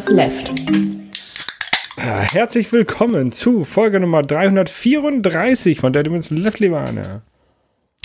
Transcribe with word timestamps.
Devil's 0.00 0.10
Left. 0.16 0.52
Ja, 1.98 2.20
herzlich 2.20 2.72
willkommen 2.72 3.32
zu 3.32 3.64
Folge 3.64 4.00
Nummer 4.00 4.22
334 4.22 5.78
von 5.78 5.92
der 5.92 6.04
Devil's 6.04 6.30
Left, 6.30 6.58
lieber 6.58 6.80
Arne. 6.80 7.20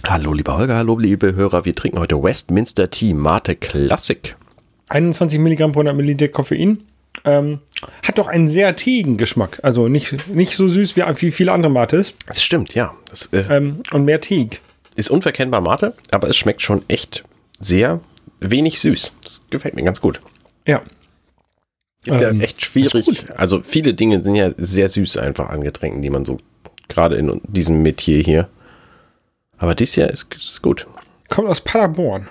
Hallo, 0.05 0.33
lieber 0.33 0.57
Holger, 0.57 0.75
hallo, 0.75 0.97
liebe 0.99 1.35
Hörer. 1.35 1.63
Wir 1.63 1.73
trinken 1.73 1.99
heute 1.99 2.21
Westminster 2.21 2.89
Tea 2.89 3.13
Mate 3.13 3.55
Classic. 3.55 4.35
21 4.89 5.39
Milligramm 5.39 5.71
pro 5.71 5.79
100 5.79 5.95
Milliliter 5.95 6.27
Koffein. 6.27 6.79
Ähm, 7.23 7.59
hat 8.03 8.17
doch 8.17 8.27
einen 8.27 8.49
sehr 8.49 8.75
teeigen 8.75 9.15
Geschmack. 9.15 9.59
Also 9.63 9.87
nicht, 9.87 10.27
nicht 10.27 10.57
so 10.57 10.67
süß 10.67 10.97
wie, 10.97 11.03
wie 11.21 11.31
viele 11.31 11.53
andere 11.53 11.71
Mates. 11.71 12.13
Das 12.27 12.43
stimmt, 12.43 12.73
ja. 12.75 12.93
Das 13.09 13.29
äh, 13.31 13.45
Ähm, 13.49 13.83
und 13.93 14.03
mehr 14.03 14.19
teig. 14.19 14.59
ist 14.97 15.09
unverkennbar 15.09 15.61
Mate, 15.61 15.93
aber 16.11 16.29
es 16.29 16.35
schmeckt 16.35 16.61
schon 16.61 16.83
echt 16.89 17.23
sehr 17.61 18.01
wenig 18.41 18.81
süß. 18.81 19.13
Das 19.23 19.45
gefällt 19.49 19.75
mir 19.75 19.83
ganz 19.83 20.01
gut. 20.01 20.19
Ja. 20.67 20.81
Ja 22.05 22.29
Ähm, 22.29 22.41
echt 22.41 22.63
schwierig. 22.63 23.25
Also 23.35 23.61
viele 23.61 23.93
Dinge 23.93 24.21
sind 24.21 24.35
ja 24.35 24.51
sehr 24.57 24.89
süß 24.89 25.17
einfach 25.17 25.49
an 25.49 25.61
Getränken, 25.61 26.01
die 26.01 26.09
man 26.09 26.25
so 26.25 26.37
gerade 26.87 27.15
in 27.15 27.41
diesem 27.47 27.81
Metier 27.81 28.21
hier. 28.23 28.47
Aber 29.57 29.73
dies 29.75 29.93
hier 29.93 30.09
ist, 30.09 30.27
ist 30.35 30.61
gut. 30.61 30.85
Kommt 31.29 31.47
aus 31.47 31.61
Paderborn. 31.61 32.27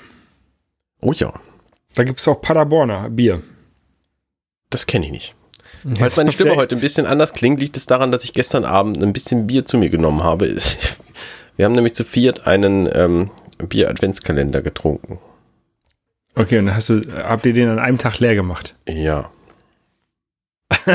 Oh 1.00 1.12
ja, 1.12 1.32
Da 1.94 2.04
gibt 2.04 2.20
es 2.20 2.28
auch 2.28 2.40
Paderborner 2.40 3.10
Bier. 3.10 3.42
das 4.70 4.86
kenne 4.86 5.06
ich 5.06 5.12
nicht. 5.12 5.34
Falls 5.98 6.16
meine 6.16 6.32
Stimme 6.32 6.56
heute 6.56 6.74
ein 6.76 6.80
bisschen 6.80 7.04
anders 7.04 7.32
klingt, 7.34 7.60
liegt 7.60 7.76
es 7.76 7.84
daran, 7.86 8.10
dass 8.10 8.24
ich 8.24 8.32
gestern 8.32 8.64
Abend 8.64 9.02
ein 9.02 9.12
bisschen 9.12 9.46
Bier 9.46 9.64
zu 9.66 9.76
mir 9.76 9.90
genommen 9.90 10.22
habe. 10.22 10.46
Wir 11.56 11.64
haben 11.66 11.72
nämlich 11.72 11.94
zu 11.94 12.04
viert 12.04 12.46
einen 12.46 12.88
ähm, 12.94 13.30
Bier-Adventskalender 13.58 14.62
getrunken. 14.62 15.18
Okay, 16.34 16.58
und 16.58 16.66
dann 16.66 16.74
hast 16.76 16.88
du, 16.88 17.00
habt 17.16 17.44
ihr 17.46 17.52
den 17.52 17.68
an 17.68 17.78
einem 17.78 17.98
Tag 17.98 18.18
leer 18.18 18.34
gemacht? 18.34 18.74
Ja. 18.88 19.30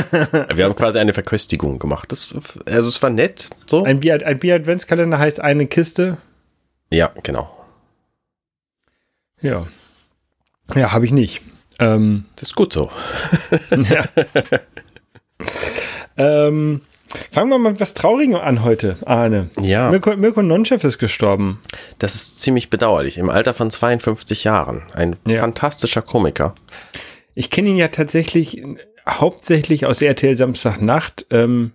Wir 0.54 0.64
haben 0.64 0.76
quasi 0.76 0.98
eine 0.98 1.14
Verköstigung 1.14 1.78
gemacht. 1.78 2.10
Das, 2.12 2.34
also 2.66 2.88
es 2.88 3.02
war 3.02 3.10
nett. 3.10 3.50
So. 3.66 3.84
Ein 3.84 4.00
Bier, 4.00 4.24
ein 4.26 4.38
Bier-Adventskalender 4.38 5.18
heißt 5.18 5.40
eine 5.40 5.66
Kiste. 5.66 6.16
Ja, 6.92 7.12
genau. 7.22 7.48
Ja. 9.40 9.66
Ja, 10.74 10.92
habe 10.92 11.04
ich 11.06 11.12
nicht. 11.12 11.42
Ähm, 11.78 12.26
Das 12.36 12.50
ist 12.50 12.54
gut 12.56 12.72
so. 12.72 12.90
ja. 13.88 14.04
ähm, 16.16 16.82
fangen 17.32 17.48
wir 17.50 17.58
mal 17.58 17.72
mit 17.72 17.80
was 17.80 17.94
Traurigem 17.94 18.36
an 18.36 18.62
heute, 18.64 18.96
Arne. 19.06 19.50
Ja, 19.60 19.90
Mirko, 19.90 20.16
Mirko 20.16 20.42
Nonchef 20.42 20.84
ist 20.84 20.98
gestorben. 20.98 21.60
das 21.98 22.14
ist 22.14 22.40
ziemlich 22.40 22.70
bedauerlich. 22.70 23.18
Im 23.18 23.30
Alter 23.30 23.54
von 23.54 23.70
52 23.70 24.44
Jahren. 24.44 24.82
Ein 24.94 25.16
Ja. 25.26 25.38
fantastischer 25.40 26.02
Komiker. 26.02 26.54
Ich 27.34 27.50
kenne 27.50 27.70
ihn 27.70 27.76
ja 27.76 27.88
tatsächlich 27.88 28.62
hauptsächlich 29.18 29.86
aus 29.86 30.02
RTL 30.02 30.36
Samstagnacht, 30.36 31.26
ähm, 31.30 31.72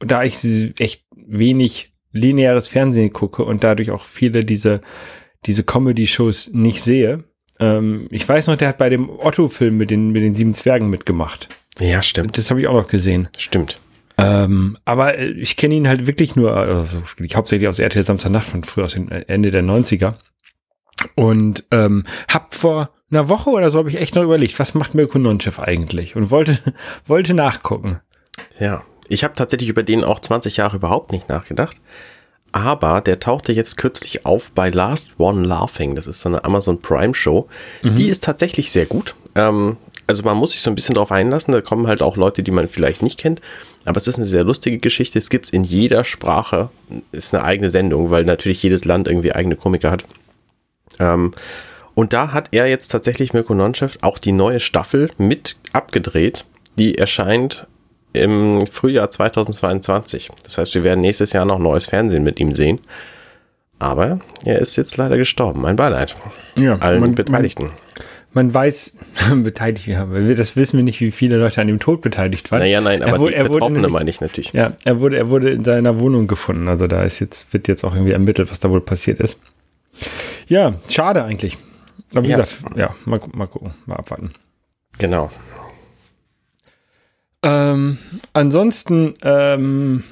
da 0.00 0.24
ich 0.24 0.42
echt 0.78 1.04
wenig 1.14 1.92
lineares 2.12 2.68
Fernsehen 2.68 3.12
gucke 3.12 3.44
und 3.44 3.64
dadurch 3.64 3.90
auch 3.90 4.04
viele 4.04 4.44
diese, 4.44 4.80
diese 5.46 5.64
Comedy-Shows 5.64 6.50
nicht 6.52 6.82
sehe. 6.82 7.24
Ähm, 7.60 8.08
ich 8.10 8.28
weiß 8.28 8.46
noch, 8.48 8.56
der 8.56 8.68
hat 8.68 8.78
bei 8.78 8.88
dem 8.88 9.08
Otto-Film 9.08 9.76
mit 9.76 9.90
den, 9.90 10.10
mit 10.10 10.22
den 10.22 10.34
sieben 10.34 10.54
Zwergen 10.54 10.90
mitgemacht. 10.90 11.48
Ja, 11.78 12.02
stimmt. 12.02 12.36
Das 12.36 12.50
habe 12.50 12.60
ich 12.60 12.66
auch 12.66 12.74
noch 12.74 12.88
gesehen. 12.88 13.28
Stimmt. 13.38 13.78
Ähm, 14.18 14.76
aber 14.84 15.18
äh, 15.18 15.30
ich 15.30 15.56
kenne 15.56 15.74
ihn 15.74 15.88
halt 15.88 16.06
wirklich 16.06 16.36
nur, 16.36 16.54
also 16.54 17.02
hauptsächlich 17.34 17.68
aus 17.68 17.78
RTL 17.78 18.04
Samstagnacht 18.04 18.46
von 18.46 18.64
früher 18.64 18.84
aus 18.84 18.94
dem 18.94 19.08
Ende 19.10 19.50
der 19.50 19.62
90er. 19.62 20.14
Und 21.14 21.64
ähm, 21.70 22.04
hab 22.28 22.54
vor 22.54 22.90
einer 23.10 23.28
Woche 23.28 23.50
oder 23.50 23.70
so 23.70 23.78
habe 23.78 23.90
ich 23.90 24.00
echt 24.00 24.14
noch 24.14 24.22
überlegt, 24.22 24.58
was 24.58 24.74
macht 24.74 24.94
Mirko 24.94 25.18
Nonchef 25.18 25.60
eigentlich? 25.60 26.16
Und 26.16 26.30
wollte, 26.30 26.58
wollte 27.06 27.34
nachgucken. 27.34 28.00
Ja, 28.58 28.82
ich 29.08 29.24
habe 29.24 29.34
tatsächlich 29.34 29.68
über 29.68 29.82
den 29.82 30.04
auch 30.04 30.20
20 30.20 30.56
Jahre 30.56 30.76
überhaupt 30.76 31.12
nicht 31.12 31.28
nachgedacht. 31.28 31.80
Aber 32.52 33.00
der 33.00 33.18
tauchte 33.18 33.52
jetzt 33.52 33.78
kürzlich 33.78 34.26
auf 34.26 34.50
bei 34.52 34.68
Last 34.68 35.18
One 35.18 35.42
Laughing. 35.46 35.94
Das 35.94 36.06
ist 36.06 36.20
so 36.20 36.28
eine 36.28 36.44
Amazon 36.44 36.82
Prime 36.82 37.14
Show. 37.14 37.48
Die 37.82 38.08
ist 38.08 38.24
tatsächlich 38.24 38.70
sehr 38.70 38.84
gut. 38.84 39.14
Ähm, 39.34 39.78
also 40.06 40.22
man 40.22 40.36
muss 40.36 40.50
sich 40.50 40.60
so 40.60 40.70
ein 40.70 40.74
bisschen 40.74 40.94
drauf 40.94 41.10
einlassen. 41.10 41.52
Da 41.52 41.62
kommen 41.62 41.86
halt 41.86 42.02
auch 42.02 42.16
Leute, 42.18 42.42
die 42.42 42.50
man 42.50 42.68
vielleicht 42.68 43.02
nicht 43.02 43.18
kennt. 43.18 43.40
Aber 43.86 43.96
es 43.96 44.06
ist 44.06 44.16
eine 44.16 44.26
sehr 44.26 44.44
lustige 44.44 44.78
Geschichte. 44.78 45.18
Es 45.18 45.30
gibt 45.30 45.50
in 45.50 45.64
jeder 45.64 46.04
Sprache, 46.04 46.68
ist 47.10 47.34
eine 47.34 47.42
eigene 47.42 47.70
Sendung, 47.70 48.10
weil 48.10 48.24
natürlich 48.24 48.62
jedes 48.62 48.84
Land 48.84 49.08
irgendwie 49.08 49.32
eigene 49.32 49.56
Komiker 49.56 49.90
hat. 49.90 50.04
Ähm, 51.00 51.32
und 51.94 52.12
da 52.12 52.32
hat 52.32 52.48
er 52.52 52.66
jetzt 52.68 52.88
tatsächlich 52.88 53.32
Mirko 53.34 53.54
Nonchef 53.54 53.98
auch 54.02 54.18
die 54.18 54.32
neue 54.32 54.60
Staffel 54.60 55.10
mit 55.18 55.56
abgedreht. 55.72 56.44
Die 56.78 56.96
erscheint 56.96 57.66
im 58.14 58.66
Frühjahr 58.66 59.10
2022. 59.10 60.30
Das 60.44 60.58
heißt, 60.58 60.74
wir 60.74 60.84
werden 60.84 61.00
nächstes 61.00 61.32
Jahr 61.32 61.44
noch 61.44 61.58
neues 61.58 61.86
Fernsehen 61.86 62.22
mit 62.22 62.40
ihm 62.40 62.54
sehen. 62.54 62.80
Aber 63.78 64.20
er 64.44 64.58
ist 64.60 64.76
jetzt 64.76 64.96
leider 64.96 65.16
gestorben. 65.16 65.66
Ein 65.66 65.76
Beileid. 65.76 66.14
Ja, 66.54 66.76
Allen 66.78 67.00
man, 67.00 67.14
Beteiligten. 67.14 67.64
Man, 68.32 68.46
man 68.46 68.54
weiß, 68.54 68.94
beteiligt, 69.42 69.86
ja, 69.86 70.06
das 70.06 70.56
wissen 70.56 70.76
wir 70.76 70.84
nicht, 70.84 71.00
wie 71.00 71.10
viele 71.10 71.36
Leute 71.36 71.60
an 71.60 71.66
dem 71.66 71.80
Tod 71.80 72.00
beteiligt 72.00 72.50
waren. 72.52 72.60
naja, 72.60 72.80
nein, 72.80 73.02
aber 73.02 73.14
er 73.14 73.18
wurde, 73.18 73.36
die 73.36 73.42
Betroffene 73.42 73.80
nämlich- 73.80 73.92
meine 73.92 74.10
ich 74.10 74.20
natürlich. 74.20 74.52
Ja, 74.52 74.72
er 74.84 75.00
wurde, 75.00 75.16
er 75.16 75.30
wurde 75.30 75.50
in 75.50 75.64
seiner 75.64 75.98
Wohnung 75.98 76.26
gefunden. 76.28 76.68
Also 76.68 76.86
da 76.86 77.02
ist 77.02 77.18
jetzt, 77.20 77.52
wird 77.52 77.66
jetzt 77.68 77.82
auch 77.84 77.94
irgendwie 77.94 78.12
ermittelt, 78.12 78.50
was 78.50 78.60
da 78.60 78.70
wohl 78.70 78.80
passiert 78.80 79.20
ist. 79.20 79.36
Ja, 80.48 80.74
schade 80.88 81.24
eigentlich. 81.24 81.56
Aber 82.14 82.24
wie 82.26 82.30
Ja. 82.30 82.36
gesagt, 82.38 82.58
ja, 82.76 82.94
mal, 83.04 83.18
mal 83.32 83.46
gucken, 83.46 83.74
mal 83.86 83.96
abwarten. 83.96 84.32
Genau. 84.98 85.30
Ähm, 87.42 87.98
ansonsten 88.32 89.14
ähm, 89.22 90.04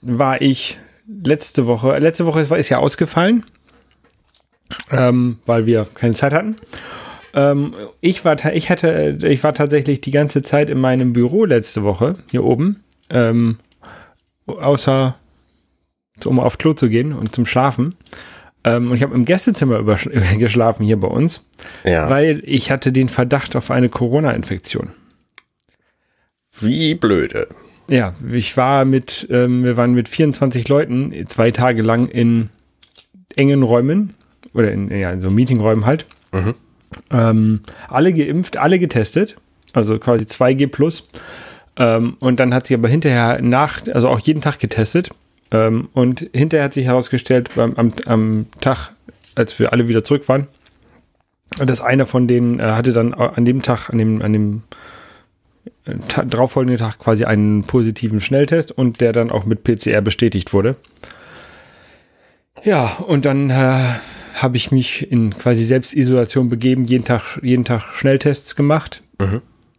war 0.00 0.40
ich 0.40 0.78
letzte 1.06 1.66
Woche, 1.66 1.98
letzte 1.98 2.24
Woche 2.26 2.40
ist 2.56 2.68
ja 2.68 2.78
ausgefallen, 2.78 3.44
ähm, 4.90 5.38
weil 5.44 5.66
wir 5.66 5.86
keine 5.94 6.14
Zeit 6.14 6.32
hatten. 6.32 6.56
Ähm, 7.34 7.74
ich 8.00 8.24
war, 8.24 8.42
ich 8.54 8.70
hatte, 8.70 9.18
ich 9.22 9.44
war 9.44 9.52
tatsächlich 9.54 10.00
die 10.00 10.10
ganze 10.10 10.42
Zeit 10.42 10.70
in 10.70 10.80
meinem 10.80 11.12
Büro 11.12 11.44
letzte 11.44 11.82
Woche 11.82 12.16
hier 12.30 12.44
oben, 12.44 12.82
ähm, 13.10 13.58
außer 14.46 15.16
um 16.24 16.38
auf 16.40 16.58
Klo 16.58 16.72
zu 16.74 16.88
gehen 16.88 17.12
und 17.12 17.34
zum 17.34 17.46
Schlafen. 17.46 17.94
Ähm, 18.64 18.90
und 18.90 18.96
ich 18.96 19.02
habe 19.02 19.14
im 19.14 19.24
Gästezimmer 19.24 19.82
geschlafen 20.38 20.84
hier 20.84 20.98
bei 20.98 21.08
uns, 21.08 21.46
Ja. 21.84 22.10
weil 22.10 22.42
ich 22.44 22.70
hatte 22.70 22.92
den 22.92 23.08
Verdacht 23.08 23.56
auf 23.56 23.70
eine 23.70 23.88
Corona-Infektion. 23.88 24.90
Wie 26.60 26.94
blöde. 26.94 27.48
Ja, 27.88 28.14
ich 28.30 28.56
war 28.56 28.84
mit, 28.84 29.26
ähm, 29.30 29.64
wir 29.64 29.76
waren 29.76 29.94
mit 29.94 30.08
24 30.08 30.68
Leuten 30.68 31.12
zwei 31.28 31.50
Tage 31.50 31.82
lang 31.82 32.08
in 32.08 32.50
engen 33.36 33.62
Räumen 33.62 34.14
oder 34.54 34.70
in, 34.70 34.90
ja, 34.96 35.10
in 35.10 35.20
so 35.20 35.30
Meetingräumen 35.30 35.86
halt. 35.86 36.06
Mhm. 36.32 36.54
Ähm, 37.10 37.60
alle 37.88 38.12
geimpft, 38.12 38.56
alle 38.58 38.78
getestet, 38.78 39.36
also 39.72 39.98
quasi 39.98 40.24
2G 40.24 40.66
plus. 40.68 41.08
Ähm, 41.76 42.16
und 42.20 42.38
dann 42.40 42.52
hat 42.52 42.66
sich 42.66 42.76
aber 42.76 42.88
hinterher 42.88 43.40
nach, 43.42 43.86
also 43.92 44.08
auch 44.08 44.18
jeden 44.20 44.40
Tag 44.40 44.58
getestet. 44.58 45.10
Ähm, 45.52 45.88
und 45.94 46.28
hinterher 46.32 46.64
hat 46.64 46.72
sich 46.74 46.86
herausgestellt, 46.86 47.50
am, 47.58 47.92
am 48.06 48.46
Tag, 48.60 48.90
als 49.34 49.58
wir 49.58 49.72
alle 49.72 49.88
wieder 49.88 50.04
zurück 50.04 50.28
waren, 50.28 50.46
dass 51.64 51.80
einer 51.80 52.06
von 52.06 52.28
denen 52.28 52.60
äh, 52.60 52.62
hatte 52.62 52.92
dann 52.92 53.12
an 53.14 53.44
dem 53.44 53.62
Tag, 53.62 53.90
an 53.90 53.98
dem, 53.98 54.22
an 54.22 54.32
dem 54.32 54.62
ta- 56.08 56.24
darauffolgenden 56.24 56.78
Tag 56.78 56.98
quasi 56.98 57.24
einen 57.24 57.64
positiven 57.64 58.20
Schnelltest 58.20 58.70
und 58.72 59.00
der 59.00 59.12
dann 59.12 59.30
auch 59.30 59.44
mit 59.46 59.64
PCR 59.64 60.00
bestätigt 60.02 60.52
wurde. 60.52 60.76
Ja, 62.62 62.86
und 63.06 63.24
dann 63.24 63.50
äh, 63.50 63.94
habe 64.36 64.56
ich 64.56 64.70
mich 64.70 65.10
in 65.10 65.30
quasi 65.36 65.64
Selbstisolation 65.64 66.48
begeben, 66.48 66.84
jeden 66.84 67.04
Tag, 67.04 67.38
jeden 67.42 67.64
Tag 67.64 67.82
Schnelltests 67.94 68.54
gemacht. 68.54 69.02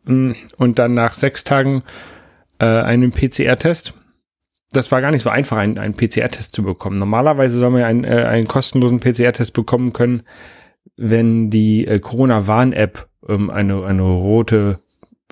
Mm, 0.06 0.32
Und 0.58 0.80
dann 0.80 0.92
nach 0.94 1.14
sechs 1.14 1.44
Tagen 1.44 1.84
äh, 2.60 2.66
einen 2.66 3.12
PCR-Test. 3.12 3.94
Das 4.72 4.92
war 4.92 5.02
gar 5.02 5.12
nicht 5.12 5.24
so 5.24 5.30
einfach, 5.30 5.58
einen, 5.58 5.78
einen 5.78 5.96
PCR-Test 5.96 6.54
zu 6.54 6.64
bekommen. 6.64 6.98
Normalerweise 6.98 7.60
soll 7.60 7.72
man 7.72 7.82
ja 7.82 7.88
einen, 7.88 8.04
äh, 8.04 8.26
einen 8.26 8.48
kostenlosen 8.48 9.00
PCR-Test 9.00 9.54
bekommen 9.54 9.94
können, 9.94 10.24
wenn 10.96 11.50
die 11.50 11.86
äh, 11.86 12.00
Corona-Warn-App 12.00 13.08
ähm, 13.28 13.50
eine, 13.50 13.84
eine 13.84 14.04
rote 14.04 14.80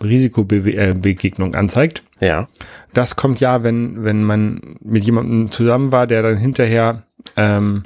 Risikobegegnung 0.02 1.56
anzeigt. 1.56 2.04
Ja. 2.20 2.48
Das 2.94 3.16
kommt 3.16 3.40
ja, 3.40 3.64
wenn, 3.64 4.04
wenn 4.04 4.24
man 4.24 4.78
mit 4.82 5.04
jemandem 5.04 5.52
zusammen 5.52 5.92
war, 5.92 6.08
der 6.08 6.22
dann 6.22 6.38
hinterher 6.38 7.04
ähm, 7.36 7.84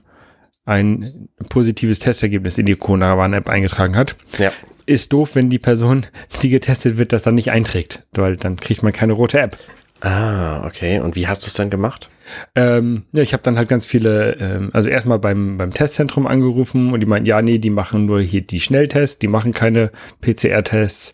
ein 0.66 1.28
positives 1.50 2.00
Testergebnis 2.00 2.58
in 2.58 2.66
die 2.66 2.76
Corona-Warn-App 2.76 3.50
eingetragen 3.50 3.96
hat. 3.96 4.16
Ja. 4.38 4.52
Ist 4.86 5.14
doof, 5.14 5.36
wenn 5.36 5.50
die 5.50 5.60
Person, 5.60 6.06
die 6.42 6.50
getestet 6.50 6.98
wird, 6.98 7.14
das 7.14 7.24
dann 7.24 7.36
nicht 7.36 7.52
einträgt, 7.52 8.04
weil 8.14 8.38
dann 8.38 8.58
kriegt 8.58 8.84
man 8.84 8.92
keine 8.92 9.14
rote 9.14 9.40
App. 9.40 9.58
Ah, 10.04 10.66
okay. 10.66 11.00
Und 11.00 11.16
wie 11.16 11.28
hast 11.28 11.44
du 11.44 11.48
es 11.48 11.54
dann 11.54 11.70
gemacht? 11.70 12.10
Ähm, 12.56 13.04
ja, 13.14 13.24
ich 13.24 13.32
habe 13.32 13.42
dann 13.42 13.58
halt 13.58 13.70
ganz 13.70 13.86
viele, 13.86 14.36
ähm, 14.38 14.70
also 14.74 14.90
erstmal 14.90 15.18
beim, 15.18 15.58
beim 15.58 15.72
Testzentrum 15.72 16.28
angerufen 16.28 16.92
und 16.94 17.00
die 17.00 17.06
meinten, 17.06 17.26
ja, 17.26 17.42
nee, 17.42 17.58
die 17.58 17.70
machen 17.70 18.06
nur 18.06 18.20
hier 18.20 18.42
die 18.42 18.60
Schnelltests, 18.60 19.20
die 19.20 19.30
machen 19.30 19.54
keine 19.54 19.92
PCR-Tests. 20.22 21.14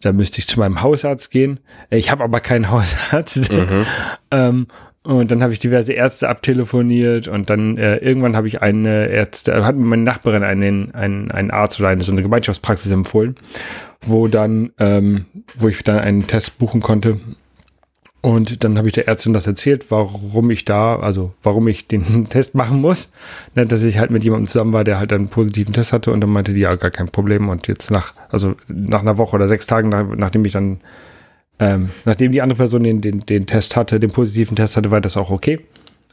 da 0.00 0.12
müsste 0.12 0.38
ich 0.38 0.48
zu 0.48 0.58
meinem 0.58 0.80
Hausarzt 0.80 1.30
gehen. 1.30 1.60
Ich 1.90 2.10
habe 2.10 2.24
aber 2.24 2.40
keinen 2.40 2.70
Hausarzt. 2.70 3.52
Mhm. 3.52 3.86
ähm, 4.30 4.66
und 5.04 5.30
dann 5.30 5.42
habe 5.42 5.52
ich 5.52 5.58
diverse 5.58 5.92
Ärzte 5.92 6.28
abtelefoniert 6.28 7.26
und 7.26 7.50
dann 7.50 7.76
äh, 7.76 7.96
irgendwann 7.96 8.36
habe 8.36 8.46
ich 8.46 8.62
eine 8.62 9.08
Ärzte, 9.08 9.64
hat 9.66 9.74
mir 9.74 9.84
meine 9.84 10.04
Nachbarin 10.04 10.44
einen, 10.44 10.94
einen, 10.94 11.30
einen 11.32 11.50
Arzt 11.50 11.80
oder 11.80 11.88
eine 11.88 12.04
so 12.04 12.12
eine 12.12 12.22
Gemeinschaftspraxis 12.22 12.92
empfohlen, 12.92 13.34
wo 14.00 14.28
dann, 14.28 14.70
ähm, 14.78 15.26
wo 15.56 15.66
ich 15.68 15.82
dann 15.82 15.98
einen 15.98 16.28
Test 16.28 16.58
buchen 16.58 16.80
konnte 16.80 17.18
und 18.22 18.62
dann 18.62 18.78
habe 18.78 18.86
ich 18.86 18.94
der 18.94 19.08
Ärztin 19.08 19.32
das 19.32 19.48
erzählt, 19.48 19.90
warum 19.90 20.50
ich 20.52 20.64
da, 20.64 20.96
also 20.96 21.34
warum 21.42 21.66
ich 21.66 21.88
den 21.88 22.28
Test 22.30 22.54
machen 22.54 22.80
muss. 22.80 23.10
Ne, 23.56 23.66
dass 23.66 23.82
ich 23.82 23.98
halt 23.98 24.12
mit 24.12 24.22
jemandem 24.22 24.46
zusammen 24.46 24.72
war, 24.72 24.84
der 24.84 25.00
halt 25.00 25.12
einen 25.12 25.26
positiven 25.26 25.74
Test 25.74 25.92
hatte 25.92 26.12
und 26.12 26.20
dann 26.20 26.30
meinte 26.30 26.54
die, 26.54 26.60
ja, 26.60 26.72
gar 26.76 26.92
kein 26.92 27.08
Problem. 27.08 27.48
Und 27.48 27.66
jetzt 27.66 27.90
nach, 27.90 28.14
also 28.30 28.54
nach 28.68 29.00
einer 29.00 29.18
Woche 29.18 29.34
oder 29.34 29.48
sechs 29.48 29.66
Tagen, 29.66 29.88
nach, 29.88 30.06
nachdem 30.16 30.44
ich 30.44 30.52
dann, 30.52 30.80
ähm, 31.58 31.90
nachdem 32.04 32.30
die 32.30 32.42
andere 32.42 32.58
Person 32.58 32.84
den, 32.84 33.00
den, 33.00 33.20
den 33.20 33.46
Test 33.46 33.74
hatte, 33.74 33.98
den 33.98 34.12
positiven 34.12 34.54
Test 34.54 34.76
hatte, 34.76 34.92
war 34.92 35.00
das 35.00 35.16
auch 35.16 35.30
okay. 35.30 35.58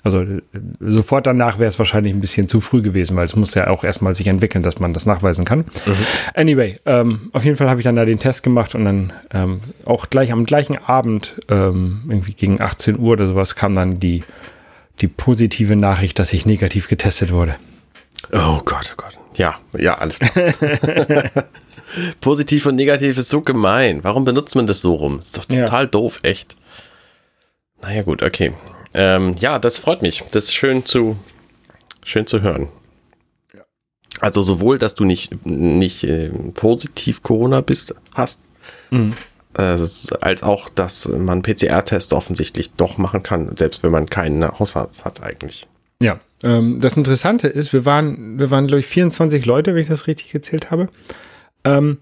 Also 0.03 0.21
äh, 0.21 0.41
sofort 0.79 1.27
danach 1.27 1.59
wäre 1.59 1.67
es 1.67 1.77
wahrscheinlich 1.77 2.13
ein 2.13 2.21
bisschen 2.21 2.47
zu 2.47 2.61
früh 2.61 2.81
gewesen, 2.81 3.17
weil 3.17 3.25
es 3.25 3.35
muss 3.35 3.53
ja 3.53 3.67
auch 3.67 3.83
erstmal 3.83 4.13
sich 4.13 4.27
entwickeln, 4.27 4.63
dass 4.63 4.79
man 4.79 4.93
das 4.93 5.05
nachweisen 5.05 5.45
kann. 5.45 5.59
Mhm. 5.59 6.05
Anyway, 6.33 6.79
ähm, 6.85 7.29
auf 7.33 7.43
jeden 7.43 7.57
Fall 7.57 7.69
habe 7.69 7.79
ich 7.79 7.83
dann 7.83 7.95
da 7.95 8.05
den 8.05 8.19
Test 8.19 8.43
gemacht 8.43 8.75
und 8.75 8.85
dann 8.85 9.13
ähm, 9.33 9.59
auch 9.85 10.09
gleich 10.09 10.31
am 10.31 10.45
gleichen 10.45 10.77
Abend, 10.77 11.35
ähm, 11.49 12.03
irgendwie 12.07 12.33
gegen 12.33 12.61
18 12.61 12.97
Uhr 12.97 13.13
oder 13.13 13.27
sowas, 13.27 13.55
kam 13.55 13.73
dann 13.73 13.99
die, 13.99 14.23
die 15.01 15.07
positive 15.07 15.75
Nachricht, 15.75 16.17
dass 16.19 16.31
ich 16.33 16.45
negativ 16.45 16.87
getestet 16.87 17.31
wurde. 17.31 17.55
Oh 18.31 18.61
Gott, 18.63 18.93
oh 18.93 19.01
Gott. 19.01 19.17
Ja, 19.35 19.57
ja, 19.77 19.97
alles 19.97 20.19
klar. 20.19 20.53
Positiv 22.21 22.65
und 22.65 22.75
negativ 22.75 23.17
ist 23.17 23.29
so 23.29 23.41
gemein. 23.41 24.03
Warum 24.03 24.25
benutzt 24.25 24.55
man 24.55 24.67
das 24.67 24.81
so 24.81 24.93
rum? 24.93 25.19
Ist 25.19 25.37
doch 25.37 25.45
total 25.45 25.85
ja. 25.85 25.89
doof, 25.89 26.19
echt. 26.23 26.55
Naja, 27.81 28.03
gut, 28.03 28.21
okay. 28.21 28.53
Ähm, 28.93 29.35
ja, 29.39 29.59
das 29.59 29.77
freut 29.77 30.01
mich. 30.01 30.23
Das 30.31 30.45
ist 30.45 30.53
schön 30.53 30.85
zu, 30.85 31.17
schön 32.03 32.25
zu 32.25 32.41
hören. 32.41 32.67
Ja. 33.53 33.61
Also 34.19 34.41
sowohl, 34.41 34.77
dass 34.77 34.95
du 34.95 35.05
nicht, 35.05 35.45
nicht 35.45 36.03
äh, 36.03 36.29
positiv 36.53 37.23
Corona 37.23 37.61
bist, 37.61 37.95
hast, 38.15 38.47
mhm. 38.89 39.13
äh, 39.57 39.77
als 40.21 40.43
auch, 40.43 40.69
dass 40.69 41.07
man 41.07 41.41
PCR-Tests 41.41 42.13
offensichtlich 42.13 42.71
doch 42.73 42.97
machen 42.97 43.23
kann, 43.23 43.55
selbst 43.55 43.83
wenn 43.83 43.91
man 43.91 44.07
keinen 44.07 44.47
Hausarzt 44.47 45.05
hat 45.05 45.21
eigentlich. 45.21 45.67
Ja, 46.01 46.19
ähm, 46.43 46.79
das 46.79 46.95
Interessante 46.97 47.47
ist, 47.47 47.73
wir 47.73 47.85
waren, 47.85 48.39
wir 48.39 48.51
waren, 48.51 48.67
glaube 48.67 48.79
ich, 48.79 48.87
24 48.87 49.45
Leute, 49.45 49.73
wenn 49.73 49.81
ich 49.81 49.89
das 49.89 50.07
richtig 50.07 50.31
gezählt 50.31 50.71
habe. 50.71 50.87
Ähm, 51.65 51.99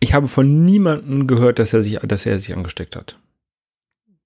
ich 0.00 0.12
habe 0.12 0.28
von 0.28 0.64
niemandem 0.64 1.26
gehört, 1.26 1.58
dass 1.58 1.72
er 1.72 1.82
sich, 1.82 1.98
dass 2.00 2.26
er 2.26 2.38
sich 2.38 2.54
angesteckt 2.54 2.96
hat. 2.96 3.18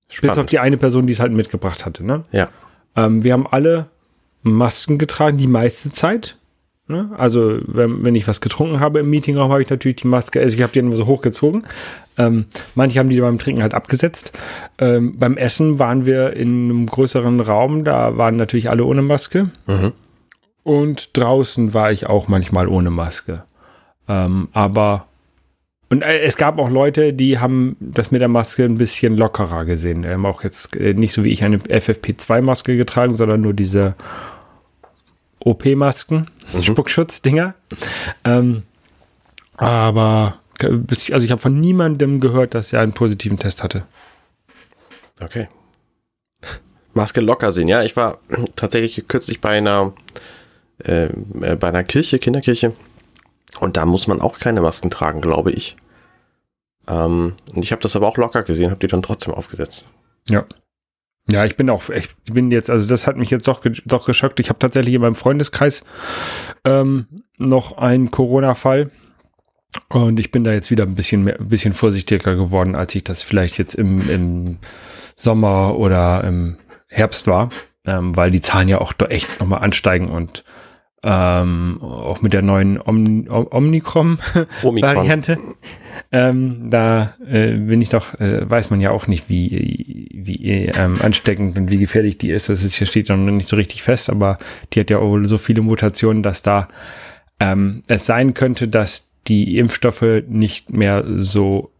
Spannend. 0.08 0.34
Bis 0.34 0.40
auf 0.40 0.46
die 0.46 0.58
eine 0.58 0.76
Person, 0.76 1.06
die 1.06 1.12
es 1.12 1.20
halt 1.20 1.32
mitgebracht 1.32 1.84
hatte. 1.84 2.04
Ne? 2.04 2.22
Ja. 2.32 2.48
Ähm, 2.96 3.22
wir 3.24 3.32
haben 3.32 3.46
alle 3.46 3.86
Masken 4.42 4.98
getragen, 4.98 5.36
die 5.36 5.46
meiste 5.46 5.90
Zeit. 5.90 6.36
Ne? 6.86 7.10
Also, 7.18 7.58
wenn, 7.66 8.04
wenn 8.04 8.14
ich 8.14 8.26
was 8.26 8.40
getrunken 8.40 8.80
habe 8.80 9.00
im 9.00 9.10
Meetingraum, 9.10 9.52
habe 9.52 9.62
ich 9.62 9.68
natürlich 9.68 9.96
die 9.96 10.08
Maske, 10.08 10.40
also 10.40 10.56
ich 10.56 10.62
habe 10.62 10.72
die 10.72 10.78
immer 10.78 10.96
so 10.96 11.06
hochgezogen. 11.06 11.64
Ähm, 12.16 12.46
manche 12.74 12.98
haben 12.98 13.10
die 13.10 13.20
beim 13.20 13.38
Trinken 13.38 13.60
halt 13.60 13.74
abgesetzt. 13.74 14.32
Ähm, 14.78 15.18
beim 15.18 15.36
Essen 15.36 15.78
waren 15.78 16.06
wir 16.06 16.32
in 16.32 16.64
einem 16.64 16.86
größeren 16.86 17.40
Raum, 17.40 17.84
da 17.84 18.16
waren 18.16 18.36
natürlich 18.36 18.70
alle 18.70 18.84
ohne 18.84 19.02
Maske. 19.02 19.50
Mhm. 19.66 19.92
Und 20.62 21.16
draußen 21.16 21.74
war 21.74 21.92
ich 21.92 22.06
auch 22.06 22.26
manchmal 22.26 22.68
ohne 22.68 22.90
Maske. 22.90 23.44
Ähm, 24.08 24.48
aber 24.52 25.06
und 25.90 26.02
äh, 26.02 26.20
es 26.20 26.36
gab 26.36 26.58
auch 26.58 26.68
Leute, 26.68 27.12
die 27.12 27.38
haben 27.38 27.76
das 27.80 28.10
mit 28.10 28.20
der 28.20 28.28
Maske 28.28 28.64
ein 28.64 28.76
bisschen 28.76 29.16
lockerer 29.16 29.64
gesehen. 29.64 30.02
Die 30.02 30.08
haben 30.08 30.26
auch 30.26 30.44
jetzt 30.44 30.76
äh, 30.76 30.94
nicht 30.94 31.12
so 31.12 31.24
wie 31.24 31.30
ich 31.30 31.42
eine 31.44 31.58
FFP2-Maske 31.58 32.76
getragen, 32.76 33.14
sondern 33.14 33.40
nur 33.40 33.54
diese 33.54 33.94
OP-Masken, 35.40 36.26
mhm. 36.52 36.62
Spuckschutzdinger. 36.62 37.54
Ähm, 38.24 38.64
aber 39.56 40.38
also 40.60 41.24
ich 41.24 41.30
habe 41.30 41.40
von 41.40 41.58
niemandem 41.58 42.20
gehört, 42.20 42.54
dass 42.54 42.72
er 42.72 42.80
einen 42.80 42.92
positiven 42.92 43.38
Test 43.38 43.62
hatte. 43.62 43.84
Okay. 45.20 45.48
Maske 46.92 47.20
locker 47.20 47.52
sehen, 47.52 47.68
ja. 47.68 47.82
Ich 47.82 47.96
war 47.96 48.18
tatsächlich 48.56 49.06
kürzlich 49.08 49.40
bei 49.40 49.58
einer 49.58 49.92
äh, 50.84 51.06
äh 51.06 51.56
bei 51.56 51.68
einer 51.68 51.84
Kirche, 51.84 52.18
Kinderkirche 52.18 52.74
und 53.60 53.76
da 53.76 53.86
muss 53.86 54.06
man 54.06 54.20
auch 54.20 54.38
keine 54.38 54.60
Masken 54.60 54.90
tragen, 54.90 55.20
glaube 55.20 55.50
ich. 55.52 55.76
Ähm, 56.88 57.34
und 57.54 57.64
ich 57.64 57.72
habe 57.72 57.82
das 57.82 57.96
aber 57.96 58.06
auch 58.06 58.16
locker 58.16 58.42
gesehen, 58.42 58.70
habe 58.70 58.80
die 58.80 58.86
dann 58.86 59.02
trotzdem 59.02 59.34
aufgesetzt. 59.34 59.84
Ja. 60.28 60.44
Ja, 61.30 61.44
ich 61.44 61.56
bin 61.56 61.68
auch, 61.68 61.90
ich 61.90 62.08
bin 62.24 62.50
jetzt, 62.50 62.70
also 62.70 62.88
das 62.88 63.06
hat 63.06 63.18
mich 63.18 63.28
jetzt 63.28 63.46
doch, 63.48 63.62
doch 63.84 64.06
geschockt. 64.06 64.40
Ich 64.40 64.48
habe 64.48 64.58
tatsächlich 64.58 64.94
in 64.94 65.02
meinem 65.02 65.14
Freundeskreis 65.14 65.84
ähm, 66.64 67.06
noch 67.36 67.76
einen 67.76 68.10
Corona-Fall. 68.10 68.90
Und 69.90 70.18
ich 70.18 70.30
bin 70.30 70.44
da 70.44 70.52
jetzt 70.52 70.70
wieder 70.70 70.84
ein 70.84 70.94
bisschen 70.94 71.24
mehr, 71.24 71.38
ein 71.38 71.50
bisschen 71.50 71.74
vorsichtiger 71.74 72.34
geworden, 72.34 72.74
als 72.74 72.94
ich 72.94 73.04
das 73.04 73.22
vielleicht 73.22 73.58
jetzt 73.58 73.74
im, 73.74 74.08
im 74.08 74.58
Sommer 75.16 75.76
oder 75.76 76.24
im 76.24 76.56
Herbst 76.88 77.26
war, 77.26 77.50
ähm, 77.84 78.16
weil 78.16 78.30
die 78.30 78.40
Zahlen 78.40 78.68
ja 78.68 78.80
auch 78.80 78.94
echt 79.10 79.40
nochmal 79.40 79.62
ansteigen 79.62 80.08
und 80.08 80.44
ähm, 81.02 81.78
auch 81.80 82.22
mit 82.22 82.32
der 82.32 82.42
neuen 82.42 82.80
Om 82.80 83.26
Omnicrom-Variante. 83.28 85.38
Ähm, 86.12 86.70
da 86.70 87.16
äh, 87.26 87.56
bin 87.56 87.82
ich 87.82 87.88
doch, 87.88 88.14
äh, 88.20 88.48
weiß 88.48 88.70
man 88.70 88.80
ja 88.80 88.92
auch 88.92 89.08
nicht, 89.08 89.28
wie, 89.28 90.08
wie 90.14 90.66
ähm, 90.66 90.96
ansteckend 91.02 91.58
und 91.58 91.70
wie 91.70 91.78
gefährlich 91.78 92.16
die 92.16 92.30
ist. 92.30 92.48
Das 92.48 92.62
ist 92.62 92.76
hier 92.76 92.86
steht 92.86 93.08
noch 93.08 93.16
nicht 93.16 93.48
so 93.48 93.56
richtig 93.56 93.82
fest, 93.82 94.08
aber 94.08 94.38
die 94.72 94.80
hat 94.80 94.90
ja 94.90 94.98
auch 94.98 95.18
so 95.24 95.38
viele 95.38 95.60
Mutationen, 95.60 96.22
dass 96.22 96.40
da 96.40 96.68
ähm, 97.40 97.82
es 97.88 98.06
sein 98.06 98.32
könnte, 98.32 98.68
dass 98.68 99.10
die 99.26 99.58
Impfstoffe 99.58 100.22
nicht 100.28 100.72
mehr 100.72 101.04
so, 101.16 101.72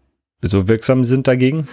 so 0.42 0.68
wirksam 0.68 1.04
sind 1.04 1.28
dagegen. 1.28 1.68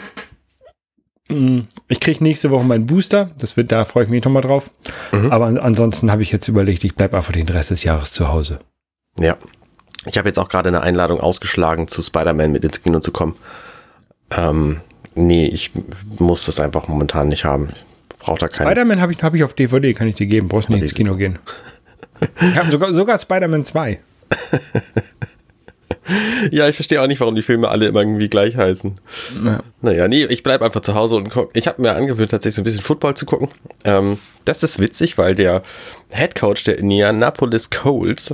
Mm, 1.30 1.62
ich 1.88 2.00
kriege 2.00 2.24
nächste 2.24 2.51
Woche 2.51 2.63
meinen 2.63 2.86
Booster. 2.86 3.32
Das 3.38 3.58
wird, 3.58 3.72
da 3.72 3.86
freue 3.86 4.03
ich 4.03 4.10
mich 4.10 4.24
nochmal 4.24 4.44
drauf. 4.44 4.70
Mhm. 5.12 5.32
Aber 5.32 5.48
ansonsten 5.48 6.12
habe 6.12 6.22
ich 6.22 6.32
jetzt 6.32 6.48
überlegt, 6.48 6.84
ich 6.84 6.96
bleibe 6.96 7.17
einfach 7.17 7.34
den 7.34 7.50
Rest 7.50 7.72
des 7.72 7.84
Jahres 7.84 8.12
zu 8.12 8.27
Hause. 8.27 8.60
Ja. 9.20 9.38
Ich 10.05 10.17
habe 10.17 10.29
jetzt 10.29 10.38
auch 10.38 10.50
gerade 10.50 10.70
eine 10.70 10.82
Einladung 10.82 11.20
ausgeschlagen, 11.20 11.88
zu 11.88 12.01
Spider-Man 12.01 12.51
mit 12.51 12.63
ins 12.63 12.84
Kino 12.84 13.00
zu 13.00 13.12
kommen. 13.12 13.36
Ähm, 14.29 14.82
nee, 15.15 15.48
ich 15.48 15.72
muss 16.20 16.46
das 16.46 16.60
einfach 16.60 16.88
momentan 16.88 17.29
nicht 17.29 17.44
haben. 17.44 17.70
Braucht 18.20 18.44
da 18.44 18.48
keine. 18.48 18.70
Spider-Man 18.70 19.01
habe 19.01 19.13
ich, 19.13 19.24
hab 19.24 19.34
ich 19.34 19.44
auf 19.44 19.53
DVD, 19.53 19.94
kann 19.94 20.08
ich 20.08 20.15
dir 20.15 20.27
geben. 20.27 20.48
Brauchst 20.48 20.70
nicht 20.70 20.82
ins 20.82 20.94
Kino 20.94 21.15
gehen. 21.15 21.39
Ich 22.39 22.55
habe 22.55 22.72
sogar, 22.72 22.94
sogar 22.94 23.20
Spider-Man 23.20 23.65
2. 23.65 24.00
ja, 26.51 26.67
ich 26.69 26.75
verstehe 26.75 27.01
auch 27.01 27.07
nicht, 27.07 27.19
warum 27.19 27.35
die 27.35 27.41
Filme 27.41 27.69
alle 27.69 27.88
immer 27.88 28.01
irgendwie 28.01 28.29
gleich 28.29 28.55
heißen. 28.55 28.95
Ja. 29.43 29.62
Naja, 29.81 30.07
nee, 30.07 30.25
ich 30.25 30.43
bleibe 30.43 30.65
einfach 30.65 30.81
zu 30.81 30.95
Hause 30.95 31.15
und 31.15 31.29
guck. 31.29 31.50
Ich 31.53 31.67
habe 31.67 31.81
mir 31.81 31.93
angewöhnt, 31.93 32.31
tatsächlich 32.31 32.55
so 32.55 32.62
ein 32.62 32.65
bisschen 32.65 32.81
Football 32.81 33.15
zu 33.15 33.25
gucken. 33.25 33.50
Ähm, 33.83 34.19
das 34.45 34.63
ist 34.63 34.79
witzig, 34.79 35.17
weil 35.17 35.35
der 35.35 35.63
Head 36.09 36.35
Coach 36.35 36.63
der 36.63 36.77
Indianapolis 36.77 37.69
Colts, 37.69 38.33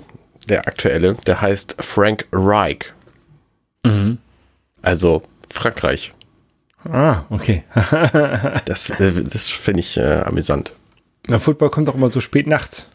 der 0.49 0.67
aktuelle, 0.67 1.15
der 1.25 1.41
heißt 1.41 1.77
Frank 1.79 2.27
Reich. 2.31 2.93
Mhm. 3.83 4.17
Also 4.81 5.23
Frankreich. 5.49 6.13
Ah, 6.83 7.23
okay. 7.29 7.63
das 8.65 8.89
äh, 8.89 9.23
das 9.23 9.49
finde 9.49 9.81
ich 9.81 9.97
äh, 9.97 10.23
amüsant. 10.25 10.73
Na, 11.27 11.39
Football 11.39 11.69
kommt 11.69 11.87
doch 11.87 11.95
immer 11.95 12.09
so 12.09 12.19
spät 12.19 12.47
nachts. 12.47 12.87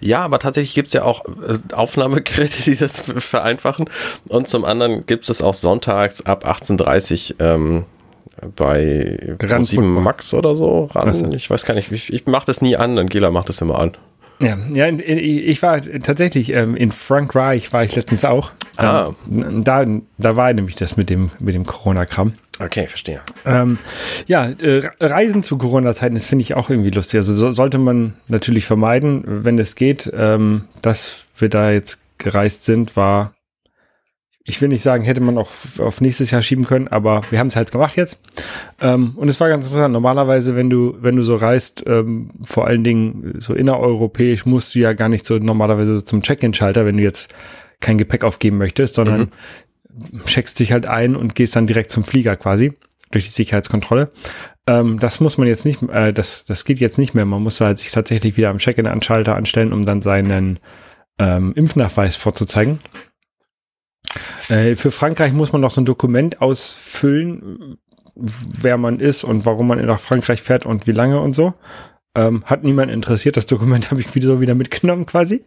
Ja, 0.00 0.22
aber 0.24 0.38
tatsächlich 0.38 0.74
gibt 0.74 0.88
es 0.88 0.94
ja 0.94 1.02
auch 1.02 1.24
äh, 1.26 1.58
Aufnahmegeräte, 1.74 2.62
die 2.64 2.76
das 2.76 3.00
vereinfachen. 3.00 3.88
Und 4.28 4.48
zum 4.48 4.64
anderen 4.64 5.06
gibt 5.06 5.28
es 5.28 5.42
auch 5.42 5.54
sonntags 5.54 6.22
ab 6.22 6.46
18.30 6.46 7.34
Uhr 7.34 7.40
ähm, 7.40 7.84
bei 8.56 9.36
7 9.38 10.02
Max 10.02 10.32
oder 10.32 10.54
so 10.54 10.86
ran. 10.86 11.34
Ich 11.34 11.50
weiß 11.50 11.64
gar 11.64 11.74
nicht, 11.74 11.92
ich, 11.92 12.12
ich 12.12 12.26
mache 12.26 12.46
das 12.46 12.62
nie 12.62 12.76
an, 12.76 12.98
Angela 12.98 13.30
macht 13.30 13.48
das 13.50 13.60
immer 13.60 13.78
an. 13.78 13.92
Ja, 14.38 14.56
ja, 14.72 14.86
ich 14.88 15.62
war 15.62 15.82
tatsächlich 15.82 16.50
ähm, 16.52 16.74
in 16.74 16.92
Frankreich 16.92 17.72
war 17.74 17.84
ich 17.84 17.94
letztens 17.94 18.24
auch. 18.24 18.50
Ah. 18.78 19.10
Ähm, 19.30 19.62
da, 19.64 19.84
da 20.16 20.36
war 20.36 20.52
nämlich 20.54 20.76
das 20.76 20.96
mit 20.96 21.10
dem, 21.10 21.30
mit 21.38 21.54
dem 21.54 21.66
Corona-Kram. 21.66 22.32
Okay, 22.60 22.86
verstehe. 22.88 23.20
Ähm, 23.46 23.78
ja, 24.26 24.50
äh, 24.50 24.88
Reisen 25.00 25.42
zu 25.42 25.56
Corona-Zeiten, 25.56 26.14
das 26.14 26.26
finde 26.26 26.42
ich 26.42 26.54
auch 26.54 26.68
irgendwie 26.68 26.90
lustig. 26.90 27.18
Also 27.18 27.34
so, 27.34 27.52
sollte 27.52 27.78
man 27.78 28.14
natürlich 28.28 28.66
vermeiden, 28.66 29.24
wenn 29.26 29.58
es 29.58 29.76
geht. 29.76 30.10
Ähm, 30.14 30.64
dass 30.82 31.24
wir 31.36 31.48
da 31.48 31.70
jetzt 31.70 32.00
gereist 32.18 32.66
sind, 32.66 32.96
war, 32.96 33.32
ich 34.44 34.60
will 34.60 34.68
nicht 34.68 34.82
sagen, 34.82 35.04
hätte 35.04 35.22
man 35.22 35.38
auch 35.38 35.50
auf 35.78 36.02
nächstes 36.02 36.30
Jahr 36.30 36.42
schieben 36.42 36.66
können, 36.66 36.88
aber 36.88 37.22
wir 37.30 37.38
haben 37.38 37.46
es 37.46 37.56
halt 37.56 37.72
gemacht 37.72 37.96
jetzt. 37.96 38.18
Ähm, 38.80 39.12
und 39.16 39.28
es 39.28 39.40
war 39.40 39.48
ganz 39.48 39.64
interessant. 39.64 39.94
Normalerweise, 39.94 40.54
wenn 40.54 40.68
du, 40.68 40.96
wenn 41.00 41.16
du 41.16 41.22
so 41.22 41.36
reist, 41.36 41.84
ähm, 41.86 42.28
vor 42.42 42.66
allen 42.66 42.84
Dingen 42.84 43.36
so 43.38 43.54
innereuropäisch, 43.54 44.44
musst 44.44 44.74
du 44.74 44.80
ja 44.80 44.92
gar 44.92 45.08
nicht 45.08 45.24
so 45.24 45.38
normalerweise 45.38 46.04
zum 46.04 46.20
Check-in-Schalter, 46.20 46.84
wenn 46.84 46.98
du 46.98 47.02
jetzt 47.02 47.32
kein 47.80 47.96
Gepäck 47.96 48.22
aufgeben 48.22 48.58
möchtest, 48.58 48.96
sondern 48.96 49.20
mhm 49.20 49.30
checkst 50.24 50.58
dich 50.58 50.72
halt 50.72 50.86
ein 50.86 51.16
und 51.16 51.34
gehst 51.34 51.56
dann 51.56 51.66
direkt 51.66 51.90
zum 51.90 52.04
Flieger 52.04 52.36
quasi 52.36 52.72
durch 53.10 53.24
die 53.24 53.30
Sicherheitskontrolle. 53.30 54.12
Ähm, 54.66 54.98
das 54.98 55.20
muss 55.20 55.38
man 55.38 55.48
jetzt 55.48 55.64
nicht, 55.64 55.82
äh, 55.82 56.12
das, 56.12 56.44
das 56.44 56.64
geht 56.64 56.78
jetzt 56.78 56.98
nicht 56.98 57.14
mehr. 57.14 57.24
Man 57.24 57.42
muss 57.42 57.60
halt 57.60 57.78
sich 57.78 57.90
tatsächlich 57.90 58.36
wieder 58.36 58.50
am 58.50 58.58
Check-in-Anschalter 58.58 59.34
anstellen, 59.34 59.72
um 59.72 59.82
dann 59.82 60.02
seinen 60.02 60.60
ähm, 61.18 61.52
Impfnachweis 61.54 62.16
vorzuzeigen. 62.16 62.80
Äh, 64.48 64.76
für 64.76 64.90
Frankreich 64.90 65.32
muss 65.32 65.52
man 65.52 65.60
noch 65.60 65.70
so 65.70 65.80
ein 65.80 65.86
Dokument 65.86 66.40
ausfüllen, 66.40 67.78
wer 68.14 68.76
man 68.76 69.00
ist 69.00 69.24
und 69.24 69.46
warum 69.46 69.66
man 69.66 69.84
nach 69.84 70.00
Frankreich 70.00 70.42
fährt 70.42 70.66
und 70.66 70.86
wie 70.86 70.92
lange 70.92 71.20
und 71.20 71.34
so. 71.34 71.54
Ähm, 72.14 72.44
hat 72.44 72.64
niemand 72.64 72.90
interessiert. 72.90 73.36
Das 73.36 73.46
Dokument 73.46 73.90
habe 73.90 74.00
ich 74.00 74.14
wieder 74.14 74.26
so 74.26 74.40
wieder 74.40 74.54
mitgenommen 74.54 75.06
quasi. 75.06 75.44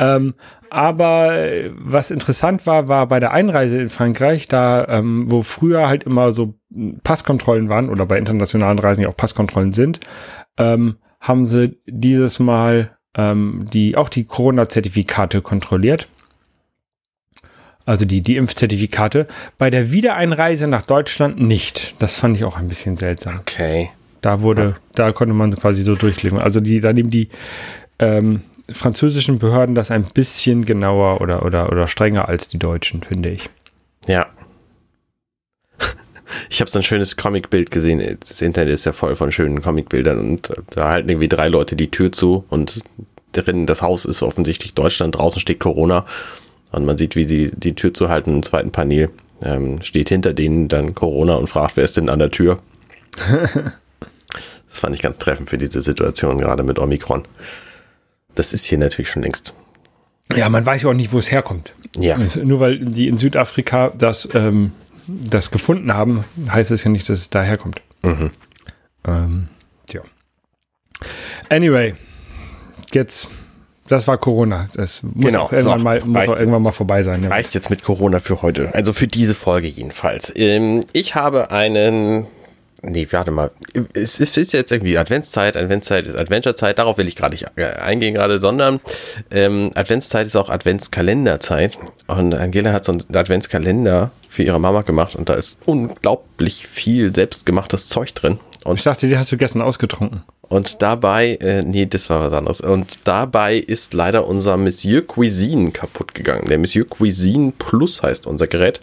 Ähm, 0.00 0.34
aber 0.70 1.34
äh, 1.34 1.70
was 1.76 2.10
interessant 2.10 2.66
war, 2.66 2.88
war 2.88 3.06
bei 3.06 3.20
der 3.20 3.32
Einreise 3.32 3.78
in 3.78 3.88
Frankreich, 3.90 4.48
da 4.48 4.86
ähm, 4.88 5.30
wo 5.30 5.42
früher 5.42 5.88
halt 5.88 6.04
immer 6.04 6.32
so 6.32 6.54
Passkontrollen 7.04 7.68
waren 7.68 7.90
oder 7.90 8.06
bei 8.06 8.18
internationalen 8.18 8.78
Reisen 8.78 9.02
ja 9.02 9.08
auch 9.08 9.16
Passkontrollen 9.16 9.74
sind, 9.74 10.00
ähm, 10.56 10.96
haben 11.20 11.48
sie 11.48 11.78
dieses 11.86 12.38
Mal 12.38 12.96
ähm, 13.16 13.66
die 13.72 13.96
auch 13.96 14.08
die 14.08 14.24
Corona-Zertifikate 14.24 15.42
kontrolliert. 15.42 16.08
Also 17.84 18.04
die, 18.04 18.20
die 18.20 18.36
Impfzertifikate. 18.36 19.26
Bei 19.58 19.70
der 19.70 19.90
Wiedereinreise 19.90 20.68
nach 20.68 20.82
Deutschland 20.82 21.40
nicht. 21.40 21.96
Das 21.98 22.16
fand 22.16 22.36
ich 22.36 22.44
auch 22.44 22.56
ein 22.56 22.68
bisschen 22.68 22.96
seltsam. 22.96 23.40
Okay. 23.40 23.90
Da 24.20 24.42
wurde, 24.42 24.76
da 24.94 25.12
konnte 25.12 25.34
man 25.34 25.54
quasi 25.56 25.82
so 25.82 25.94
durchklicken. 25.94 26.38
Also 26.38 26.60
die, 26.60 26.78
da 26.78 26.92
nehmen 26.92 27.10
die 27.10 27.30
ähm, 27.98 28.42
französischen 28.72 29.38
Behörden 29.38 29.74
das 29.74 29.90
ein 29.90 30.04
bisschen 30.04 30.64
genauer 30.64 31.20
oder, 31.20 31.44
oder, 31.44 31.70
oder 31.70 31.86
strenger 31.86 32.28
als 32.28 32.48
die 32.48 32.58
deutschen, 32.58 33.02
finde 33.02 33.30
ich. 33.30 33.50
Ja. 34.06 34.26
Ich 36.48 36.60
habe 36.60 36.70
so 36.70 36.78
ein 36.78 36.84
schönes 36.84 37.16
Comicbild 37.16 37.72
gesehen. 37.72 38.18
Das 38.20 38.40
Internet 38.40 38.72
ist 38.72 38.84
ja 38.84 38.92
voll 38.92 39.16
von 39.16 39.32
schönen 39.32 39.62
Comicbildern 39.62 40.20
und 40.20 40.50
da 40.70 40.90
halten 40.90 41.08
irgendwie 41.08 41.26
drei 41.26 41.48
Leute 41.48 41.74
die 41.74 41.90
Tür 41.90 42.12
zu 42.12 42.44
und 42.50 42.84
drin 43.32 43.66
das 43.66 43.82
Haus 43.82 44.04
ist 44.04 44.22
offensichtlich 44.22 44.74
Deutschland, 44.74 45.16
draußen 45.16 45.40
steht 45.40 45.58
Corona 45.58 46.06
und 46.72 46.84
man 46.84 46.96
sieht, 46.96 47.16
wie 47.16 47.24
sie 47.24 47.50
die 47.52 47.74
Tür 47.74 47.92
zu 47.94 48.08
halten 48.08 48.36
im 48.36 48.42
zweiten 48.42 48.70
Panel. 48.70 49.10
Ähm, 49.42 49.80
steht 49.82 50.08
hinter 50.10 50.34
denen 50.34 50.68
dann 50.68 50.94
Corona 50.94 51.34
und 51.34 51.48
fragt, 51.48 51.76
wer 51.76 51.84
ist 51.84 51.96
denn 51.96 52.08
an 52.08 52.18
der 52.18 52.30
Tür? 52.30 52.60
das 54.68 54.80
fand 54.80 54.94
ich 54.94 55.02
ganz 55.02 55.18
treffend 55.18 55.50
für 55.50 55.58
diese 55.58 55.82
Situation, 55.82 56.38
gerade 56.38 56.62
mit 56.62 56.78
Omikron. 56.78 57.24
Das 58.34 58.54
ist 58.54 58.64
hier 58.64 58.78
natürlich 58.78 59.10
schon 59.10 59.22
längst. 59.22 59.54
Ja, 60.36 60.48
man 60.48 60.64
weiß 60.64 60.82
ja 60.82 60.90
auch 60.90 60.94
nicht, 60.94 61.12
wo 61.12 61.18
es 61.18 61.30
herkommt. 61.30 61.74
Ja. 61.96 62.18
Nur 62.42 62.60
weil 62.60 62.78
die 62.78 63.08
in 63.08 63.18
Südafrika 63.18 63.92
das, 63.96 64.28
ähm, 64.34 64.72
das 65.06 65.50
gefunden 65.50 65.92
haben, 65.92 66.24
heißt 66.48 66.70
es 66.70 66.84
ja 66.84 66.90
nicht, 66.90 67.08
dass 67.08 67.18
es 67.18 67.30
daherkommt. 67.30 67.82
Mhm. 68.02 68.30
Ähm, 69.06 69.48
tja. 69.86 70.02
Anyway, 71.48 71.94
jetzt, 72.92 73.28
das 73.88 74.06
war 74.06 74.18
Corona. 74.18 74.68
Das 74.74 75.02
muss 75.02 75.26
Genau, 75.26 75.42
auch 75.42 75.52
irgendwann, 75.52 75.78
so, 75.80 75.84
mal, 75.84 76.00
muss 76.04 76.28
auch 76.28 76.36
irgendwann 76.38 76.62
mal 76.62 76.72
vorbei 76.72 77.02
sein. 77.02 77.24
Ja. 77.24 77.28
Reicht 77.30 77.54
jetzt 77.54 77.70
mit 77.70 77.82
Corona 77.82 78.20
für 78.20 78.40
heute. 78.42 78.72
Also 78.74 78.92
für 78.92 79.08
diese 79.08 79.34
Folge 79.34 79.66
jedenfalls. 79.66 80.32
Ähm, 80.36 80.84
ich 80.92 81.14
habe 81.16 81.50
einen. 81.50 82.26
Nee, 82.82 83.06
warte 83.10 83.30
mal. 83.30 83.50
Es 83.92 84.20
ist, 84.20 84.38
ist 84.38 84.52
jetzt 84.52 84.72
irgendwie 84.72 84.96
Adventszeit. 84.96 85.56
Adventszeit 85.56 86.06
ist 86.06 86.16
Adventurezeit. 86.16 86.78
Darauf 86.78 86.96
will 86.96 87.08
ich 87.08 87.16
gerade 87.16 87.34
nicht 87.34 87.46
äh, 87.56 87.64
eingehen 87.66 88.14
gerade, 88.14 88.38
sondern 88.38 88.80
ähm, 89.30 89.70
Adventszeit 89.74 90.26
ist 90.26 90.36
auch 90.36 90.48
Adventskalenderzeit. 90.48 91.78
Und 92.06 92.34
Angela 92.34 92.72
hat 92.72 92.84
so 92.84 92.92
einen 92.92 93.04
Adventskalender 93.14 94.10
für 94.28 94.42
ihre 94.44 94.60
Mama 94.60 94.82
gemacht 94.82 95.14
und 95.16 95.28
da 95.28 95.34
ist 95.34 95.58
unglaublich 95.66 96.66
viel 96.66 97.14
selbstgemachtes 97.14 97.88
Zeug 97.88 98.14
drin. 98.14 98.38
Und 98.64 98.78
Ich 98.78 98.84
dachte, 98.84 99.08
die 99.08 99.16
hast 99.18 99.32
du 99.32 99.36
gestern 99.36 99.62
ausgetrunken. 99.62 100.22
und 100.48 100.82
dabei, 100.82 101.36
äh, 101.40 101.62
nee, 101.62 101.86
das 101.86 102.08
war 102.10 102.20
was 102.20 102.32
anderes. 102.32 102.60
Und 102.60 102.98
dabei 103.04 103.56
ist 103.56 103.94
leider 103.94 104.26
unser 104.26 104.56
Monsieur 104.56 105.06
Cuisine 105.06 105.70
kaputt 105.70 106.14
gegangen. 106.14 106.46
Der 106.48 106.58
Monsieur 106.58 106.86
Cuisine 106.88 107.52
Plus 107.58 108.02
heißt 108.02 108.26
unser 108.26 108.46
Gerät. 108.46 108.80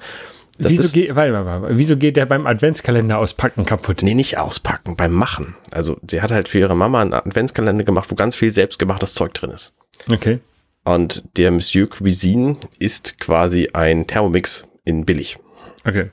Wieso, 0.59 0.91
geht, 0.91 1.15
warte, 1.15 1.33
warte, 1.33 1.61
warte, 1.61 1.77
wieso 1.77 1.97
geht 1.97 2.17
der 2.17 2.25
beim 2.25 2.47
Adventskalender 2.47 3.19
auspacken 3.19 3.65
kaputt? 3.65 4.01
nee, 4.01 4.13
nicht 4.13 4.37
auspacken, 4.37 4.95
beim 4.95 5.11
Machen. 5.11 5.55
Also, 5.71 5.97
sie 6.09 6.21
hat 6.21 6.31
halt 6.31 6.49
für 6.49 6.59
ihre 6.59 6.75
Mama 6.75 7.01
einen 7.01 7.13
Adventskalender 7.13 7.83
gemacht, 7.83 8.09
wo 8.09 8.15
ganz 8.15 8.35
viel 8.35 8.51
selbstgemachtes 8.51 9.13
Zeug 9.13 9.33
drin 9.33 9.51
ist. 9.51 9.75
Okay. 10.11 10.39
Und 10.83 11.37
der 11.37 11.51
Monsieur 11.51 11.89
Cuisine 11.89 12.57
ist 12.79 13.19
quasi 13.19 13.69
ein 13.73 14.07
Thermomix 14.07 14.63
in 14.85 15.05
billig. 15.05 15.37
Okay. 15.85 16.09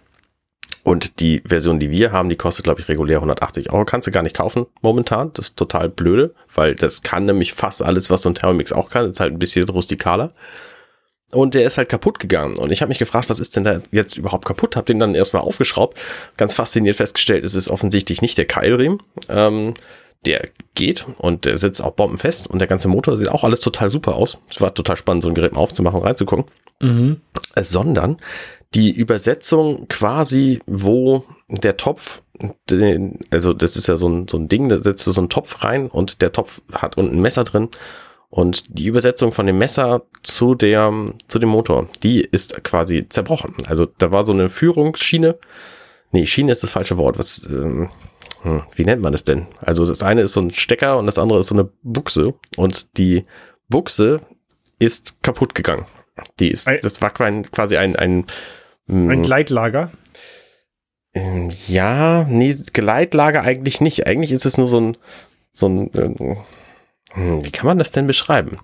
Und 0.82 1.20
die 1.20 1.42
Version, 1.46 1.78
die 1.78 1.90
wir 1.90 2.12
haben, 2.12 2.28
die 2.28 2.36
kostet, 2.36 2.64
glaube 2.64 2.80
ich, 2.80 2.88
regulär 2.88 3.16
180 3.16 3.72
Euro. 3.72 3.86
Kannst 3.86 4.06
du 4.06 4.12
gar 4.12 4.22
nicht 4.22 4.36
kaufen 4.36 4.66
momentan. 4.82 5.32
Das 5.32 5.46
ist 5.46 5.56
total 5.56 5.88
blöde, 5.88 6.34
weil 6.54 6.74
das 6.74 7.02
kann 7.02 7.24
nämlich 7.24 7.54
fast 7.54 7.82
alles, 7.82 8.10
was 8.10 8.22
so 8.22 8.28
ein 8.28 8.34
Thermomix 8.34 8.70
auch 8.70 8.90
kann. 8.90 9.10
Ist 9.10 9.20
halt 9.20 9.32
ein 9.32 9.38
bisschen 9.38 9.66
rustikaler. 9.66 10.34
Und 11.34 11.54
der 11.54 11.64
ist 11.64 11.78
halt 11.78 11.88
kaputt 11.88 12.18
gegangen. 12.18 12.56
Und 12.56 12.70
ich 12.70 12.80
habe 12.80 12.88
mich 12.88 12.98
gefragt, 12.98 13.28
was 13.30 13.40
ist 13.40 13.56
denn 13.56 13.64
da 13.64 13.80
jetzt 13.90 14.16
überhaupt 14.16 14.44
kaputt? 14.44 14.76
Hab 14.76 14.86
den 14.86 14.98
dann 14.98 15.14
erstmal 15.14 15.42
aufgeschraubt. 15.42 15.98
Ganz 16.36 16.54
fasziniert 16.54 16.96
festgestellt, 16.96 17.44
es 17.44 17.54
ist 17.54 17.68
offensichtlich 17.68 18.22
nicht 18.22 18.38
der 18.38 18.46
Keilriemen. 18.46 19.00
Ähm, 19.28 19.74
der 20.26 20.48
geht 20.74 21.06
und 21.18 21.44
der 21.44 21.58
sitzt 21.58 21.82
auch 21.82 21.92
bombenfest 21.92 22.46
und 22.46 22.58
der 22.58 22.68
ganze 22.68 22.88
Motor 22.88 23.16
sieht 23.16 23.28
auch 23.28 23.44
alles 23.44 23.60
total 23.60 23.90
super 23.90 24.14
aus. 24.14 24.38
Es 24.50 24.60
war 24.60 24.72
total 24.74 24.96
spannend, 24.96 25.22
so 25.22 25.28
ein 25.28 25.34
Gerät 25.34 25.52
mal 25.52 25.60
aufzumachen 25.60 26.00
und 26.00 26.06
reinzugucken 26.06 26.46
Mhm. 26.80 27.20
sondern 27.60 28.16
die 28.74 28.90
Übersetzung 28.90 29.86
quasi, 29.88 30.58
wo 30.66 31.24
der 31.48 31.76
Topf, 31.76 32.22
den, 32.68 33.20
also 33.30 33.52
das 33.52 33.76
ist 33.76 33.86
ja 33.86 33.94
so 33.96 34.08
ein, 34.08 34.26
so 34.28 34.36
ein 34.36 34.48
Ding, 34.48 34.68
da 34.68 34.80
setzt 34.80 35.06
du 35.06 35.12
so 35.12 35.20
einen 35.20 35.28
Topf 35.30 35.62
rein 35.62 35.86
und 35.86 36.20
der 36.20 36.32
Topf 36.32 36.60
hat 36.72 36.98
unten 36.98 37.16
ein 37.16 37.20
Messer 37.20 37.44
drin 37.44 37.68
und 38.36 38.78
die 38.80 38.86
Übersetzung 38.86 39.30
von 39.30 39.46
dem 39.46 39.58
Messer 39.58 40.02
zu 40.24 40.56
der, 40.56 40.92
zu 41.28 41.38
dem 41.38 41.50
Motor, 41.50 41.88
die 42.02 42.20
ist 42.20 42.64
quasi 42.64 43.08
zerbrochen. 43.08 43.54
Also 43.66 43.86
da 43.86 44.10
war 44.10 44.26
so 44.26 44.32
eine 44.32 44.48
Führungsschiene, 44.48 45.38
nee, 46.10 46.26
Schiene 46.26 46.50
ist 46.50 46.64
das 46.64 46.72
falsche 46.72 46.96
Wort, 46.96 47.16
was, 47.16 47.46
ähm, 47.46 47.90
hm, 48.42 48.62
wie 48.74 48.84
nennt 48.84 49.02
man 49.02 49.12
das 49.12 49.22
denn? 49.22 49.46
Also 49.60 49.86
das 49.86 50.02
eine 50.02 50.22
ist 50.22 50.32
so 50.32 50.40
ein 50.40 50.50
Stecker 50.50 50.98
und 50.98 51.06
das 51.06 51.16
andere 51.18 51.38
ist 51.38 51.46
so 51.46 51.54
eine 51.54 51.68
Buchse 51.84 52.34
und 52.56 52.98
die 52.98 53.22
Buchse 53.68 54.20
ist 54.80 55.22
kaputt 55.22 55.54
gegangen. 55.54 55.84
Die 56.40 56.50
ist, 56.50 56.66
Ei- 56.66 56.78
das 56.78 57.00
war 57.02 57.10
quasi 57.10 57.76
ein, 57.76 57.94
ein, 57.94 58.24
mm, 58.88 59.10
Ein 59.10 59.22
Gleitlager. 59.22 59.92
ähm, 61.14 61.50
ja, 61.68 62.24
nee, 62.28 62.52
Gleitlager 62.72 63.42
eigentlich 63.42 63.80
nicht. 63.80 64.08
Eigentlich 64.08 64.32
ist 64.32 64.44
es 64.44 64.58
nur 64.58 64.66
so 64.66 64.80
ein, 64.80 64.96
so 65.52 65.68
ein, 65.68 65.90
ähm, 65.94 66.36
hm, 67.14 67.44
wie 67.44 67.50
kann 67.50 67.66
man 67.66 67.78
das 67.78 67.92
denn 67.92 68.06
beschreiben? 68.06 68.58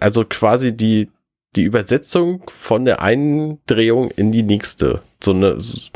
Also 0.00 0.24
quasi 0.24 0.76
die, 0.76 1.08
die 1.56 1.62
Übersetzung 1.62 2.42
von 2.48 2.84
der 2.84 3.00
einen 3.00 3.60
Drehung 3.66 4.10
in 4.10 4.32
die 4.32 4.42
nächste. 4.42 5.00
So 5.22 5.32
eine, 5.32 5.58
so 5.60 5.90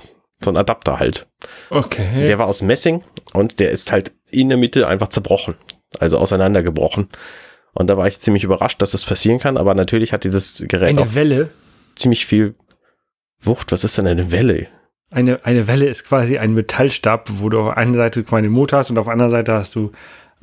ein 0.46 0.56
Adapter 0.56 0.98
halt. 0.98 1.26
Okay. 1.70 2.26
Der 2.26 2.38
war 2.38 2.46
aus 2.46 2.62
Messing 2.62 3.02
und 3.32 3.60
der 3.60 3.70
ist 3.70 3.92
halt 3.92 4.12
in 4.30 4.48
der 4.48 4.58
Mitte 4.58 4.88
einfach 4.88 5.08
zerbrochen. 5.08 5.54
Also 5.98 6.18
auseinandergebrochen. 6.18 7.08
Und 7.72 7.88
da 7.88 7.96
war 7.96 8.06
ich 8.06 8.20
ziemlich 8.20 8.44
überrascht, 8.44 8.80
dass 8.80 8.92
das 8.92 9.04
passieren 9.04 9.40
kann, 9.40 9.56
aber 9.56 9.74
natürlich 9.74 10.12
hat 10.12 10.24
dieses 10.24 10.64
Gerät 10.68 10.96
auch 10.96 11.02
eine 11.02 11.14
Welle. 11.14 11.50
ziemlich 11.96 12.24
viel 12.24 12.54
Wucht. 13.40 13.72
Was 13.72 13.84
ist 13.84 13.98
denn 13.98 14.06
eine 14.06 14.30
Welle? 14.30 14.68
Eine, 15.10 15.44
eine 15.44 15.66
Welle 15.66 15.86
ist 15.86 16.04
quasi 16.04 16.38
ein 16.38 16.54
Metallstab, 16.54 17.28
wo 17.34 17.48
du 17.48 17.60
auf 17.60 17.76
einer 17.76 17.94
Seite 17.94 18.24
quasi 18.24 18.44
einen 18.44 18.52
Motor 18.52 18.80
hast 18.80 18.90
und 18.90 18.98
auf 18.98 19.06
der 19.06 19.12
anderen 19.12 19.30
Seite 19.30 19.52
hast 19.52 19.74
du 19.74 19.92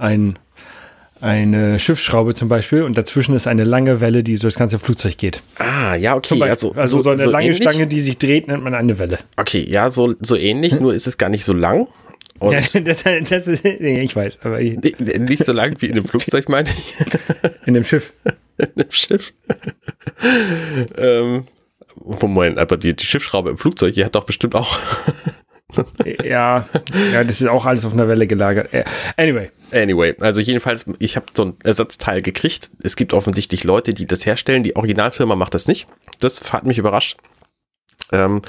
ein, 0.01 0.39
eine 1.21 1.79
Schiffsschraube 1.79 2.33
zum 2.33 2.49
Beispiel 2.49 2.83
und 2.83 2.97
dazwischen 2.97 3.35
ist 3.35 3.47
eine 3.47 3.63
lange 3.63 4.01
Welle, 4.01 4.23
die 4.23 4.33
durch 4.33 4.53
das 4.53 4.59
ganze 4.59 4.79
Flugzeug 4.79 5.17
geht. 5.17 5.41
Ah, 5.59 5.95
ja, 5.95 6.15
okay. 6.15 6.39
Beispiel. 6.39 6.49
Also, 6.49 6.71
also 6.73 6.99
so, 6.99 7.11
eine 7.11 7.25
lange 7.25 7.45
ähnlich? 7.45 7.61
Stange, 7.61 7.87
die 7.87 7.99
sich 7.99 8.17
dreht, 8.17 8.47
nennt 8.47 8.63
man 8.63 8.73
eine 8.73 8.97
Welle. 8.97 9.19
Okay, 9.37 9.63
ja, 9.69 9.89
so, 9.89 10.15
so 10.19 10.35
ähnlich, 10.35 10.79
nur 10.79 10.93
ist 10.93 11.07
es 11.07 11.17
gar 11.17 11.29
nicht 11.29 11.45
so 11.45 11.53
lang. 11.53 11.87
Ja, 12.41 12.61
das, 12.81 13.03
das 13.03 13.47
ist, 13.47 13.63
nee, 13.63 14.01
ich 14.01 14.15
weiß, 14.15 14.39
aber 14.43 14.59
in 14.59 14.81
Nee, 14.81 15.19
nicht 15.19 15.45
so 15.45 15.53
lang 15.53 15.75
wie 15.79 15.85
in 15.85 15.93
einem 15.93 16.05
Flugzeug, 16.05 16.49
meine 16.49 16.69
ich. 16.69 16.95
dem 17.65 17.83
Schiff. 17.83 18.13
in 18.57 18.67
einem 18.75 18.91
Schiff. 18.91 19.33
ähm, 20.97 21.43
Moment, 22.19 22.57
aber 22.57 22.77
die, 22.77 22.95
die 22.95 23.05
Schiffsschraube 23.05 23.51
im 23.51 23.57
Flugzeug, 23.57 23.93
die 23.93 24.03
hat 24.03 24.15
doch 24.15 24.23
bestimmt 24.23 24.55
auch. 24.55 24.79
Ja, 26.23 26.67
ja, 27.13 27.23
das 27.23 27.41
ist 27.41 27.47
auch 27.47 27.65
alles 27.65 27.85
auf 27.85 27.93
einer 27.93 28.07
Welle 28.07 28.27
gelagert. 28.27 28.69
Anyway, 29.17 29.49
Anyway, 29.73 30.15
also 30.19 30.41
jedenfalls, 30.41 30.85
ich 30.99 31.15
habe 31.15 31.27
so 31.33 31.45
ein 31.45 31.53
Ersatzteil 31.63 32.21
gekriegt. 32.21 32.69
Es 32.83 32.95
gibt 32.95 33.13
offensichtlich 33.13 33.63
Leute, 33.63 33.93
die 33.93 34.05
das 34.05 34.25
herstellen. 34.25 34.63
Die 34.63 34.75
Originalfirma 34.75 35.35
macht 35.35 35.53
das 35.53 35.67
nicht. 35.67 35.87
Das 36.19 36.51
hat 36.51 36.65
mich 36.65 36.77
überrascht. 36.77 37.17
Ähm, 38.11 38.41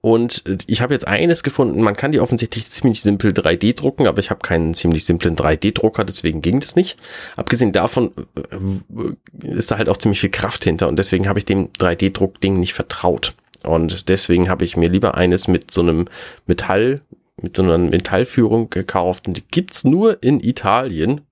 Und 0.00 0.44
ich 0.68 0.80
habe 0.80 0.94
jetzt 0.94 1.08
eines 1.08 1.42
gefunden, 1.42 1.82
man 1.82 1.96
kann 1.96 2.12
die 2.12 2.20
offensichtlich 2.20 2.66
ziemlich 2.66 3.00
simpel 3.02 3.32
3D 3.32 3.74
drucken, 3.74 4.06
aber 4.06 4.20
ich 4.20 4.30
habe 4.30 4.40
keinen 4.40 4.72
ziemlich 4.72 5.04
simplen 5.04 5.34
3D-Drucker, 5.34 6.04
deswegen 6.04 6.40
ging 6.40 6.60
das 6.60 6.76
nicht. 6.76 6.98
Abgesehen 7.36 7.72
davon 7.72 8.12
äh, 8.36 9.56
ist 9.56 9.70
da 9.72 9.78
halt 9.78 9.88
auch 9.88 9.96
ziemlich 9.96 10.20
viel 10.20 10.30
Kraft 10.30 10.62
hinter 10.62 10.86
und 10.86 10.98
deswegen 10.98 11.28
habe 11.28 11.40
ich 11.40 11.46
dem 11.46 11.72
3D-Druck-Ding 11.72 12.60
nicht 12.60 12.74
vertraut. 12.74 13.34
Und 13.64 14.08
deswegen 14.08 14.48
habe 14.48 14.64
ich 14.64 14.76
mir 14.76 14.88
lieber 14.88 15.16
eines 15.16 15.48
mit 15.48 15.70
so 15.70 15.80
einem 15.80 16.08
Metall, 16.46 17.02
mit 17.40 17.56
so 17.56 17.62
einer 17.62 17.78
Metallführung 17.78 18.70
gekauft. 18.70 19.28
Und 19.28 19.36
die 19.36 19.44
gibt's 19.50 19.84
nur 19.84 20.22
in 20.22 20.40
Italien. 20.40 21.22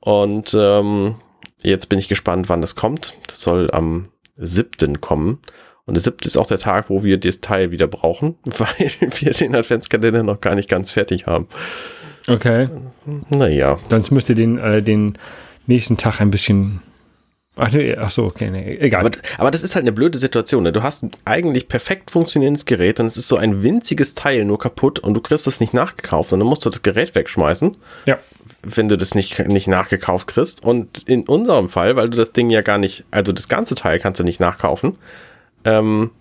Und 0.00 0.56
ähm, 0.58 1.16
jetzt 1.62 1.88
bin 1.88 1.98
ich 1.98 2.08
gespannt, 2.08 2.48
wann 2.48 2.60
das 2.60 2.74
kommt. 2.74 3.14
Das 3.26 3.40
soll 3.40 3.70
am 3.70 4.08
7. 4.36 5.00
kommen. 5.00 5.40
Und 5.86 5.94
der 5.94 6.02
7. 6.02 6.18
ist 6.24 6.36
auch 6.36 6.46
der 6.46 6.58
Tag, 6.58 6.90
wo 6.90 7.02
wir 7.02 7.18
das 7.18 7.40
Teil 7.40 7.70
wieder 7.70 7.86
brauchen, 7.86 8.36
weil 8.44 8.90
wir 8.98 9.32
den 9.32 9.54
Adventskalender 9.54 10.22
noch 10.22 10.40
gar 10.40 10.54
nicht 10.54 10.68
ganz 10.68 10.92
fertig 10.92 11.26
haben. 11.26 11.48
Okay. 12.26 12.68
Naja. 13.28 13.78
Sonst 13.88 14.10
müsst 14.10 14.28
ihr 14.28 14.34
den, 14.34 14.58
äh, 14.58 14.82
den 14.82 15.18
nächsten 15.66 15.96
Tag 15.96 16.20
ein 16.20 16.30
bisschen 16.30 16.82
Ach, 17.56 17.70
nee, 17.72 17.96
ach 17.96 18.10
so, 18.10 18.24
okay, 18.24 18.50
nee, 18.50 18.78
egal. 18.80 19.04
Aber, 19.04 19.16
aber, 19.36 19.50
das 19.50 19.62
ist 19.62 19.74
halt 19.74 19.82
eine 19.82 19.92
blöde 19.92 20.18
Situation. 20.18 20.62
Ne? 20.62 20.72
Du 20.72 20.82
hast 20.82 21.02
ein 21.02 21.10
eigentlich 21.24 21.68
perfekt 21.68 22.10
funktionierendes 22.10 22.64
Gerät 22.64 23.00
und 23.00 23.06
es 23.06 23.16
ist 23.16 23.28
so 23.28 23.36
ein 23.36 23.62
winziges 23.62 24.14
Teil 24.14 24.44
nur 24.44 24.58
kaputt 24.58 25.00
und 25.00 25.14
du 25.14 25.20
kriegst 25.20 25.46
es 25.46 25.60
nicht 25.60 25.74
nachgekauft 25.74 26.32
und 26.32 26.38
dann 26.38 26.48
musst 26.48 26.64
du 26.64 26.70
das 26.70 26.82
Gerät 26.82 27.14
wegschmeißen. 27.14 27.76
Ja. 28.06 28.18
Wenn 28.62 28.88
du 28.88 28.96
das 28.96 29.14
nicht, 29.14 29.38
nicht 29.48 29.66
nachgekauft 29.66 30.28
kriegst. 30.28 30.64
Und 30.64 31.08
in 31.08 31.26
unserem 31.26 31.68
Fall, 31.68 31.96
weil 31.96 32.08
du 32.08 32.16
das 32.16 32.32
Ding 32.32 32.50
ja 32.50 32.62
gar 32.62 32.78
nicht, 32.78 33.04
also 33.10 33.32
das 33.32 33.48
ganze 33.48 33.74
Teil 33.74 33.98
kannst 33.98 34.20
du 34.20 34.24
nicht 34.24 34.38
nachkaufen, 34.38 34.96
ähm, 35.64 36.12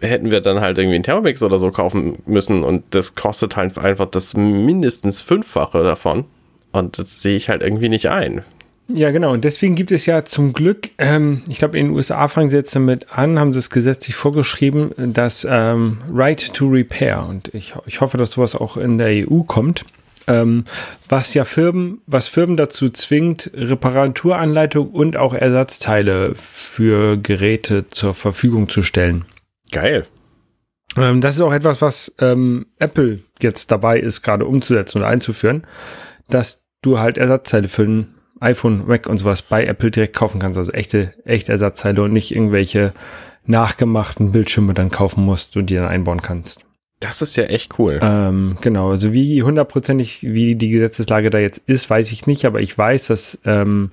hätten 0.00 0.30
wir 0.30 0.40
dann 0.40 0.60
halt 0.60 0.76
irgendwie 0.78 0.96
einen 0.96 1.04
Thermomix 1.04 1.42
oder 1.42 1.58
so 1.58 1.70
kaufen 1.70 2.18
müssen 2.26 2.64
und 2.64 2.82
das 2.90 3.14
kostet 3.14 3.56
halt 3.56 3.78
einfach 3.78 4.06
das 4.06 4.34
mindestens 4.36 5.20
Fünffache 5.20 5.82
davon. 5.82 6.24
Und 6.72 6.98
das 6.98 7.22
sehe 7.22 7.36
ich 7.36 7.48
halt 7.48 7.62
irgendwie 7.62 7.88
nicht 7.88 8.10
ein. 8.10 8.42
Ja, 8.92 9.10
genau. 9.10 9.32
Und 9.32 9.44
deswegen 9.44 9.74
gibt 9.74 9.92
es 9.92 10.04
ja 10.04 10.24
zum 10.24 10.52
Glück, 10.52 10.90
ähm, 10.98 11.42
ich 11.48 11.58
glaube, 11.58 11.78
in 11.78 11.86
den 11.86 11.94
USA 11.94 12.28
fangen 12.28 12.50
sie 12.50 12.56
jetzt 12.56 12.76
damit 12.76 13.10
an, 13.10 13.38
haben 13.38 13.52
sie 13.52 13.58
es 13.58 13.70
gesetzlich 13.70 14.14
vorgeschrieben, 14.14 14.92
das 14.96 15.46
ähm, 15.48 15.98
Right 16.12 16.52
to 16.52 16.68
Repair. 16.68 17.24
Und 17.26 17.52
ich, 17.54 17.74
ich 17.86 18.00
hoffe, 18.00 18.18
dass 18.18 18.32
sowas 18.32 18.54
auch 18.54 18.76
in 18.76 18.98
der 18.98 19.28
EU 19.28 19.42
kommt. 19.42 19.84
Ähm, 20.26 20.64
was 21.08 21.34
ja 21.34 21.44
Firmen, 21.44 22.00
was 22.06 22.28
Firmen 22.28 22.56
dazu 22.56 22.88
zwingt, 22.88 23.50
Reparaturanleitung 23.54 24.90
und 24.90 25.18
auch 25.18 25.34
Ersatzteile 25.34 26.34
für 26.34 27.18
Geräte 27.18 27.88
zur 27.88 28.14
Verfügung 28.14 28.70
zu 28.70 28.82
stellen. 28.82 29.26
Geil. 29.70 30.04
Ähm, 30.96 31.20
das 31.20 31.34
ist 31.34 31.40
auch 31.40 31.52
etwas, 31.52 31.82
was 31.82 32.14
ähm, 32.20 32.66
Apple 32.78 33.20
jetzt 33.42 33.70
dabei 33.70 33.98
ist, 33.98 34.22
gerade 34.22 34.46
umzusetzen 34.46 34.98
oder 34.98 35.08
einzuführen, 35.08 35.66
dass 36.30 36.62
du 36.80 36.98
halt 36.98 37.18
Ersatzteile 37.18 37.68
für 37.68 37.82
ein 37.82 38.14
iPhone, 38.40 38.86
Mac 38.86 39.06
und 39.06 39.18
sowas 39.18 39.42
bei 39.42 39.64
Apple 39.64 39.90
direkt 39.90 40.16
kaufen 40.16 40.40
kannst. 40.40 40.58
Also 40.58 40.72
echte, 40.72 41.14
echte 41.24 41.52
Ersatzteile 41.52 42.02
und 42.02 42.12
nicht 42.12 42.34
irgendwelche 42.34 42.92
nachgemachten 43.46 44.32
Bildschirme 44.32 44.74
dann 44.74 44.90
kaufen 44.90 45.24
musst 45.24 45.56
und 45.56 45.66
die 45.66 45.74
dann 45.74 45.86
einbauen 45.86 46.22
kannst. 46.22 46.60
Das 47.00 47.20
ist 47.20 47.36
ja 47.36 47.44
echt 47.44 47.78
cool. 47.78 48.00
Ähm, 48.02 48.56
genau, 48.60 48.90
also 48.90 49.12
wie 49.12 49.42
hundertprozentig, 49.42 50.22
wie 50.22 50.54
die 50.54 50.70
Gesetzeslage 50.70 51.28
da 51.28 51.38
jetzt 51.38 51.58
ist, 51.66 51.90
weiß 51.90 52.10
ich 52.12 52.26
nicht, 52.26 52.46
aber 52.46 52.60
ich 52.60 52.76
weiß, 52.76 53.08
dass 53.08 53.38
ähm, 53.44 53.90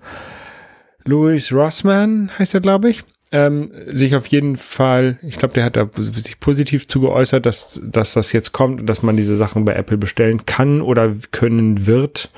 Louis 1.03 1.51
Rossman 1.51 2.29
heißt 2.37 2.53
er, 2.53 2.61
glaube 2.61 2.89
ich, 2.89 3.03
ähm, 3.33 3.71
sich 3.87 4.15
auf 4.15 4.27
jeden 4.27 4.57
Fall, 4.57 5.17
ich 5.23 5.37
glaube, 5.37 5.53
der 5.53 5.63
hat 5.63 5.77
da 5.77 5.89
sich 5.95 6.39
positiv 6.39 6.87
zugeäußert, 6.87 7.45
dass, 7.45 7.81
dass 7.83 8.13
das 8.13 8.33
jetzt 8.33 8.51
kommt 8.51 8.81
und 8.81 8.87
dass 8.87 9.03
man 9.03 9.17
diese 9.17 9.37
Sachen 9.37 9.65
bei 9.65 9.73
Apple 9.73 9.97
bestellen 9.97 10.45
kann 10.45 10.81
oder 10.81 11.13
können 11.31 11.87
wird. 11.87 12.29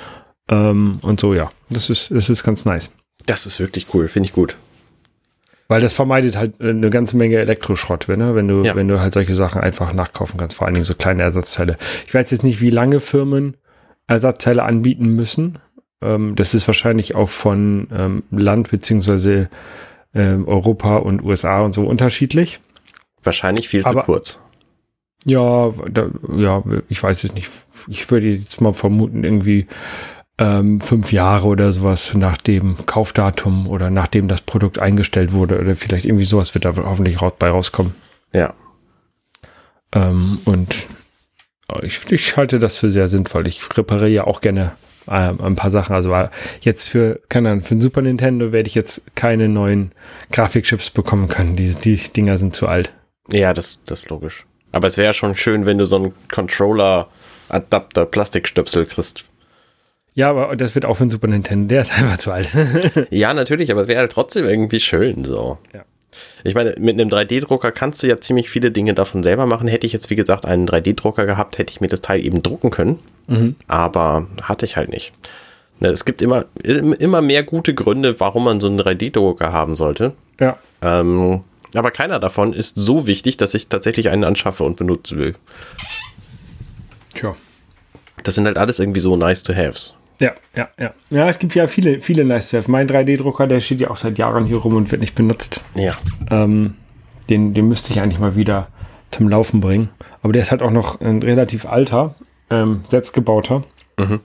Ähm, 0.50 1.00
und 1.02 1.20
so, 1.20 1.34
ja, 1.34 1.50
das 1.70 1.90
ist, 1.90 2.12
das 2.12 2.30
ist 2.30 2.44
ganz 2.44 2.66
nice. 2.66 2.92
Das 3.26 3.46
ist 3.46 3.60
wirklich 3.60 3.88
cool, 3.94 4.08
finde 4.08 4.28
ich 4.28 4.34
gut. 4.34 4.58
Weil 5.68 5.82
das 5.82 5.94
vermeidet 5.94 6.36
halt 6.36 6.60
eine 6.62 6.90
ganze 6.90 7.18
Menge 7.18 7.38
Elektroschrott, 7.38 8.08
ne? 8.10 8.36
wenn 8.36 8.48
du, 8.48 8.64
ja. 8.64 8.76
wenn 8.76 8.88
du 8.88 9.00
halt 9.00 9.14
solche 9.14 9.34
Sachen 9.34 9.62
einfach 9.62 9.94
nachkaufen 9.94 10.38
kannst, 10.38 10.58
vor 10.58 10.68
allen 10.68 10.74
Dingen 10.74 10.84
so 10.84 10.94
kleine 10.94 11.24
Ersatzteile. 11.24 11.78
Ich 12.06 12.14
weiß 12.14 12.32
jetzt 12.32 12.44
nicht, 12.44 12.62
wie 12.62 12.70
lange 12.70 13.00
Firmen 13.00 13.56
Ersatzteile 14.08 14.64
anbieten 14.64 15.08
müssen. 15.16 15.60
Ähm, 16.02 16.36
das 16.36 16.54
ist 16.54 16.68
wahrscheinlich 16.68 17.16
auch 17.16 17.30
von 17.30 17.88
ähm, 17.92 18.24
Land 18.30 18.70
beziehungsweise 18.72 19.50
ähm, 20.14 20.48
Europa 20.48 20.98
und 20.98 21.24
USA 21.24 21.62
und 21.62 21.74
so 21.74 21.88
unterschiedlich. 21.88 22.60
Wahrscheinlich 23.24 23.70
viel 23.70 23.86
Aber, 23.86 24.02
zu 24.02 24.06
kurz. 24.06 24.40
Ja, 25.26 25.72
da, 25.90 26.10
ja, 26.36 26.62
ich 26.90 27.02
weiß 27.02 27.24
es 27.24 27.34
nicht. 27.34 27.50
Ich 27.88 28.12
würde 28.12 28.28
jetzt 28.28 28.60
mal 28.60 28.74
vermuten, 28.74 29.24
irgendwie 29.24 29.68
ähm, 30.40 30.82
fünf 30.82 31.12
Jahre 31.12 31.48
oder 31.48 31.72
sowas 31.72 32.14
nach 32.16 32.38
dem 32.38 32.86
Kaufdatum 32.86 33.68
oder 33.68 33.90
nachdem 33.90 34.28
das 34.28 34.42
Produkt 34.42 34.80
eingestellt 34.80 35.32
wurde 35.32 35.60
oder 35.60 35.76
vielleicht 35.76 36.06
irgendwie 36.06 36.24
sowas 36.24 36.56
wird 36.56 36.66
da 36.66 36.76
hoffentlich 36.76 37.22
raus, 37.22 37.34
bei 37.38 37.50
rauskommen. 37.50 37.94
Ja. 38.34 38.54
Ähm, 39.94 40.40
und 40.46 40.88
ich, 41.84 42.12
ich, 42.12 42.36
halte 42.36 42.60
das 42.60 42.78
für 42.78 42.90
sehr 42.90 43.08
sinnvoll. 43.08 43.48
Ich 43.48 43.78
repariere 43.78 44.10
ja 44.10 44.24
auch 44.26 44.42
gerne 44.42 44.72
äh, 45.08 45.12
ein 45.12 45.56
paar 45.56 45.70
Sachen. 45.70 45.96
Also 45.96 46.14
äh, 46.14 46.30
jetzt 46.62 46.90
für, 46.90 47.22
keine 47.30 47.52
Ahnung, 47.52 47.64
für 47.64 47.76
den 47.76 47.82
Super 47.82 48.02
Nintendo 48.02 48.52
werde 48.52 48.68
ich 48.68 48.76
jetzt 48.76 49.16
keine 49.16 49.50
neuen 49.50 49.92
Grafikchips 50.32 50.90
bekommen 50.90 51.28
können. 51.28 51.56
Die, 51.56 51.76
die 51.76 51.96
Dinger 51.96 52.38
sind 52.38 52.56
zu 52.56 52.68
alt. 52.68 52.92
Ja, 53.30 53.54
das, 53.54 53.84
das 53.84 54.04
ist 54.04 54.10
logisch. 54.10 54.46
Aber 54.72 54.88
es 54.88 54.98
wäre 54.98 55.14
schon 55.14 55.36
schön, 55.36 55.68
wenn 55.68 55.78
du 55.78 55.86
so 55.86 55.98
einen 55.98 56.14
Controller-Adapter 56.32 58.08
Plastikstöpsel 58.08 58.88
kriegst 58.88 59.26
ja, 60.16 60.30
aber 60.30 60.56
das 60.56 60.76
wird 60.76 60.86
auch 60.86 60.96
für 60.96 61.04
ein 61.04 61.12
Super 61.12 61.28
Nintendo. 61.28 61.68
Der 61.68 61.82
ist 61.82 61.92
einfach 61.92 62.18
zu 62.18 62.32
alt. 62.32 62.52
ja, 63.10 63.34
natürlich, 63.34 63.72
aber 63.72 63.82
es 63.82 63.88
wäre 63.88 64.00
halt 64.00 64.12
trotzdem 64.12 64.46
irgendwie 64.46 64.80
schön 64.80 65.24
so. 65.24 65.58
Ja. 65.74 65.84
Ich 66.44 66.54
meine, 66.54 66.76
mit 66.78 67.00
einem 67.00 67.10
3D-Drucker 67.10 67.72
kannst 67.72 68.04
du 68.04 68.08
ja 68.08 68.20
ziemlich 68.20 68.50
viele 68.50 68.70
Dinge 68.70 68.94
davon 68.94 69.24
selber 69.24 69.46
machen. 69.46 69.68
Hätte 69.68 69.88
ich 69.88 69.94
jetzt, 69.94 70.10
wie 70.10 70.16
gesagt, 70.16 70.46
einen 70.46 70.68
3D-Drucker 70.68 71.26
gehabt, 71.26 71.58
hätte 71.58 71.72
ich 71.72 71.82
mir 71.82 71.88
das 71.88 72.02
Teil 72.02 72.24
eben 72.24 72.44
drucken 72.44 72.70
können. 72.70 73.00
Mhm. 73.28 73.56
Aber 73.68 74.28
hatte 74.42 74.66
ich 74.66 74.78
halt 74.78 74.90
nicht. 74.90 75.14
Ne, 75.80 75.90
es 75.90 76.06
gibt 76.06 76.22
immer, 76.22 76.46
immer 76.64 77.22
mehr 77.22 77.44
gute 77.44 77.74
Gründe, 77.74 78.20
warum 78.20 78.44
man 78.44 78.60
so 78.60 78.68
einen 78.68 78.80
3D-Drucker 78.80 79.52
haben 79.52 79.76
sollte. 79.76 80.14
Ja. 80.40 80.58
Ähm, 80.82 81.42
aber 81.74 81.92
keiner 81.92 82.20
davon 82.20 82.54
ist 82.54 82.78
so 82.78 83.08
wichtig, 83.08 83.38
dass 83.38 83.54
ich 83.54 83.68
tatsächlich 83.68 84.10
einen 84.10 84.24
anschaffe 84.24 84.64
und 84.64 84.76
benutzen 84.76 85.18
will. 85.18 85.34
Tja. 87.16 87.36
Das 88.24 88.36
sind 88.36 88.46
halt 88.46 88.58
alles 88.58 88.80
irgendwie 88.80 89.00
so 89.00 89.18
nice 89.18 89.44
to 89.44 89.56
haves. 89.56 89.96
Ja, 90.24 90.32
ja, 90.56 90.70
ja. 90.80 90.94
Ja, 91.10 91.28
es 91.28 91.38
gibt 91.38 91.54
ja 91.54 91.68
viele, 91.68 92.00
viele 92.00 92.24
nice 92.24 92.50
to 92.50 92.58
have. 92.58 92.72
Mein 92.72 92.88
3D-Drucker, 92.88 93.46
der 93.46 93.60
steht 93.60 93.82
ja 93.82 93.90
auch 93.90 93.98
seit 93.98 94.18
Jahren 94.18 94.46
hier 94.46 94.58
rum 94.58 94.76
und 94.76 94.90
wird 94.90 95.02
nicht 95.02 95.16
benutzt. 95.16 95.60
Ja. 95.76 95.94
Ähm, 96.32 96.76
den, 97.30 97.54
den 97.54 97.68
müsste 97.68 97.92
ich 97.92 98.00
eigentlich 98.00 98.20
mal 98.20 98.38
wieder 98.38 98.68
zum 99.12 99.28
Laufen 99.28 99.60
bringen. 99.60 99.90
Aber 100.22 100.32
der 100.32 100.42
ist 100.42 100.52
halt 100.52 100.62
auch 100.62 100.72
noch 100.72 101.02
ein 101.02 101.22
relativ 101.22 101.66
alter, 101.66 102.16
ähm, 102.50 102.84
selbstgebauter. 102.88 103.64
Mhm. 104.00 104.22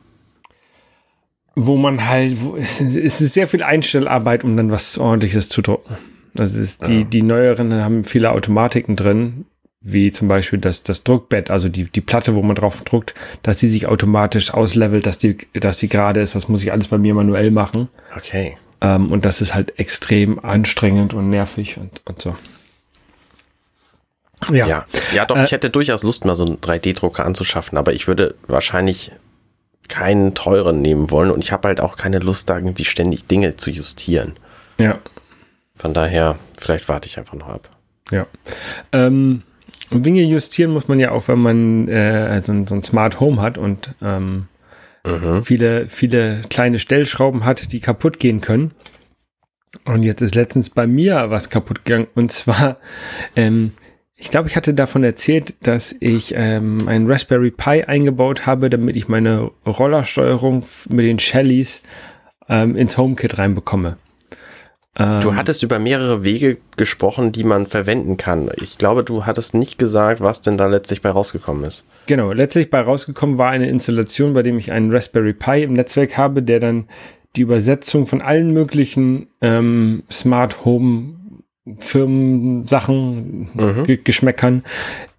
Wo 1.57 1.77
man 1.77 2.07
halt, 2.09 2.41
wo, 2.43 2.57
es 2.57 2.81
ist 2.81 3.35
sehr 3.35 3.49
viel 3.49 3.65
Einstellarbeit, 3.65 4.45
um 4.45 4.57
dann 4.57 4.71
was 4.71 4.99
ordentliches 4.99 5.49
zu 5.49 5.63
drucken. 5.63 5.97
Also 6.39 6.61
die, 6.87 7.01
ja. 7.01 7.05
die 7.05 7.23
neueren 7.23 7.73
haben 7.75 8.05
viele 8.05 8.31
Automatiken 8.31 8.95
drin, 8.95 9.47
wie 9.81 10.11
zum 10.11 10.29
Beispiel 10.29 10.59
das, 10.59 10.83
das 10.83 11.05
Druckbett, 11.05 11.51
also 11.51 11.69
die, 11.69 11.85
die 11.85 12.01
Platte, 12.01 12.35
wo 12.35 12.43
man 12.43 12.57
drauf 12.57 12.81
druckt, 12.83 13.15
dass 13.43 13.59
die 13.59 13.69
sich 13.69 13.87
automatisch 13.87 14.53
auslevelt, 14.53 15.07
dass 15.07 15.19
die, 15.19 15.37
dass 15.55 15.79
die 15.79 15.89
gerade 15.89 16.21
ist. 16.21 16.35
Das 16.35 16.49
muss 16.49 16.63
ich 16.63 16.73
alles 16.73 16.89
bei 16.89 16.99
mir 16.99 17.15
manuell 17.15 17.51
machen. 17.51 17.89
Okay. 18.17 18.57
Ähm, 18.81 19.13
und 19.13 19.25
das 19.25 19.41
ist 19.41 19.55
halt 19.55 19.79
extrem 19.79 20.45
anstrengend 20.45 21.15
und 21.15 21.31
nervig 21.31 21.79
und, 21.79 22.01
und 22.07 22.21
so. 22.21 22.37
Ja. 24.51 24.67
ja, 24.67 24.87
ja 25.13 25.27
doch, 25.27 25.37
äh, 25.37 25.45
ich 25.45 25.53
hätte 25.53 25.71
durchaus 25.71 26.03
Lust, 26.03 26.25
mal 26.25 26.37
so 26.37 26.45
einen 26.45 26.59
3D-Drucker 26.59 27.25
anzuschaffen, 27.25 27.77
aber 27.77 27.93
ich 27.93 28.07
würde 28.07 28.37
wahrscheinlich 28.47 29.11
keinen 29.89 30.35
teuren 30.35 30.81
nehmen 30.81 31.11
wollen 31.11 31.31
und 31.31 31.43
ich 31.43 31.51
habe 31.51 31.69
halt 31.69 31.81
auch 31.81 31.97
keine 31.97 32.19
Lust, 32.19 32.49
da 32.49 32.57
irgendwie 32.57 32.85
ständig 32.85 33.27
Dinge 33.27 33.57
zu 33.57 33.71
justieren. 33.71 34.35
Ja. 34.79 34.99
Von 35.77 35.95
daher, 35.95 36.37
vielleicht 36.59 36.89
warte 36.89 37.09
ich 37.09 37.19
einfach 37.19 37.35
noch 37.35 37.49
ab. 37.49 37.69
Ja. 38.11 38.27
Ähm, 38.93 39.43
Dinge 39.91 40.23
justieren 40.23 40.73
muss 40.73 40.89
man 40.89 41.01
ja 41.01 41.11
auch, 41.11 41.29
wenn 41.29 41.39
man 41.39 41.89
äh, 41.89 42.43
so, 42.45 42.53
ein, 42.53 42.67
so 42.67 42.75
ein 42.75 42.83
Smart 42.83 43.21
Home 43.21 43.41
hat 43.41 43.59
und 43.59 43.95
ähm, 44.03 44.49
mhm. 45.07 45.43
viele, 45.43 45.89
viele 45.89 46.43
kleine 46.51 46.79
Stellschrauben 46.79 47.45
hat, 47.45 47.73
die 47.73 47.81
kaputt 47.81 48.19
gehen 48.19 48.41
können. 48.41 48.73
Und 49.85 50.03
jetzt 50.03 50.23
ist 50.23 50.35
letztens 50.35 50.71
bei 50.71 50.87
mir 50.87 51.31
was 51.31 51.51
kaputt 51.51 51.85
gegangen. 51.85 52.09
Und 52.15 52.33
zwar, 52.33 52.79
ähm, 53.37 53.73
ich 54.17 54.31
glaube, 54.31 54.49
ich 54.49 54.57
hatte 54.57 54.75
davon 54.75 55.05
erzählt, 55.05 55.55
dass 55.63 55.95
ich 56.01 56.35
ähm, 56.37 56.89
einen 56.89 57.11
Raspberry 57.11 57.51
Pi 57.51 57.85
eingebaut 57.85 58.47
habe, 58.47 58.71
damit 58.71 58.97
ich 58.97 59.09
meine 59.09 59.51
Rollersteuerung 59.67 60.65
mit 60.89 61.05
den 61.05 61.19
Shellys 61.19 61.83
ähm, 62.49 62.77
ins 62.77 62.99
HomeKit 62.99 63.39
reinbekomme. 63.39 63.97
Ähm, 64.99 65.21
du 65.21 65.37
hattest 65.37 65.63
über 65.63 65.79
mehrere 65.79 66.25
Wege 66.25 66.59
gesprochen, 66.77 67.33
die 67.33 67.45
man 67.45 67.67
verwenden 67.67 68.17
kann. 68.17 68.51
Ich 68.57 68.79
glaube, 68.79 69.05
du 69.05 69.27
hattest 69.27 69.55
nicht 69.55 69.79
gesagt, 69.79 70.21
was 70.21 70.41
denn 70.41 70.59
da 70.59 70.67
letztlich 70.67 71.03
bei 71.03 71.11
rausgekommen 71.11 71.65
ist. 71.65 71.85
Genau, 72.07 72.33
letztlich 72.33 72.71
bei 72.71 72.81
rausgekommen 72.81 73.39
war 73.39 73.51
eine 73.51 73.69
Installation, 73.69 74.35
bei 74.35 74.43
dem 74.43 74.59
ich 74.59 74.73
einen 74.73 74.91
Raspberry 74.91 75.33
Pi 75.33 75.63
im 75.63 75.75
Netzwerk 75.75 76.17
habe, 76.17 76.43
der 76.43 76.61
dann 76.61 76.89
die 77.37 77.43
Übersetzung 77.43 78.07
von 78.07 78.21
allen 78.21 78.53
möglichen 78.53 79.29
ähm, 79.41 80.03
Smart 80.11 80.65
Home 80.65 81.15
Firmensachen, 81.79 83.49
mhm. 83.53 83.99
Geschmäckern 84.03 84.65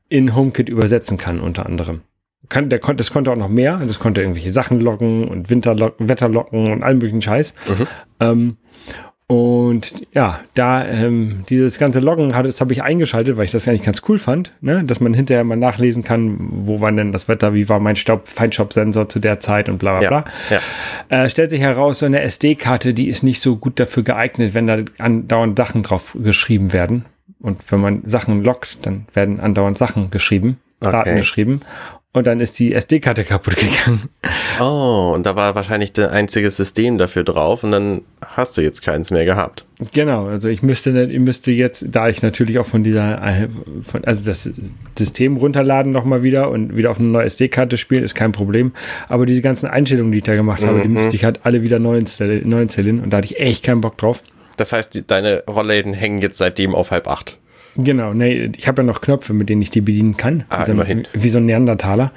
in 0.07 0.35
HomeKit 0.35 0.69
übersetzen 0.69 1.17
kann, 1.17 1.39
unter 1.39 1.65
anderem. 1.65 2.01
Kann, 2.47 2.69
der, 2.69 2.79
das 2.79 3.11
konnte 3.11 3.31
auch 3.31 3.35
noch 3.35 3.49
mehr. 3.49 3.79
Das 3.85 3.99
konnte 3.99 4.21
irgendwelche 4.21 4.49
Sachen 4.49 4.79
loggen 4.79 5.27
und 5.27 5.51
Winterlocken, 5.51 6.09
Wetterlocken 6.09 6.71
und 6.71 6.81
allen 6.81 6.97
möglichen 6.97 7.21
Scheiß. 7.21 7.53
Mhm. 7.67 7.87
Ähm, 8.19 8.57
und 9.31 10.07
ja, 10.11 10.39
da 10.55 10.83
ähm, 10.83 11.43
dieses 11.49 11.77
ganze 11.77 11.99
Loggen 11.99 12.35
hat, 12.35 12.47
das 12.47 12.61
habe 12.61 12.73
ich 12.73 12.81
eingeschaltet, 12.81 13.37
weil 13.37 13.45
ich 13.45 13.51
das 13.51 13.67
eigentlich 13.67 13.83
ganz 13.83 14.01
cool 14.09 14.17
fand, 14.17 14.53
ne? 14.59 14.83
dass 14.83 15.01
man 15.01 15.13
hinterher 15.13 15.43
mal 15.43 15.55
nachlesen 15.55 16.03
kann, 16.03 16.35
wo 16.65 16.81
war 16.81 16.91
denn 16.91 17.11
das 17.11 17.27
Wetter, 17.27 17.53
wie 17.53 17.69
war 17.69 17.79
mein 17.79 17.95
Staub, 17.95 18.27
Feinstaubsensor 18.27 19.07
zu 19.07 19.19
der 19.19 19.39
Zeit 19.39 19.69
und 19.69 19.77
bla 19.77 19.99
bla 19.99 20.07
bla. 20.09 20.25
Ja, 20.49 20.59
ja. 21.09 21.25
Äh, 21.25 21.29
stellt 21.29 21.51
sich 21.51 21.61
heraus, 21.61 21.99
so 21.99 22.07
eine 22.07 22.21
SD-Karte, 22.21 22.95
die 22.95 23.07
ist 23.07 23.21
nicht 23.21 23.39
so 23.39 23.57
gut 23.57 23.79
dafür 23.79 24.01
geeignet, 24.01 24.55
wenn 24.55 24.65
da 24.65 24.79
andauernd 24.97 25.55
Sachen 25.59 25.83
drauf 25.83 26.17
geschrieben 26.19 26.73
werden. 26.73 27.05
Und 27.39 27.71
wenn 27.71 27.81
man 27.81 28.01
Sachen 28.07 28.43
loggt, 28.43 28.83
dann 28.87 29.05
werden 29.13 29.39
andauernd 29.39 29.77
Sachen 29.77 30.09
geschrieben, 30.09 30.57
okay. 30.81 30.91
Daten 30.91 31.15
geschrieben 31.17 31.61
und 32.11 32.25
dann 32.25 32.39
ist 32.39 32.57
die 32.57 32.73
SD-Karte 32.73 33.23
kaputt 33.23 33.55
gegangen. 33.55 34.09
Oh, 34.59 35.11
und 35.13 35.25
da 35.25 35.35
war 35.35 35.53
wahrscheinlich 35.55 35.93
der 35.93 36.11
einzige 36.11 36.49
System 36.49 36.97
dafür 36.97 37.23
drauf 37.23 37.63
und 37.63 37.71
dann 37.71 38.01
hast 38.25 38.57
du 38.57 38.61
jetzt 38.61 38.81
keins 38.81 39.11
mehr 39.11 39.25
gehabt. 39.25 39.65
Genau, 39.93 40.25
also 40.25 40.49
ich 40.49 40.63
müsste, 40.63 41.03
ich 41.03 41.19
müsste 41.19 41.51
jetzt, 41.51 41.85
da 41.89 42.09
ich 42.09 42.21
natürlich 42.21 42.57
auch 42.57 42.65
von 42.65 42.83
dieser, 42.83 43.47
von, 43.83 44.03
also 44.05 44.25
das 44.25 44.49
System 44.97 45.37
runterladen 45.37 45.91
nochmal 45.91 46.23
wieder 46.23 46.49
und 46.49 46.75
wieder 46.75 46.89
auf 46.89 46.99
eine 46.99 47.09
neue 47.09 47.25
SD-Karte 47.25 47.77
spielen, 47.77 48.03
ist 48.03 48.15
kein 48.15 48.31
Problem. 48.31 48.73
Aber 49.07 49.25
diese 49.25 49.41
ganzen 49.41 49.67
Einstellungen, 49.67 50.11
die 50.11 50.17
ich 50.17 50.23
da 50.23 50.35
gemacht 50.35 50.63
habe, 50.63 50.79
mhm. 50.79 50.81
die 50.81 50.87
müsste 50.89 51.15
ich 51.15 51.23
halt 51.23 51.45
alle 51.45 51.61
wieder 51.61 51.79
neu 51.79 51.97
installieren, 51.97 52.49
neu 52.49 52.63
installieren 52.63 53.01
und 53.01 53.11
da 53.11 53.17
hatte 53.17 53.27
ich 53.27 53.39
echt 53.39 53.63
keinen 53.63 53.81
Bock 53.81 53.97
drauf. 53.97 54.23
Das 54.57 54.73
heißt, 54.73 55.05
deine 55.07 55.43
Rollläden 55.47 55.93
hängen 55.93 56.21
jetzt 56.21 56.37
seitdem 56.37 56.75
auf 56.75 56.91
halb 56.91 57.07
acht. 57.07 57.37
Genau, 57.83 58.13
nee, 58.13 58.51
ich 58.57 58.67
habe 58.67 58.81
ja 58.81 58.85
noch 58.85 59.01
Knöpfe, 59.01 59.33
mit 59.33 59.49
denen 59.49 59.61
ich 59.61 59.69
die 59.69 59.81
bedienen 59.81 60.17
kann. 60.17 60.43
Ah, 60.49 60.57
also, 60.57 60.73
immerhin. 60.73 61.03
Wie 61.13 61.29
so 61.29 61.37
ein 61.37 61.45
Neandertaler. 61.45 62.11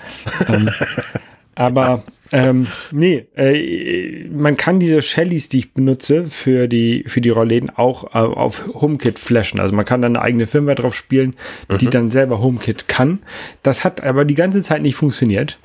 ähm, 0.49 0.69
aber 1.55 2.03
ähm, 2.33 2.67
nee, 2.91 3.27
äh, 3.37 4.27
man 4.29 4.57
kann 4.57 4.81
diese 4.81 5.03
Shellys, 5.03 5.51
die 5.51 5.59
ich 5.59 5.75
benutze 5.75 6.27
für 6.27 6.67
die, 6.67 7.05
für 7.07 7.21
die 7.21 7.29
Rollläden, 7.29 7.71
auch 7.71 8.15
äh, 8.15 8.19
auf 8.19 8.65
HomeKit 8.75 9.19
flashen. 9.19 9.61
Also 9.61 9.75
man 9.75 9.85
kann 9.85 10.01
dann 10.01 10.17
eine 10.17 10.25
eigene 10.25 10.47
Firmware 10.47 10.77
drauf 10.77 10.95
spielen, 10.95 11.35
mhm. 11.71 11.79
die 11.79 11.91
dann 11.91 12.11
selber 12.11 12.41
HomeKit 12.41 12.89
kann. 12.89 13.21
Das 13.63 13.85
hat 13.85 14.03
aber 14.03 14.25
die 14.25 14.35
ganze 14.35 14.63
Zeit 14.63 14.81
nicht 14.83 14.97
funktioniert. 14.97 15.59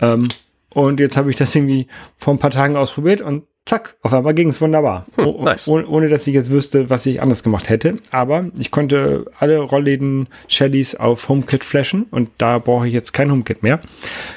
Ähm, 0.00 0.28
und 0.74 0.98
jetzt 1.00 1.16
habe 1.16 1.30
ich 1.30 1.36
das 1.36 1.54
irgendwie 1.54 1.86
vor 2.16 2.34
ein 2.34 2.38
paar 2.38 2.50
Tagen 2.50 2.76
ausprobiert 2.76 3.20
und 3.20 3.44
zack, 3.68 3.96
auf 4.02 4.12
einmal 4.12 4.34
ging 4.34 4.48
es 4.48 4.60
wunderbar. 4.60 5.06
Hm, 5.16 5.44
nice. 5.44 5.68
ohne, 5.68 5.86
ohne, 5.86 6.08
dass 6.08 6.26
ich 6.26 6.34
jetzt 6.34 6.50
wüsste, 6.50 6.90
was 6.90 7.06
ich 7.06 7.22
anders 7.22 7.42
gemacht 7.42 7.68
hätte. 7.68 7.98
Aber 8.10 8.46
ich 8.58 8.70
konnte 8.70 9.26
alle 9.38 9.58
Rollläden 9.58 10.28
Shellys 10.48 10.94
auf 10.94 11.28
HomeKit 11.28 11.64
flashen 11.64 12.04
und 12.10 12.30
da 12.38 12.58
brauche 12.58 12.88
ich 12.88 12.94
jetzt 12.94 13.12
kein 13.12 13.30
HomeKit 13.30 13.62
mehr. 13.62 13.80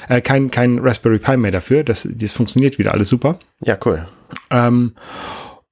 Äh, 0.08 0.20
kein, 0.20 0.50
kein 0.50 0.78
Raspberry 0.78 1.18
Pi 1.18 1.36
mehr 1.36 1.50
dafür. 1.50 1.82
Das, 1.82 2.06
das 2.10 2.32
funktioniert 2.32 2.78
wieder 2.78 2.92
alles 2.92 3.08
super. 3.08 3.38
Ja, 3.64 3.78
cool. 3.84 4.06
Ähm, 4.50 4.92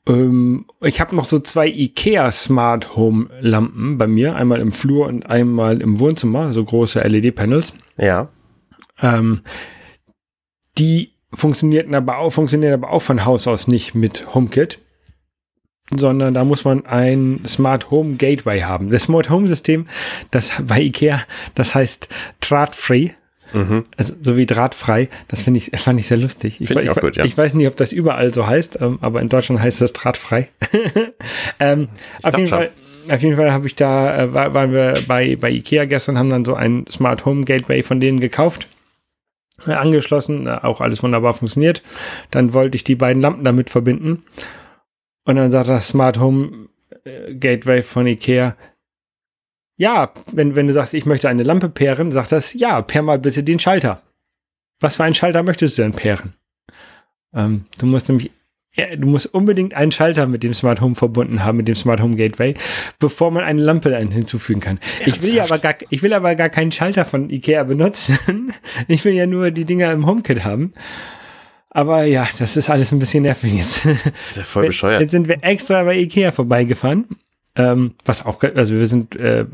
ähm, 0.07 0.67
ich 0.81 1.01
habe 1.01 1.15
noch 1.15 1.25
so 1.25 1.39
zwei 1.39 1.69
IKEA 1.69 2.31
Smart 2.33 2.97
Home 2.97 3.29
Lampen 3.41 3.99
bei 3.99 4.07
mir. 4.07 4.37
Einmal 4.37 4.61
im 4.61 4.73
Flur 4.73 5.07
und 5.07 5.27
einmal 5.27 5.81
im 5.83 6.01
Wohnzimmer. 6.01 6.53
So 6.53 6.65
große 6.65 7.01
LED-Panels. 7.01 7.75
Ja. 7.99 8.29
Ähm, 9.03 9.43
die 10.79 11.13
funktionierten 11.33 11.95
aber 11.95 12.19
auch, 12.19 12.31
funktioniert 12.31 12.75
aber 12.75 12.91
auch 12.91 13.03
von 13.03 13.25
Haus 13.25 13.47
aus 13.47 13.69
nicht 13.69 13.95
mit 13.95 14.35
HomeKit, 14.35 14.79
sondern 15.95 16.35
da 16.35 16.45
muss 16.45 16.65
man 16.65 16.87
ein 16.87 17.41
Smart 17.47 17.91
Home 17.91 18.17
Gateway 18.17 18.61
haben. 18.61 18.91
Das 18.91 19.05
Smart 19.05 19.31
Home 19.31 19.49
System, 19.49 19.87
das 20.31 20.53
bei 20.63 20.81
IKEA, 20.81 21.23
das 21.55 21.75
heißt 21.75 22.09
drahtfrei. 22.41 23.15
Mhm. 23.53 23.85
Also, 23.97 24.15
so 24.21 24.37
wie 24.37 24.47
drahtfrei, 24.47 25.09
das 25.27 25.43
finde 25.43 25.59
ich, 25.59 25.71
fand 25.81 25.99
ich 25.99 26.07
sehr 26.07 26.19
lustig. 26.19 26.61
Ich, 26.61 26.71
ich, 26.71 26.77
ich, 26.77 26.95
gut, 26.97 27.17
ja. 27.17 27.25
ich, 27.25 27.37
weiß 27.37 27.55
nicht, 27.55 27.67
ob 27.67 27.77
das 27.77 27.91
überall 27.91 28.33
so 28.33 28.47
heißt, 28.47 28.79
ähm, 28.81 28.99
aber 29.01 29.21
in 29.21 29.29
Deutschland 29.29 29.61
heißt 29.61 29.81
das 29.81 29.93
drahtfrei. 29.93 30.49
ähm, 31.61 31.89
auf, 32.23 32.37
jeden 32.37 32.49
Fall, 32.49 32.71
auf 33.11 33.23
jeden 33.23 33.37
Fall 33.37 33.53
habe 33.53 33.67
ich 33.67 33.75
da, 33.75 34.23
äh, 34.23 34.33
waren 34.33 34.73
wir 34.73 34.95
bei, 35.09 35.35
bei 35.35 35.51
Ikea 35.51 35.85
gestern, 35.87 36.17
haben 36.17 36.29
dann 36.29 36.45
so 36.45 36.55
ein 36.55 36.85
Smart 36.89 37.25
Home 37.25 37.43
Gateway 37.43 37.83
von 37.83 37.99
denen 37.99 38.21
gekauft 38.21 38.69
angeschlossen, 39.67 40.49
auch 40.49 40.81
alles 40.81 41.03
wunderbar 41.03 41.35
funktioniert. 41.35 41.83
Dann 42.31 42.55
wollte 42.55 42.77
ich 42.77 42.85
die 42.85 42.95
beiden 42.95 43.23
Lampen 43.23 43.45
damit 43.45 43.71
verbinden. 43.71 44.25
Und 45.25 45.37
dann 45.37 45.51
sagt 45.51 45.69
das 45.69 45.89
Smart 45.89 46.19
Home 46.19 46.69
äh, 47.05 47.35
Gateway 47.35 47.83
von 47.83 48.07
Ikea, 48.07 48.57
ja, 49.77 50.13
wenn, 50.31 50.57
wenn 50.57 50.67
du 50.67 50.75
sagst, 50.75 50.93
ich 50.93 51.07
möchte 51.07 51.29
eine 51.31 51.43
Lampe 51.43 51.71
pairen, 51.71 52.13
sagt 52.13 52.33
das, 52.33 52.53
ja, 52.53 52.83
pair 52.83 53.03
mal 53.03 53.19
bitte 53.19 53.43
den 53.43 53.59
Schalter. 53.59 54.03
Was 54.79 54.97
für 54.97 55.05
einen 55.05 55.15
Schalter 55.15 55.43
möchtest 55.43 55.79
du 55.79 55.83
denn 55.83 55.93
pairen? 55.93 56.35
Ähm, 57.35 57.65
du 57.79 57.87
musst 57.87 58.09
nämlich 58.09 58.31
ja, 58.75 58.95
du 58.95 59.09
musst 59.09 59.27
unbedingt 59.35 59.75
einen 59.75 59.91
Schalter 59.91 60.27
mit 60.29 60.45
dem 60.45 60.55
Smart 60.55 60.81
Home 60.81 60.95
verbunden 60.95 61.45
haben, 61.45 61.57
mit 61.57 61.67
dem 61.67 61.75
Smart 61.75 62.01
Home 62.01 62.17
Gateway, 62.17 62.55
bevor 63.01 63.33
man 63.33 63.43
eine 63.43 63.61
Lampe 63.61 63.97
hinzufügen 63.97 64.61
kann. 64.61 64.79
Ich 65.05 65.21
will, 65.23 65.41
aber 65.41 65.59
gar, 65.59 65.75
ich 65.91 66.03
will 66.03 66.13
aber 66.13 66.37
gar 66.37 66.51
keinen 66.51 66.71
Schalter 66.71 67.05
von 67.05 67.31
Ikea 67.31 67.65
benutzen. 67.65 68.19
Ich 68.89 69.05
will 69.05 69.15
ja 69.15 69.27
nur 69.27 69.51
die 69.51 69.65
Dinger 69.65 69.93
im 69.93 70.07
HomeKit 70.07 70.45
haben. 70.45 70.73
Aber 71.71 72.05
ja, 72.05 72.29
das 72.39 72.57
ist 72.57 72.71
alles 72.71 72.93
ein 72.93 72.99
bisschen 72.99 73.23
nervig 73.23 73.55
jetzt. 73.55 73.85
Das 73.85 74.31
ist 74.31 74.37
ja 74.37 74.43
voll 74.45 74.67
bescheuert. 74.67 75.01
Jetzt 75.01 75.13
sind 75.13 75.29
wir 75.29 75.39
extra 75.43 75.83
bei 75.85 75.97
Ikea 75.97 76.33
vorbeigefahren. 76.33 77.07
Ähm, 77.57 77.95
was 78.05 78.27
auch, 78.27 78.43
also 78.43 78.75
wir 78.75 78.87
sind, 78.87 79.17
äh, 79.17 79.47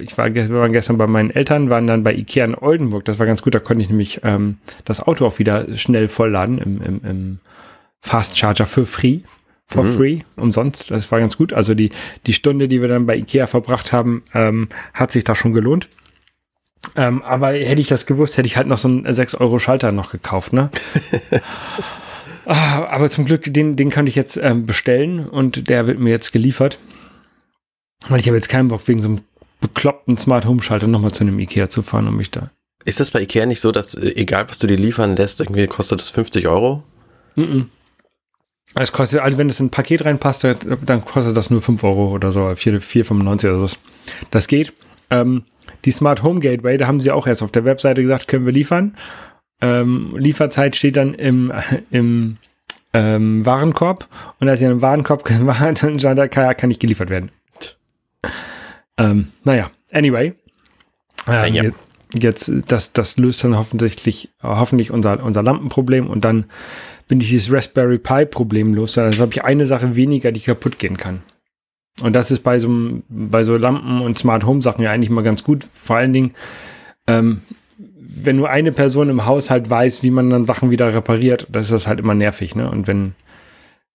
ich 0.00 0.16
war, 0.18 0.34
wir 0.34 0.50
waren 0.50 0.72
gestern 0.72 0.98
bei 0.98 1.06
meinen 1.06 1.30
Eltern, 1.30 1.70
waren 1.70 1.86
dann 1.86 2.02
bei 2.02 2.14
Ikea 2.14 2.44
in 2.44 2.54
Oldenburg. 2.54 3.04
Das 3.04 3.18
war 3.18 3.26
ganz 3.26 3.42
gut, 3.42 3.54
da 3.54 3.60
konnte 3.60 3.82
ich 3.82 3.88
nämlich 3.88 4.20
ähm, 4.24 4.58
das 4.84 5.06
Auto 5.06 5.26
auch 5.26 5.38
wieder 5.38 5.76
schnell 5.76 6.08
vollladen 6.08 6.58
im, 6.58 6.82
im, 6.82 7.00
im 7.04 7.38
Fast 8.06 8.38
Charger 8.38 8.66
für 8.66 8.86
free, 8.86 9.22
for 9.66 9.82
mhm. 9.82 9.96
free, 9.96 10.20
umsonst. 10.36 10.92
Das 10.92 11.10
war 11.10 11.18
ganz 11.18 11.36
gut. 11.36 11.52
Also 11.52 11.74
die, 11.74 11.90
die 12.26 12.34
Stunde, 12.34 12.68
die 12.68 12.80
wir 12.80 12.86
dann 12.86 13.04
bei 13.04 13.16
Ikea 13.16 13.48
verbracht 13.48 13.92
haben, 13.92 14.22
ähm, 14.32 14.68
hat 14.94 15.10
sich 15.10 15.24
da 15.24 15.34
schon 15.34 15.52
gelohnt. 15.52 15.88
Ähm, 16.94 17.20
aber 17.22 17.48
hätte 17.48 17.80
ich 17.80 17.88
das 17.88 18.06
gewusst, 18.06 18.36
hätte 18.36 18.46
ich 18.46 18.56
halt 18.56 18.68
noch 18.68 18.78
so 18.78 18.86
einen 18.86 19.08
6-Euro-Schalter 19.08 19.90
noch 19.90 20.12
gekauft, 20.12 20.52
ne? 20.52 20.70
ah, 22.46 22.84
aber 22.84 23.10
zum 23.10 23.24
Glück, 23.24 23.52
den, 23.52 23.74
den 23.74 23.90
kann 23.90 24.06
ich 24.06 24.14
jetzt 24.14 24.36
ähm, 24.36 24.66
bestellen 24.66 25.28
und 25.28 25.68
der 25.68 25.88
wird 25.88 25.98
mir 25.98 26.10
jetzt 26.10 26.30
geliefert. 26.30 26.78
Weil 28.08 28.20
ich 28.20 28.28
habe 28.28 28.36
jetzt 28.36 28.48
keinen 28.48 28.68
Bock, 28.68 28.86
wegen 28.86 29.02
so 29.02 29.08
einem 29.08 29.20
bekloppten 29.60 30.16
Smart 30.16 30.46
Home 30.46 30.62
Schalter 30.62 30.86
nochmal 30.86 31.10
zu 31.10 31.24
einem 31.24 31.40
Ikea 31.40 31.68
zu 31.68 31.82
fahren, 31.82 32.06
um 32.06 32.16
mich 32.16 32.30
da. 32.30 32.52
Ist 32.84 33.00
das 33.00 33.10
bei 33.10 33.20
Ikea 33.20 33.46
nicht 33.46 33.60
so, 33.60 33.72
dass 33.72 33.94
äh, 33.94 34.14
egal 34.14 34.48
was 34.48 34.58
du 34.58 34.68
dir 34.68 34.76
liefern 34.76 35.16
lässt, 35.16 35.40
irgendwie 35.40 35.66
kostet 35.66 35.98
das 35.98 36.10
50 36.10 36.46
Euro? 36.46 36.84
Mm, 37.34 37.42
-mm. 37.42 37.64
Es 38.78 38.92
kostet, 38.92 39.20
also 39.20 39.38
wenn 39.38 39.48
es 39.48 39.58
in 39.58 39.66
ein 39.66 39.70
Paket 39.70 40.04
reinpasst, 40.04 40.44
dann 40.84 41.04
kostet 41.04 41.34
das 41.34 41.48
nur 41.48 41.62
5 41.62 41.82
Euro 41.82 42.10
oder 42.12 42.30
so, 42.30 42.40
4,95 42.40 43.48
oder 43.48 43.68
so. 43.68 43.76
Das 44.30 44.48
geht. 44.48 44.74
Ähm, 45.10 45.44
die 45.86 45.90
Smart 45.90 46.22
Home 46.22 46.40
Gateway, 46.40 46.76
da 46.76 46.86
haben 46.86 47.00
sie 47.00 47.10
auch 47.10 47.26
erst 47.26 47.42
auf 47.42 47.52
der 47.52 47.64
Webseite 47.64 48.02
gesagt, 48.02 48.28
können 48.28 48.44
wir 48.44 48.52
liefern. 48.52 48.94
Ähm, 49.62 50.14
Lieferzeit 50.18 50.76
steht 50.76 50.96
dann 50.98 51.14
im, 51.14 51.52
im 51.90 52.36
ähm, 52.92 53.46
Warenkorb 53.46 54.08
und 54.40 54.48
als 54.48 54.60
ich 54.60 54.66
einen 54.66 54.82
Warenkorb 54.82 55.24
war, 55.40 55.72
dann 55.72 55.98
stand 55.98 56.18
da, 56.18 56.28
kann, 56.28 56.54
kann 56.56 56.68
nicht 56.68 56.80
geliefert 56.80 57.08
werden. 57.08 57.30
Ähm, 58.98 59.28
naja, 59.44 59.70
anyway. 59.90 60.34
Ähm, 61.26 61.54
ja. 61.54 61.62
Jetzt, 62.14 62.52
das, 62.68 62.92
das 62.92 63.16
löst 63.16 63.42
dann 63.42 63.56
hoffentlich, 63.56 64.30
hoffentlich 64.42 64.90
unser, 64.90 65.22
unser 65.22 65.42
Lampenproblem 65.42 66.08
und 66.08 66.24
dann 66.24 66.46
bin 67.08 67.20
ich 67.20 67.28
dieses 67.28 67.52
Raspberry 67.52 67.98
Pi 67.98 68.26
Problem 68.26 68.74
los. 68.74 68.98
Also 68.98 69.22
habe 69.22 69.32
ich 69.32 69.44
eine 69.44 69.66
Sache 69.66 69.96
weniger, 69.96 70.32
die 70.32 70.40
kaputt 70.40 70.78
gehen 70.78 70.96
kann. 70.96 71.22
Und 72.02 72.14
das 72.14 72.30
ist 72.30 72.40
bei 72.40 72.58
so, 72.58 72.68
bei 73.08 73.42
so 73.44 73.56
Lampen 73.56 74.02
und 74.02 74.18
Smart 74.18 74.44
Home 74.44 74.60
Sachen 74.60 74.82
ja 74.82 74.90
eigentlich 74.90 75.10
mal 75.10 75.22
ganz 75.22 75.44
gut. 75.44 75.68
Vor 75.74 75.96
allen 75.96 76.12
Dingen, 76.12 76.32
ähm, 77.06 77.42
wenn 77.78 78.36
nur 78.36 78.50
eine 78.50 78.72
Person 78.72 79.08
im 79.08 79.26
Haushalt 79.26 79.68
weiß, 79.68 80.02
wie 80.02 80.10
man 80.10 80.30
dann 80.30 80.44
Sachen 80.44 80.70
wieder 80.70 80.92
repariert, 80.92 81.46
das 81.50 81.66
ist 81.66 81.72
das 81.72 81.86
halt 81.86 82.00
immer 82.00 82.14
nervig, 82.14 82.54
ne? 82.54 82.70
Und 82.70 82.86
wenn, 82.86 83.14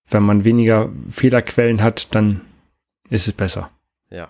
wenn 0.10 0.24
man 0.24 0.44
weniger 0.44 0.90
Fehlerquellen 1.10 1.82
hat, 1.82 2.14
dann 2.16 2.42
ist 3.10 3.28
es 3.28 3.34
besser. 3.34 3.70
Ja. 4.10 4.30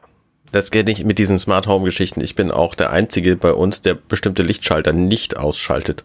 Das 0.51 0.69
geht 0.69 0.87
nicht 0.87 1.05
mit 1.05 1.17
diesen 1.17 1.39
Smart 1.39 1.67
Home 1.67 1.85
Geschichten. 1.85 2.21
Ich 2.21 2.35
bin 2.35 2.51
auch 2.51 2.75
der 2.75 2.91
Einzige 2.91 3.35
bei 3.35 3.53
uns, 3.53 3.81
der 3.81 3.93
bestimmte 3.95 4.43
Lichtschalter 4.43 4.91
nicht 4.91 5.37
ausschaltet. 5.37 6.03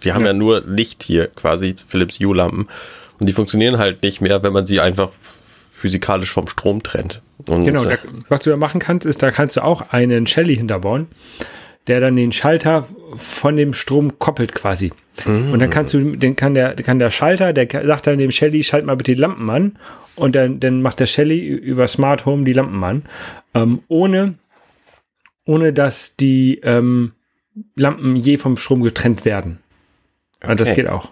Wir 0.00 0.14
haben 0.14 0.22
ja, 0.22 0.28
ja 0.28 0.34
nur 0.34 0.62
Licht 0.66 1.02
hier, 1.02 1.26
quasi 1.26 1.74
Philips 1.88 2.20
Hue 2.20 2.34
Lampen. 2.34 2.68
Und 3.18 3.28
die 3.28 3.32
funktionieren 3.32 3.78
halt 3.78 4.02
nicht 4.02 4.20
mehr, 4.20 4.42
wenn 4.42 4.52
man 4.52 4.66
sie 4.66 4.80
einfach 4.80 5.10
physikalisch 5.72 6.30
vom 6.30 6.46
Strom 6.46 6.82
trennt. 6.82 7.20
Und 7.46 7.64
genau, 7.64 7.84
da, 7.84 7.96
was 8.28 8.42
du 8.42 8.50
da 8.50 8.56
machen 8.56 8.80
kannst, 8.80 9.06
ist, 9.06 9.22
da 9.22 9.30
kannst 9.30 9.56
du 9.56 9.64
auch 9.64 9.92
einen 9.92 10.26
Shelly 10.26 10.56
hinterbauen, 10.56 11.08
der 11.86 12.00
dann 12.00 12.16
den 12.16 12.32
Schalter 12.32 12.86
von 13.16 13.56
dem 13.56 13.72
Strom 13.72 14.18
koppelt 14.18 14.54
quasi. 14.54 14.92
Mhm. 15.26 15.52
Und 15.52 15.60
dann 15.60 15.70
kannst 15.70 15.94
du, 15.94 16.16
den 16.16 16.36
kann 16.36 16.54
der, 16.54 16.74
kann 16.76 16.98
der 16.98 17.10
Schalter, 17.10 17.52
der 17.52 17.68
sagt 17.86 18.06
dann 18.06 18.18
dem 18.18 18.30
Shelly, 18.30 18.62
schalt 18.62 18.84
mal 18.84 18.96
bitte 18.96 19.14
die 19.14 19.20
Lampen 19.20 19.48
an. 19.50 19.78
Und 20.16 20.36
dann, 20.36 20.60
dann 20.60 20.82
macht 20.82 21.00
der 21.00 21.06
Shelly 21.06 21.46
über 21.46 21.88
Smart 21.88 22.26
Home 22.26 22.44
die 22.44 22.52
Lampen 22.52 22.82
an. 22.84 23.02
Ähm, 23.54 23.80
ohne, 23.88 24.34
ohne 25.44 25.72
dass 25.72 26.16
die 26.16 26.60
ähm, 26.62 27.12
Lampen 27.74 28.16
je 28.16 28.36
vom 28.36 28.56
Strom 28.56 28.82
getrennt 28.82 29.24
werden. 29.24 29.58
Okay. 30.42 30.56
Das 30.56 30.74
geht 30.74 30.88
auch. 30.88 31.10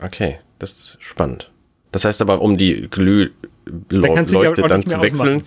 Okay, 0.00 0.38
das 0.58 0.72
ist 0.72 0.96
spannend. 1.00 1.50
Das 1.92 2.04
heißt 2.04 2.22
aber, 2.22 2.40
um 2.40 2.56
die 2.56 2.88
Glühleuchte 2.90 4.62
dann 4.62 4.84
zu 4.86 5.00
wechseln, 5.02 5.44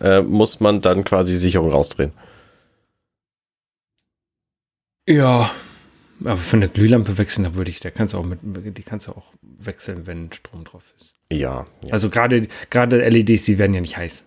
äh, 0.00 0.20
muss 0.20 0.60
man 0.60 0.80
dann 0.80 1.04
quasi 1.04 1.36
Sicherung 1.36 1.72
rausdrehen. 1.72 2.12
Ja, 5.08 5.50
aber 6.20 6.36
von 6.36 6.60
der 6.60 6.68
Glühlampe 6.68 7.16
wechseln, 7.16 7.44
da 7.44 7.54
würde 7.54 7.70
ich, 7.70 7.80
da 7.80 7.90
kannst 7.90 8.12
du 8.12 8.18
auch 8.18 8.24
mit, 8.24 8.40
die 8.42 8.82
kannst 8.82 9.08
du 9.08 9.12
auch 9.12 9.32
wechseln, 9.42 10.06
wenn 10.06 10.30
Strom 10.32 10.64
drauf 10.64 10.82
ist. 10.98 11.14
Ja. 11.32 11.66
ja. 11.82 11.92
Also 11.92 12.10
gerade, 12.10 12.46
gerade 12.68 13.08
LEDs, 13.08 13.44
die 13.44 13.58
werden 13.58 13.72
ja 13.72 13.80
nicht 13.80 13.96
heiß. 13.96 14.24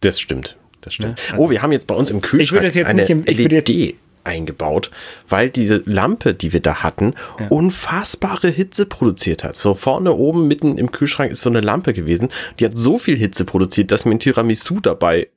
Das 0.00 0.20
stimmt. 0.20 0.56
Das 0.80 0.94
stimmt. 0.94 1.20
Ja, 1.20 1.34
also 1.34 1.44
oh, 1.44 1.50
wir 1.50 1.62
haben 1.62 1.72
jetzt 1.72 1.86
bei 1.86 1.94
uns 1.94 2.10
im 2.10 2.20
Kühlschrank 2.20 2.64
eine 2.86 3.04
im, 3.04 3.24
LED 3.24 3.96
eingebaut, 4.24 4.90
weil 5.28 5.48
diese 5.48 5.82
Lampe, 5.86 6.34
die 6.34 6.52
wir 6.52 6.60
da 6.60 6.82
hatten, 6.82 7.14
ja. 7.38 7.46
unfassbare 7.48 8.48
Hitze 8.48 8.86
produziert 8.86 9.44
hat. 9.44 9.54
So 9.54 9.74
vorne 9.74 10.12
oben 10.12 10.48
mitten 10.48 10.76
im 10.76 10.90
Kühlschrank 10.90 11.30
ist 11.30 11.42
so 11.42 11.50
eine 11.50 11.60
Lampe 11.60 11.92
gewesen, 11.92 12.30
die 12.58 12.64
hat 12.64 12.76
so 12.76 12.98
viel 12.98 13.16
Hitze 13.16 13.44
produziert, 13.44 13.92
dass 13.92 14.04
mir 14.04 14.12
ein 14.12 14.18
Tiramisu 14.18 14.80
dabei 14.80 15.28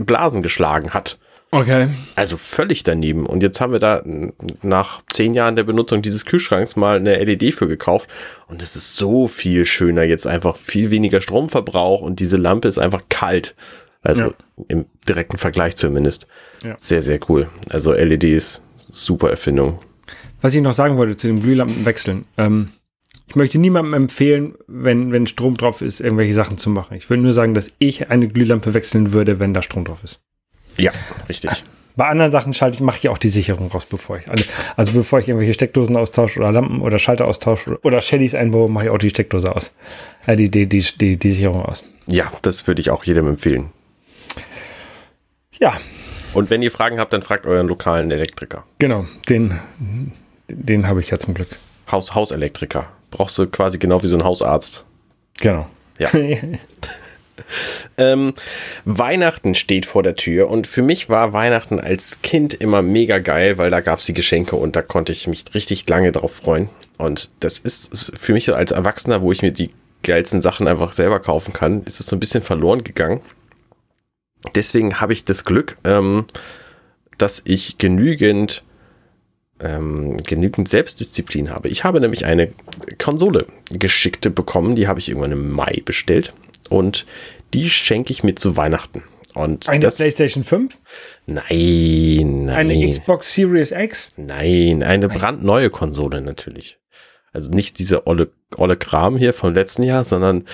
Blasen 0.00 0.42
geschlagen 0.42 0.90
hat. 0.90 1.18
Okay. 1.56 1.88
Also 2.16 2.36
völlig 2.36 2.82
daneben. 2.82 3.24
Und 3.24 3.42
jetzt 3.42 3.60
haben 3.60 3.72
wir 3.72 3.78
da 3.78 4.02
nach 4.62 5.02
zehn 5.10 5.34
Jahren 5.34 5.56
der 5.56 5.64
Benutzung 5.64 6.02
dieses 6.02 6.24
Kühlschranks 6.24 6.76
mal 6.76 6.98
eine 6.98 7.16
LED 7.22 7.54
für 7.54 7.66
gekauft. 7.66 8.10
Und 8.46 8.62
es 8.62 8.76
ist 8.76 8.96
so 8.96 9.26
viel 9.26 9.64
schöner. 9.64 10.02
Jetzt 10.02 10.26
einfach 10.26 10.56
viel 10.56 10.90
weniger 10.90 11.20
Stromverbrauch 11.20 12.02
und 12.02 12.20
diese 12.20 12.36
Lampe 12.36 12.68
ist 12.68 12.78
einfach 12.78 13.02
kalt. 13.08 13.54
Also 14.02 14.22
ja. 14.22 14.32
im 14.68 14.86
direkten 15.08 15.38
Vergleich 15.38 15.76
zumindest. 15.76 16.26
Ja. 16.62 16.76
Sehr, 16.78 17.02
sehr 17.02 17.18
cool. 17.28 17.48
Also 17.70 17.92
LEDs, 17.92 18.62
super 18.76 19.30
Erfindung. 19.30 19.78
Was 20.42 20.54
ich 20.54 20.62
noch 20.62 20.74
sagen 20.74 20.96
wollte 20.98 21.16
zu 21.16 21.26
den 21.26 21.40
Glühlampenwechseln. 21.40 22.26
Ähm, 22.36 22.68
ich 23.28 23.34
möchte 23.34 23.58
niemandem 23.58 23.94
empfehlen, 23.94 24.54
wenn, 24.68 25.10
wenn 25.10 25.26
Strom 25.26 25.56
drauf 25.56 25.82
ist, 25.82 26.00
irgendwelche 26.00 26.34
Sachen 26.34 26.58
zu 26.58 26.70
machen. 26.70 26.96
Ich 26.96 27.10
würde 27.10 27.22
nur 27.22 27.32
sagen, 27.32 27.54
dass 27.54 27.72
ich 27.78 28.10
eine 28.10 28.28
Glühlampe 28.28 28.74
wechseln 28.74 29.12
würde, 29.12 29.40
wenn 29.40 29.54
da 29.54 29.62
Strom 29.62 29.84
drauf 29.84 30.04
ist. 30.04 30.20
Ja, 30.76 30.92
richtig. 31.28 31.50
Bei 31.96 32.08
anderen 32.08 32.30
Sachen 32.30 32.52
schalte 32.52 32.74
ich, 32.76 32.82
mache 32.82 32.98
ich 32.98 33.08
auch 33.08 33.16
die 33.16 33.30
Sicherung 33.30 33.68
raus, 33.68 33.86
bevor 33.86 34.18
ich, 34.18 34.24
also 34.76 34.92
bevor 34.92 35.18
ich 35.18 35.28
irgendwelche 35.28 35.54
Steckdosen 35.54 35.96
austausche 35.96 36.38
oder 36.40 36.52
Lampen 36.52 36.82
oder 36.82 36.98
Schalter 36.98 37.26
austausche 37.26 37.78
oder 37.82 38.02
Shellys 38.02 38.34
einbaue, 38.34 38.68
mache 38.68 38.84
ich 38.84 38.90
auch 38.90 38.98
die 38.98 39.08
Steckdose 39.08 39.54
aus. 39.54 39.72
Äh, 40.26 40.36
die, 40.36 40.50
die, 40.50 40.66
die, 40.66 40.82
die, 40.82 41.16
die 41.16 41.30
Sicherung 41.30 41.64
aus. 41.64 41.84
Ja, 42.06 42.30
das 42.42 42.66
würde 42.66 42.82
ich 42.82 42.90
auch 42.90 43.04
jedem 43.04 43.26
empfehlen. 43.26 43.70
Ja. 45.58 45.78
Und 46.34 46.50
wenn 46.50 46.60
ihr 46.60 46.70
Fragen 46.70 47.00
habt, 47.00 47.14
dann 47.14 47.22
fragt 47.22 47.46
euren 47.46 47.66
lokalen 47.66 48.10
Elektriker. 48.10 48.64
Genau, 48.78 49.06
den, 49.30 49.58
den 50.48 50.86
habe 50.86 51.00
ich 51.00 51.08
ja 51.08 51.18
zum 51.18 51.32
Glück. 51.32 51.48
Haus, 51.90 52.14
Hauselektriker. 52.14 52.88
Brauchst 53.10 53.38
du 53.38 53.46
quasi 53.46 53.78
genau 53.78 54.02
wie 54.02 54.08
so 54.08 54.18
ein 54.18 54.24
Hausarzt. 54.24 54.84
Genau. 55.38 55.66
Ja. 55.98 56.10
ähm, 57.98 58.34
Weihnachten 58.84 59.54
steht 59.54 59.86
vor 59.86 60.02
der 60.02 60.14
Tür 60.14 60.48
und 60.48 60.66
für 60.66 60.82
mich 60.82 61.08
war 61.08 61.32
Weihnachten 61.32 61.80
als 61.80 62.22
Kind 62.22 62.54
immer 62.54 62.82
mega 62.82 63.18
geil, 63.18 63.58
weil 63.58 63.70
da 63.70 63.80
gab 63.80 63.98
es 63.98 64.06
die 64.06 64.14
Geschenke 64.14 64.56
und 64.56 64.76
da 64.76 64.82
konnte 64.82 65.12
ich 65.12 65.26
mich 65.26 65.44
richtig 65.54 65.88
lange 65.88 66.12
drauf 66.12 66.34
freuen. 66.34 66.68
Und 66.98 67.30
das 67.40 67.58
ist 67.58 68.12
für 68.18 68.32
mich 68.32 68.52
als 68.52 68.72
Erwachsener, 68.72 69.22
wo 69.22 69.32
ich 69.32 69.42
mir 69.42 69.52
die 69.52 69.70
geilsten 70.02 70.40
Sachen 70.40 70.68
einfach 70.68 70.92
selber 70.92 71.20
kaufen 71.20 71.52
kann, 71.52 71.82
ist 71.82 72.00
es 72.00 72.06
so 72.06 72.16
ein 72.16 72.20
bisschen 72.20 72.42
verloren 72.42 72.84
gegangen. 72.84 73.20
Deswegen 74.54 75.00
habe 75.00 75.12
ich 75.12 75.24
das 75.24 75.44
Glück, 75.44 75.76
ähm, 75.84 76.26
dass 77.18 77.42
ich 77.44 77.78
genügend 77.78 78.62
ähm, 79.58 80.22
genügend 80.22 80.68
Selbstdisziplin 80.68 81.50
habe. 81.50 81.68
Ich 81.68 81.82
habe 81.82 81.98
nämlich 81.98 82.26
eine 82.26 82.52
Konsole 82.98 83.46
geschickte 83.70 84.28
bekommen, 84.28 84.74
die 84.74 84.86
habe 84.86 85.00
ich 85.00 85.08
irgendwann 85.08 85.32
im 85.32 85.50
Mai 85.50 85.80
bestellt 85.82 86.34
und 86.66 87.06
die 87.54 87.70
schenke 87.70 88.12
ich 88.12 88.22
mir 88.22 88.34
zu 88.34 88.56
Weihnachten. 88.56 89.02
Und 89.34 89.68
eine 89.68 89.80
das, 89.80 89.96
PlayStation 89.96 90.44
5? 90.44 90.78
Nein, 91.26 92.46
nein. 92.46 92.48
Eine 92.48 92.88
Xbox 92.88 93.34
Series 93.34 93.70
X? 93.70 94.08
Nein, 94.16 94.82
eine 94.82 95.08
brandneue 95.08 95.68
Konsole 95.68 96.22
natürlich. 96.22 96.78
Also 97.32 97.52
nicht 97.52 97.78
diese 97.78 98.06
olle, 98.06 98.32
olle 98.56 98.76
Kram 98.76 99.18
hier 99.18 99.34
vom 99.34 99.52
letzten 99.52 99.82
Jahr, 99.82 100.04
sondern 100.04 100.44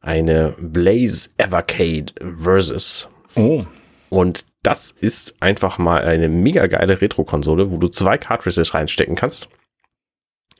eine 0.00 0.56
Blaze 0.58 1.30
Evercade 1.38 2.12
Versus. 2.42 3.08
Oh. 3.36 3.64
Und 4.10 4.44
das 4.64 4.90
ist 4.90 5.40
einfach 5.40 5.78
mal 5.78 6.04
eine 6.04 6.28
mega 6.28 6.66
geile 6.66 7.00
Retro-Konsole, 7.00 7.70
wo 7.70 7.78
du 7.78 7.88
zwei 7.88 8.18
Cartridges 8.18 8.74
reinstecken 8.74 9.14
kannst. 9.14 9.48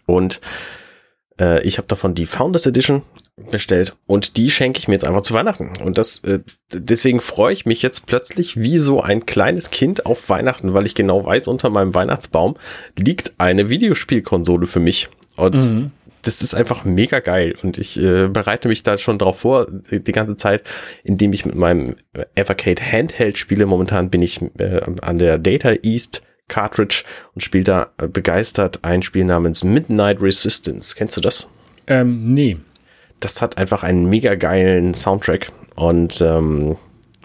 Und 0.07 0.41
äh, 1.41 1.63
ich 1.67 1.79
habe 1.79 1.89
davon 1.89 2.15
die 2.15 2.27
Founders 2.27 2.67
Edition 2.67 3.03
bestellt 3.51 3.97
und 4.07 4.37
die 4.37 4.51
schenke 4.51 4.79
ich 4.79 4.89
mir 4.89 4.95
jetzt 4.95 5.07
einfach 5.07 5.23
zu 5.23 5.35
Weihnachten. 5.35 5.71
Und 5.83 5.97
das 5.99 6.23
äh, 6.25 6.41
deswegen 6.73 7.21
freue 7.21 7.53
ich 7.53 7.67
mich 7.67 7.83
jetzt 7.83 8.07
plötzlich 8.07 8.61
wie 8.61 8.79
so 8.79 9.01
ein 9.01 9.27
kleines 9.27 9.71
Kind 9.71 10.07
auf 10.07 10.29
Weihnachten, 10.29 10.75
weil 10.75 10.87
ich 10.87 10.95
genau 10.95 11.25
weiß, 11.25 11.49
unter 11.49 11.71
meinem 11.71 11.95
Weihnachtsbaum 11.95 12.57
liegt 12.99 13.33
eine 13.39 13.71
Videospielkonsole 13.71 14.67
für 14.67 14.81
mich. 14.81 15.09
Und 15.37 15.55
mhm 15.55 15.93
das 16.23 16.41
ist 16.41 16.55
einfach 16.55 16.85
mega 16.85 17.21
geil 17.21 17.57
und 17.63 17.79
ich 17.79 18.01
äh, 18.01 18.29
bereite 18.29 18.69
mich 18.69 18.83
da 18.83 18.97
schon 18.97 19.19
drauf 19.19 19.41
vor, 19.41 19.67
die 19.91 20.13
ganze 20.13 20.37
Zeit, 20.37 20.63
indem 21.03 21.33
ich 21.33 21.45
mit 21.45 21.57
meinem 21.57 21.97
Evercade 22.35 22.81
Handheld 22.81 23.39
spiele. 23.39 23.67
Momentan 23.67 24.09
bin 24.09 24.23
ich 24.23 24.41
äh, 24.59 24.81
an 25.01 25.19
der 25.19 25.39
Data 25.39 25.73
East 25.83 26.23
Cartridge 26.49 27.05
und 27.35 27.43
spiele 27.43 27.65
da 27.65 27.91
äh, 27.99 28.07
begeistert 28.07 28.81
ein 28.83 29.03
Spiel 29.03 29.25
namens 29.25 29.65
Midnight 29.65 30.23
Resistance. 30.23 30.95
Kennst 30.97 31.17
du 31.17 31.21
das? 31.21 31.51
Ähm, 31.89 32.33
nee. 32.33 32.57
Das 33.23 33.41
hat 33.41 33.57
einfach 33.57 33.85
einen 33.85 34.09
mega 34.09 34.35
geilen 34.35 34.95
Soundtrack 34.95 35.49
und 35.77 36.21
ähm, 36.21 36.77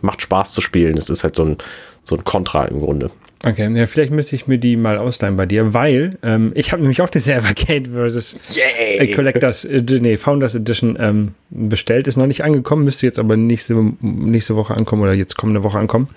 macht 0.02 0.22
Spaß 0.22 0.54
zu 0.54 0.62
spielen. 0.62 0.96
Es 0.96 1.10
ist 1.10 1.24
halt 1.24 1.36
so 1.36 1.44
ein, 1.44 1.58
so 2.04 2.16
ein 2.16 2.24
Kontra 2.24 2.66
im 2.66 2.80
Grunde. 2.80 3.10
Okay, 3.46 3.72
ja, 3.76 3.86
vielleicht 3.86 4.12
müsste 4.12 4.36
ich 4.36 4.48
mir 4.48 4.58
die 4.58 4.78
mal 4.78 4.98
ausleihen 4.98 5.36
bei 5.36 5.46
dir, 5.46 5.74
weil 5.74 6.12
ähm, 6.24 6.52
ich 6.56 6.72
habe 6.72 6.82
nämlich 6.82 7.02
auch 7.02 7.10
die 7.10 7.20
Evercade 7.20 7.90
vs. 7.92 8.58
Yay. 8.58 9.14
Collectors, 9.14 9.66
äh, 9.66 9.82
nee, 10.00 10.18
Founders 10.18 10.56
Edition 10.56 10.98
ähm, 11.00 11.34
bestellt. 11.50 12.08
Ist 12.08 12.18
noch 12.18 12.28
nicht 12.28 12.44
angekommen, 12.44 12.84
müsste 12.84 13.06
jetzt 13.06 13.20
aber 13.20 13.38
nächste, 13.38 13.76
nächste 14.02 14.56
Woche 14.56 14.76
ankommen 14.76 15.04
oder 15.04 15.14
jetzt 15.14 15.38
kommende 15.38 15.64
Woche 15.64 15.78
ankommen. 15.78 16.10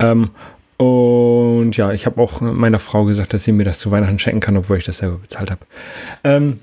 Ähm, 0.00 0.30
und 0.78 1.76
ja, 1.76 1.92
ich 1.92 2.06
habe 2.06 2.20
auch 2.20 2.40
meiner 2.40 2.78
Frau 2.78 3.04
gesagt, 3.04 3.34
dass 3.34 3.44
sie 3.44 3.52
mir 3.52 3.64
das 3.64 3.80
zu 3.80 3.90
Weihnachten 3.90 4.18
schenken 4.18 4.40
kann, 4.40 4.56
obwohl 4.56 4.78
ich 4.78 4.84
das 4.84 4.98
selber 4.98 5.16
bezahlt 5.16 5.50
habe. 5.50 5.60
Ähm, 6.22 6.60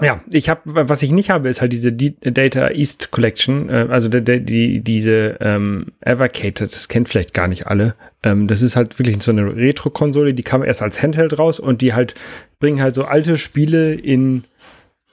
ja, 0.00 0.22
ich 0.32 0.48
habe, 0.48 0.62
was 0.64 1.02
ich 1.02 1.12
nicht 1.12 1.30
habe, 1.30 1.48
ist 1.48 1.60
halt 1.60 1.72
diese 1.72 1.92
Data 1.92 2.70
East 2.70 3.10
Collection, 3.10 3.68
äh, 3.68 3.88
also 3.90 4.08
die, 4.08 4.40
die, 4.40 4.80
diese 4.80 5.36
ähm, 5.40 5.88
Evercade, 6.00 6.54
das 6.54 6.88
kennt 6.88 7.08
vielleicht 7.08 7.34
gar 7.34 7.46
nicht 7.46 7.66
alle. 7.66 7.94
Ähm, 8.22 8.48
das 8.48 8.62
ist 8.62 8.74
halt 8.74 8.98
wirklich 8.98 9.22
so 9.22 9.32
eine 9.32 9.54
Retro-Konsole, 9.54 10.32
die 10.32 10.42
kam 10.42 10.62
erst 10.62 10.82
als 10.82 11.02
Handheld 11.02 11.38
raus 11.38 11.60
und 11.60 11.82
die 11.82 11.92
halt 11.92 12.14
bringen 12.58 12.80
halt 12.80 12.94
so 12.94 13.04
alte 13.04 13.36
Spiele 13.36 13.94
in 13.94 14.44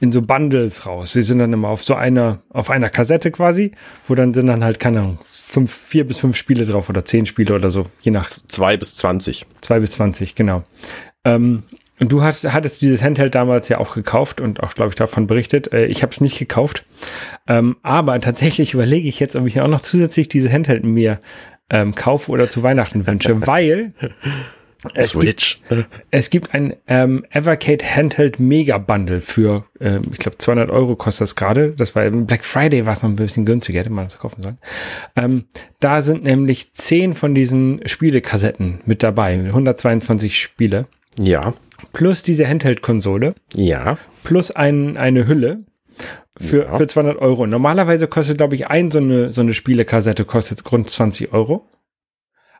in 0.01 0.13
so 0.13 0.21
Bundles 0.21 0.85
raus. 0.85 1.11
Sie 1.11 1.21
sind 1.21 1.39
dann 1.39 1.51
immer 1.51 1.67
auf 1.67 1.83
so 1.83 1.93
einer, 1.93 2.41
auf 2.51 2.69
einer 2.69 2.89
Kassette 2.89 3.31
quasi, 3.31 3.73
wo 4.07 4.15
dann 4.15 4.33
sind 4.33 4.47
dann 4.47 4.63
halt, 4.63 4.79
keine 4.79 4.99
Ahnung, 5.01 5.19
fünf, 5.25 5.75
vier 5.75 6.07
bis 6.07 6.19
fünf 6.19 6.37
Spiele 6.37 6.65
drauf 6.65 6.89
oder 6.89 7.03
zehn 7.03 7.25
Spiele 7.25 7.53
oder 7.53 7.69
so, 7.69 7.87
je 7.99 8.11
nach. 8.11 8.29
Zwei 8.29 8.77
bis 8.77 8.95
zwanzig. 8.95 9.45
Zwei 9.59 9.81
bis 9.81 9.91
zwanzig, 9.91 10.35
genau. 10.35 10.63
Ähm, 11.25 11.63
und 11.99 12.11
du 12.11 12.23
hast, 12.23 12.51
hattest 12.51 12.81
dieses 12.81 13.03
Handheld 13.03 13.35
damals 13.35 13.67
ja 13.69 13.77
auch 13.77 13.93
gekauft 13.93 14.39
und 14.41 14.63
auch, 14.63 14.73
glaube 14.73 14.89
ich, 14.89 14.95
davon 14.95 15.27
berichtet. 15.27 15.71
Äh, 15.73 15.85
ich 15.85 16.01
habe 16.01 16.11
es 16.11 16.21
nicht 16.21 16.39
gekauft. 16.39 16.85
Ähm, 17.47 17.77
aber 17.83 18.19
tatsächlich 18.21 18.73
überlege 18.73 19.07
ich 19.07 19.19
jetzt, 19.19 19.35
ob 19.35 19.45
ich 19.45 19.59
auch 19.59 19.67
noch 19.67 19.81
zusätzlich 19.81 20.29
diese 20.29 20.51
Handheld 20.51 20.85
mir 20.85 21.19
ähm, 21.69 21.93
kaufe 21.93 22.31
oder 22.31 22.49
zu 22.49 22.63
Weihnachten 22.63 23.05
wünsche, 23.05 23.41
weil 23.47 23.93
es 24.93 25.09
Switch. 25.09 25.61
Gibt, 25.67 25.89
es 26.09 26.29
gibt 26.29 26.53
ein 26.53 26.73
ähm, 26.87 27.25
Evercade 27.31 27.83
Handheld 27.83 28.39
Mega 28.39 28.77
Bundle 28.77 29.19
für, 29.19 29.65
ähm, 29.81 30.03
ich 30.13 30.19
glaube, 30.19 30.37
200 30.37 30.71
Euro 30.71 30.95
kostet 30.95 31.23
das 31.23 31.35
gerade. 31.35 31.71
Das 31.71 31.95
war 31.95 32.09
Black 32.09 32.45
Friday, 32.45 32.85
war 32.85 32.93
es 32.93 33.03
noch 33.03 33.09
ein 33.09 33.17
bisschen 33.17 33.45
günstiger, 33.45 33.81
hätte 33.81 33.89
man 33.89 34.05
das 34.05 34.19
kaufen 34.19 34.41
sollen. 34.41 34.57
Ähm, 35.17 35.43
da 35.81 36.01
sind 36.01 36.23
nämlich 36.23 36.71
10 36.71 37.13
von 37.13 37.35
diesen 37.35 37.81
Spielekassetten 37.85 38.79
mit 38.85 39.03
dabei, 39.03 39.33
122 39.33 40.39
Spiele. 40.39 40.85
Ja 41.19 41.53
plus 41.93 42.23
diese 42.23 42.47
Handheld-Konsole. 42.47 43.35
Ja. 43.53 43.97
Plus 44.23 44.51
ein, 44.51 44.97
eine 44.97 45.27
Hülle. 45.27 45.63
für, 46.39 46.65
Ja. 46.65 46.77
für 46.77 46.87
200 46.87 47.17
Euro. 47.17 47.45
Normalerweise 47.47 48.07
kostet, 48.07 48.37
glaube 48.37 48.55
ich, 48.55 48.67
ein 48.67 48.91
so 48.91 48.99
eine, 48.99 49.33
so 49.33 49.41
eine 49.41 49.53
Spielekassette 49.53 50.23
kostet 50.23 50.69
rund 50.71 50.89
20 50.89 51.33
Euro. 51.33 51.67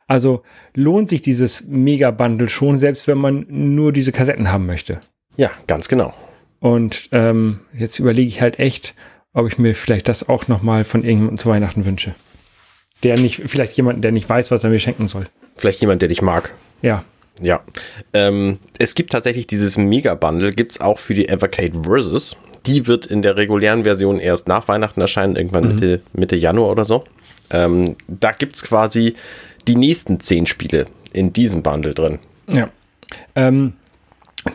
Also 0.06 0.42
lohnt 0.74 1.08
sich 1.08 1.22
dieses 1.22 1.64
Mega-Bundle 1.66 2.48
schon, 2.48 2.76
selbst 2.76 3.06
wenn 3.06 3.18
man 3.18 3.46
nur 3.48 3.92
diese 3.92 4.12
Kassetten 4.12 4.50
haben 4.52 4.66
möchte. 4.66 5.00
Ja, 5.36 5.50
ganz 5.66 5.88
genau. 5.88 6.12
Und 6.58 7.08
ähm, 7.12 7.60
jetzt 7.72 7.98
überlege 8.00 8.28
ich 8.28 8.42
halt 8.42 8.58
echt, 8.58 8.94
ob 9.32 9.46
ich 9.46 9.56
mir 9.56 9.74
vielleicht 9.74 10.08
das 10.08 10.28
auch 10.28 10.48
noch 10.48 10.62
mal 10.62 10.84
von 10.84 11.00
irgendjemandem 11.02 11.38
zu 11.38 11.48
Weihnachten 11.48 11.86
wünsche. 11.86 12.14
Der 13.02 13.18
nicht, 13.18 13.42
vielleicht 13.46 13.76
jemanden, 13.78 14.02
der 14.02 14.12
nicht 14.12 14.28
weiß, 14.28 14.50
was 14.50 14.62
er 14.64 14.68
mir 14.70 14.78
schenken 14.80 15.06
soll. 15.06 15.26
Vielleicht 15.56 15.80
jemand, 15.80 16.02
der 16.02 16.08
dich 16.08 16.20
mag. 16.20 16.52
Ja. 16.82 17.04
Ja. 17.40 17.60
Ähm, 18.12 18.58
es 18.78 18.94
gibt 18.94 19.12
tatsächlich 19.12 19.46
dieses 19.46 19.76
Mega-Bundle, 19.76 20.50
gibt's 20.52 20.80
auch 20.80 20.98
für 20.98 21.14
die 21.14 21.28
Evercade 21.28 21.82
Versus. 21.82 22.36
Die 22.66 22.86
wird 22.86 23.06
in 23.06 23.22
der 23.22 23.36
regulären 23.36 23.84
Version 23.84 24.18
erst 24.18 24.46
nach 24.46 24.68
Weihnachten 24.68 25.00
erscheinen, 25.00 25.36
irgendwann 25.36 25.68
Mitte, 25.68 26.02
Mitte 26.12 26.36
Januar 26.36 26.70
oder 26.70 26.84
so. 26.84 27.04
Ähm, 27.50 27.96
da 28.06 28.32
gibt's 28.32 28.62
quasi 28.62 29.14
die 29.66 29.76
nächsten 29.76 30.20
zehn 30.20 30.46
Spiele 30.46 30.86
in 31.12 31.32
diesem 31.32 31.62
Bundle 31.62 31.94
drin. 31.94 32.18
Ja. 32.48 32.68
Ähm, 33.34 33.72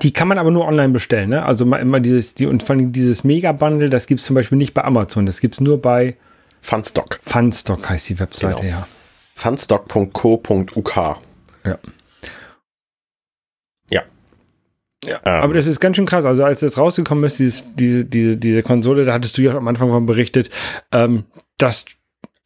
die 0.01 0.13
kann 0.13 0.27
man 0.27 0.37
aber 0.37 0.51
nur 0.51 0.65
online 0.67 0.89
bestellen, 0.89 1.29
ne? 1.29 1.45
Also 1.45 1.65
immer 1.65 1.99
dieses, 1.99 2.35
die, 2.35 2.45
und 2.45 2.63
vor 2.63 2.75
allem 2.75 2.91
dieses 2.91 3.23
Mega-Bundle, 3.23 3.89
das 3.89 4.07
gibt's 4.07 4.25
zum 4.25 4.35
Beispiel 4.35 4.57
nicht 4.57 4.73
bei 4.73 4.83
Amazon, 4.83 5.25
das 5.25 5.39
gibt's 5.39 5.59
nur 5.59 5.81
bei 5.81 6.15
Funstock. 6.61 7.19
Funstock 7.21 7.89
heißt 7.89 8.09
die 8.09 8.19
Webseite, 8.19 8.61
Genau. 8.61 8.69
ja. 8.69 8.87
Funstock.co.uk. 9.35 10.95
Ja. 10.95 11.77
Ja, 15.05 15.19
Ähm. 15.25 15.43
aber 15.43 15.53
das 15.53 15.67
ist 15.67 15.79
ganz 15.79 15.95
schön 15.95 16.05
krass. 16.05 16.25
Also 16.25 16.43
als 16.43 16.59
das 16.59 16.77
rausgekommen 16.77 17.23
ist, 17.23 17.39
dieses, 17.39 17.63
diese, 17.75 18.05
diese, 18.05 18.37
diese 18.37 18.63
Konsole, 18.63 19.05
da 19.05 19.13
hattest 19.13 19.37
du 19.37 19.41
ja 19.41 19.55
am 19.55 19.67
Anfang 19.67 19.89
von 19.89 20.05
berichtet, 20.05 20.49
ähm, 20.91 21.25
dass 21.57 21.85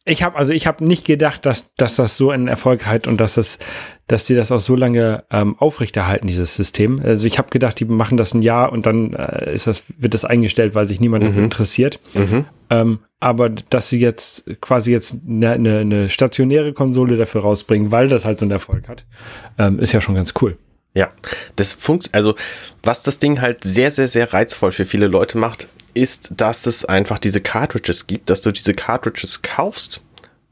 ich 0.06 0.22
habe 0.22 0.36
also 0.36 0.52
ich 0.52 0.66
habe 0.66 0.84
nicht 0.84 1.06
gedacht, 1.06 1.44
dass, 1.44 1.72
dass 1.74 1.96
das 1.96 2.16
so 2.16 2.30
einen 2.30 2.48
Erfolg 2.48 2.86
hat 2.86 3.06
und 3.06 3.20
dass 3.20 3.34
das, 3.34 3.58
dass 4.06 4.24
die 4.24 4.34
das 4.34 4.50
auch 4.50 4.58
so 4.58 4.74
lange 4.74 5.24
ähm, 5.30 5.56
aufrechterhalten 5.58 6.26
dieses 6.26 6.56
System. 6.56 7.00
Also 7.04 7.26
ich 7.26 7.38
habe 7.38 7.50
gedacht, 7.50 7.78
die 7.78 7.84
machen 7.84 8.16
das 8.16 8.32
ein 8.32 8.40
Jahr 8.40 8.72
und 8.72 8.86
dann 8.86 9.12
äh, 9.12 9.52
ist 9.52 9.66
das 9.66 9.84
wird 9.98 10.14
das 10.14 10.24
eingestellt, 10.24 10.74
weil 10.74 10.86
sich 10.86 11.00
niemand 11.00 11.24
dafür 11.24 11.44
interessiert. 11.44 12.00
Mhm. 12.14 12.46
Ähm, 12.70 12.98
aber 13.20 13.50
dass 13.50 13.90
sie 13.90 14.00
jetzt 14.00 14.44
quasi 14.62 14.90
jetzt 14.90 15.16
eine, 15.28 15.50
eine, 15.50 15.78
eine 15.80 16.08
stationäre 16.08 16.72
Konsole 16.72 17.18
dafür 17.18 17.42
rausbringen, 17.42 17.92
weil 17.92 18.08
das 18.08 18.24
halt 18.24 18.38
so 18.38 18.46
einen 18.46 18.52
Erfolg 18.52 18.88
hat, 18.88 19.04
ähm, 19.58 19.78
ist 19.78 19.92
ja 19.92 20.00
schon 20.00 20.14
ganz 20.14 20.32
cool. 20.40 20.56
Ja, 20.94 21.12
das 21.56 21.72
funkt, 21.72 22.10
also 22.14 22.34
was 22.82 23.02
das 23.02 23.18
Ding 23.18 23.40
halt 23.40 23.62
sehr, 23.62 23.90
sehr, 23.90 24.08
sehr 24.08 24.32
reizvoll 24.32 24.72
für 24.72 24.84
viele 24.84 25.06
Leute 25.06 25.38
macht, 25.38 25.68
ist, 25.94 26.32
dass 26.36 26.66
es 26.66 26.84
einfach 26.84 27.18
diese 27.18 27.40
Cartridges 27.40 28.06
gibt, 28.06 28.30
dass 28.30 28.40
du 28.40 28.50
diese 28.50 28.74
Cartridges 28.74 29.42
kaufst 29.42 30.00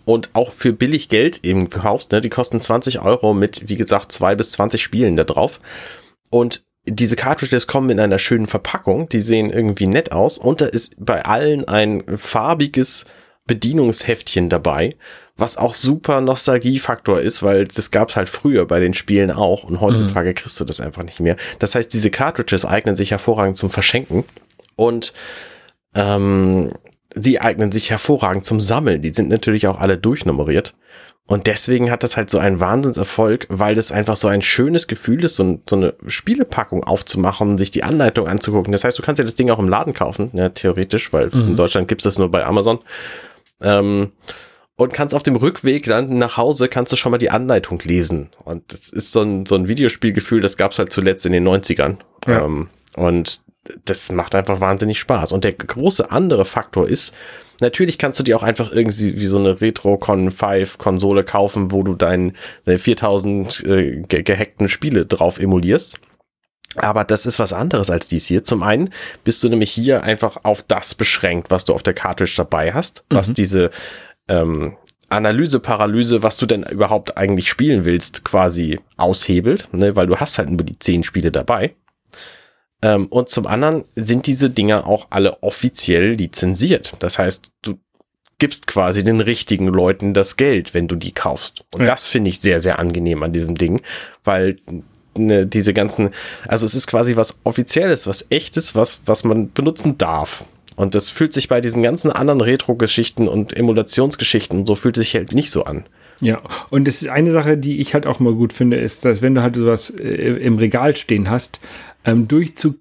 und 0.04 0.30
auch 0.34 0.52
für 0.52 0.72
billig 0.72 1.08
Geld 1.08 1.44
eben 1.44 1.70
kaufst. 1.70 2.12
Ne? 2.12 2.20
Die 2.20 2.30
kosten 2.30 2.60
20 2.60 3.00
Euro 3.00 3.34
mit, 3.34 3.68
wie 3.68 3.76
gesagt, 3.76 4.12
zwei 4.12 4.34
bis 4.34 4.52
20 4.52 4.82
Spielen 4.82 5.16
da 5.16 5.24
drauf. 5.24 5.60
Und 6.30 6.64
diese 6.86 7.16
Cartridges 7.16 7.66
kommen 7.66 7.90
in 7.90 8.00
einer 8.00 8.18
schönen 8.18 8.46
Verpackung, 8.46 9.08
die 9.08 9.20
sehen 9.20 9.50
irgendwie 9.50 9.86
nett 9.86 10.12
aus 10.12 10.38
und 10.38 10.60
da 10.60 10.66
ist 10.66 10.94
bei 10.98 11.24
allen 11.24 11.66
ein 11.66 12.02
farbiges 12.16 13.04
Bedienungsheftchen 13.48 14.48
dabei, 14.48 14.94
was 15.36 15.56
auch 15.56 15.74
super 15.74 16.20
Nostalgiefaktor 16.20 17.20
ist, 17.20 17.42
weil 17.42 17.64
das 17.66 17.90
gab's 17.90 18.14
halt 18.14 18.28
früher 18.28 18.66
bei 18.66 18.78
den 18.78 18.94
Spielen 18.94 19.32
auch 19.32 19.64
und 19.64 19.80
heutzutage 19.80 20.34
kriegst 20.34 20.60
du 20.60 20.64
das 20.64 20.80
einfach 20.80 21.02
nicht 21.02 21.18
mehr. 21.18 21.36
Das 21.58 21.74
heißt, 21.74 21.92
diese 21.92 22.10
Cartridges 22.10 22.64
eignen 22.64 22.94
sich 22.94 23.10
hervorragend 23.10 23.56
zum 23.56 23.70
Verschenken 23.70 24.24
und 24.76 25.12
ähm, 25.96 26.72
sie 27.14 27.40
eignen 27.40 27.72
sich 27.72 27.90
hervorragend 27.90 28.44
zum 28.44 28.60
Sammeln. 28.60 29.02
Die 29.02 29.10
sind 29.10 29.28
natürlich 29.28 29.66
auch 29.66 29.80
alle 29.80 29.98
durchnummeriert. 29.98 30.74
Und 31.26 31.46
deswegen 31.46 31.90
hat 31.90 32.02
das 32.02 32.16
halt 32.16 32.30
so 32.30 32.38
einen 32.38 32.58
Wahnsinnserfolg, 32.58 33.46
weil 33.50 33.74
das 33.74 33.92
einfach 33.92 34.16
so 34.16 34.28
ein 34.28 34.40
schönes 34.40 34.86
Gefühl 34.86 35.22
ist, 35.24 35.36
so, 35.36 35.42
ein, 35.44 35.62
so 35.68 35.76
eine 35.76 35.94
Spielepackung 36.06 36.84
aufzumachen, 36.84 37.58
sich 37.58 37.70
die 37.70 37.82
Anleitung 37.82 38.26
anzugucken. 38.26 38.72
Das 38.72 38.82
heißt, 38.82 38.98
du 38.98 39.02
kannst 39.02 39.18
ja 39.18 39.26
das 39.26 39.34
Ding 39.34 39.50
auch 39.50 39.58
im 39.58 39.68
Laden 39.68 39.92
kaufen, 39.92 40.30
ne, 40.32 40.54
theoretisch, 40.54 41.12
weil 41.12 41.28
in 41.28 41.54
Deutschland 41.54 41.86
gibt's 41.86 42.04
das 42.04 42.16
nur 42.16 42.30
bei 42.30 42.46
Amazon. 42.46 42.78
Ähm, 43.62 44.12
und 44.76 44.92
kannst 44.92 45.12
auf 45.14 45.24
dem 45.24 45.34
Rückweg 45.34 45.84
dann 45.84 46.18
nach 46.18 46.36
Hause, 46.36 46.68
kannst 46.68 46.92
du 46.92 46.96
schon 46.96 47.10
mal 47.10 47.18
die 47.18 47.30
Anleitung 47.30 47.80
lesen. 47.84 48.30
Und 48.44 48.72
das 48.72 48.88
ist 48.88 49.10
so 49.10 49.22
ein, 49.22 49.44
so 49.44 49.56
ein 49.56 49.66
Videospielgefühl, 49.66 50.40
das 50.40 50.56
gab's 50.56 50.78
halt 50.78 50.92
zuletzt 50.92 51.26
in 51.26 51.32
den 51.32 51.46
90ern. 51.46 51.96
Ja. 52.26 52.44
Ähm, 52.44 52.68
und 52.94 53.40
das 53.84 54.10
macht 54.12 54.36
einfach 54.36 54.60
wahnsinnig 54.60 54.98
Spaß. 55.00 55.32
Und 55.32 55.44
der 55.44 55.52
große 55.52 56.10
andere 56.10 56.44
Faktor 56.44 56.86
ist, 56.88 57.12
natürlich 57.60 57.98
kannst 57.98 58.18
du 58.18 58.22
dir 58.22 58.36
auch 58.36 58.42
einfach 58.42 58.72
irgendwie 58.72 59.20
wie 59.20 59.26
so 59.26 59.38
eine 59.38 59.60
Retro-Con 59.60 60.30
5 60.30 60.78
Konsole 60.78 61.24
kaufen, 61.24 61.72
wo 61.72 61.82
du 61.82 61.94
dein, 61.94 62.36
deine 62.64 62.78
4000 62.78 63.64
äh, 63.66 64.02
ge 64.02 64.22
gehackten 64.22 64.68
Spiele 64.68 65.06
drauf 65.06 65.38
emulierst. 65.38 66.00
Aber 66.76 67.04
das 67.04 67.26
ist 67.26 67.38
was 67.38 67.52
anderes 67.52 67.90
als 67.90 68.08
dies 68.08 68.26
hier. 68.26 68.44
Zum 68.44 68.62
einen 68.62 68.90
bist 69.24 69.42
du 69.42 69.48
nämlich 69.48 69.70
hier 69.70 70.02
einfach 70.02 70.38
auf 70.44 70.62
das 70.62 70.94
beschränkt, 70.94 71.50
was 71.50 71.64
du 71.64 71.74
auf 71.74 71.82
der 71.82 71.94
Cartridge 71.94 72.34
dabei 72.36 72.72
hast, 72.72 73.04
was 73.10 73.32
diese 73.32 73.70
ähm, 74.28 74.76
Analyse, 75.08 75.60
Paralyse, 75.60 76.22
was 76.22 76.36
du 76.36 76.44
denn 76.46 76.64
überhaupt 76.64 77.16
eigentlich 77.16 77.48
spielen 77.48 77.84
willst, 77.86 78.24
quasi 78.24 78.78
aushebelt, 78.98 79.68
ne? 79.72 79.96
weil 79.96 80.06
du 80.06 80.16
hast 80.16 80.36
halt 80.38 80.50
nur 80.50 80.62
die 80.62 80.78
zehn 80.78 81.02
Spiele 81.02 81.32
dabei. 81.32 81.74
Ähm, 82.82 83.06
und 83.06 83.30
zum 83.30 83.46
anderen 83.46 83.84
sind 83.96 84.26
diese 84.26 84.50
Dinger 84.50 84.86
auch 84.86 85.06
alle 85.10 85.42
offiziell 85.42 86.12
lizenziert. 86.12 86.92
Das 86.98 87.18
heißt, 87.18 87.50
du 87.62 87.78
gibst 88.38 88.66
quasi 88.68 89.02
den 89.02 89.20
richtigen 89.20 89.66
Leuten 89.66 90.14
das 90.14 90.36
Geld, 90.36 90.74
wenn 90.74 90.86
du 90.86 90.94
die 90.94 91.12
kaufst. 91.12 91.64
Und 91.74 91.80
Ja. 91.80 91.86
das 91.86 92.06
finde 92.06 92.28
ich 92.30 92.40
sehr, 92.40 92.60
sehr 92.60 92.78
angenehm 92.78 93.22
an 93.22 93.32
diesem 93.32 93.56
Ding, 93.56 93.80
weil 94.22 94.58
ne, 95.16 95.46
diese 95.46 95.72
ganzen, 95.74 96.10
also 96.46 96.66
es 96.66 96.74
ist 96.74 96.86
quasi 96.86 97.16
was 97.16 97.38
Offizielles, 97.44 98.06
was 98.06 98.26
Echtes, 98.30 98.74
was, 98.74 99.00
was 99.06 99.24
man 99.24 99.52
benutzen 99.52 99.96
darf. 99.98 100.44
Und 100.76 100.94
das 100.94 101.10
fühlt 101.10 101.32
sich 101.32 101.48
bei 101.48 101.60
diesen 101.60 101.82
ganzen 101.82 102.12
anderen 102.12 102.40
Retro-Geschichten 102.40 103.26
und 103.26 103.56
Emulationsgeschichten, 103.56 104.64
so 104.66 104.74
fühlt 104.76 104.96
sich 104.96 105.14
halt 105.14 105.32
nicht 105.32 105.50
so 105.50 105.64
an. 105.64 105.84
Ja, 106.20 106.40
und 106.70 106.86
es 106.88 107.02
ist 107.02 107.08
eine 107.08 107.30
Sache, 107.30 107.56
die 107.56 107.78
ich 107.80 107.94
halt 107.94 108.06
auch 108.06 108.18
mal 108.20 108.34
gut 108.34 108.52
finde, 108.52 108.76
ist, 108.78 109.04
dass 109.04 109.22
wenn 109.22 109.34
du 109.34 109.42
halt 109.42 109.56
sowas 109.56 109.90
äh, 109.90 110.04
im 110.04 110.58
Regal 110.58 110.96
stehen 110.96 111.30
hast, 111.30 111.60
ähm, 112.04 112.26
durchzu 112.28 112.74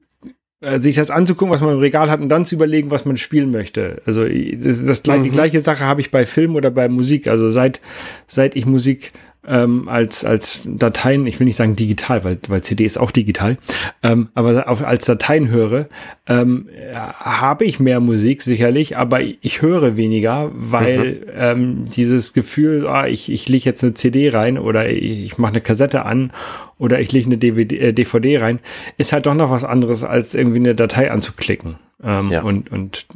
äh, 0.60 0.80
sich 0.80 0.96
das 0.96 1.12
anzugucken, 1.12 1.54
was 1.54 1.62
man 1.62 1.74
im 1.76 1.80
Regal 1.80 2.10
hat 2.10 2.20
und 2.20 2.30
dann 2.30 2.46
zu 2.46 2.56
überlegen, 2.56 2.90
was 2.90 3.06
man 3.06 3.16
spielen 3.18 3.52
möchte. 3.52 4.02
Also 4.06 4.26
das, 4.28 4.84
das, 4.86 5.04
gleich- 5.04 5.22
die 5.22 5.30
gleiche 5.30 5.60
Sache 5.60 5.84
habe 5.86 6.02
ich 6.02 6.10
bei 6.10 6.26
Film 6.26 6.56
oder 6.56 6.72
bei 6.72 6.90
Musik. 6.90 7.28
Also 7.28 7.52
seit 7.52 7.80
seit 8.26 8.56
ich 8.56 8.66
Musik 8.66 9.12
ähm, 9.48 9.88
als 9.88 10.26
als 10.26 10.62
Dateien, 10.66 11.26
ich 11.28 11.40
will 11.40 11.46
nicht 11.46 11.56
sagen 11.56 11.76
digital, 11.76 12.24
weil 12.24 12.38
weil 12.48 12.62
CD 12.62 12.86
ist 12.86 12.98
auch 12.98 13.12
digital, 13.12 13.58
ähm, 14.04 14.30
aber 14.34 14.70
auf, 14.70 14.86
als 14.86 15.06
Dateien 15.06 15.50
höre, 15.50 15.88
ähm, 16.28 16.68
habe 16.94 17.66
ich 17.66 17.80
mehr 17.80 18.00
Musik 18.00 18.42
sicherlich, 18.42 18.98
aber 18.98 19.22
ich 19.22 19.62
höre 19.62 19.96
weniger, 19.96 20.52
weil 20.54 21.26
ähm, 21.36 21.86
dieses 21.86 22.34
Gefühl, 22.34 22.88
ah, 22.88 23.08
ich 23.08 23.32
ich 23.32 23.48
lege 23.48 23.66
jetzt 23.66 23.84
eine 23.84 23.94
CD 23.94 24.30
rein 24.30 24.58
oder 24.58 24.90
ich, 24.90 25.24
ich 25.24 25.38
mache 25.38 25.54
eine 25.54 25.62
Kassette 25.62 26.06
an 26.06 26.32
oder 26.80 27.00
ich 27.00 27.12
lege 27.12 27.28
eine 27.28 27.38
DVD, 27.38 27.78
äh, 27.78 27.94
DVD 27.94 28.38
rein, 28.40 28.60
ist 28.98 29.14
halt 29.14 29.26
doch 29.26 29.34
noch 29.34 29.50
was 29.50 29.64
anderes, 29.64 30.04
als 30.04 30.36
irgendwie 30.36 30.60
eine 30.60 30.76
Datei 30.76 31.12
anzuklicken. 31.12 31.78
Ähm, 32.04 32.30
Ja. 32.30 32.44
Und, 32.44 32.72
und 32.72 33.08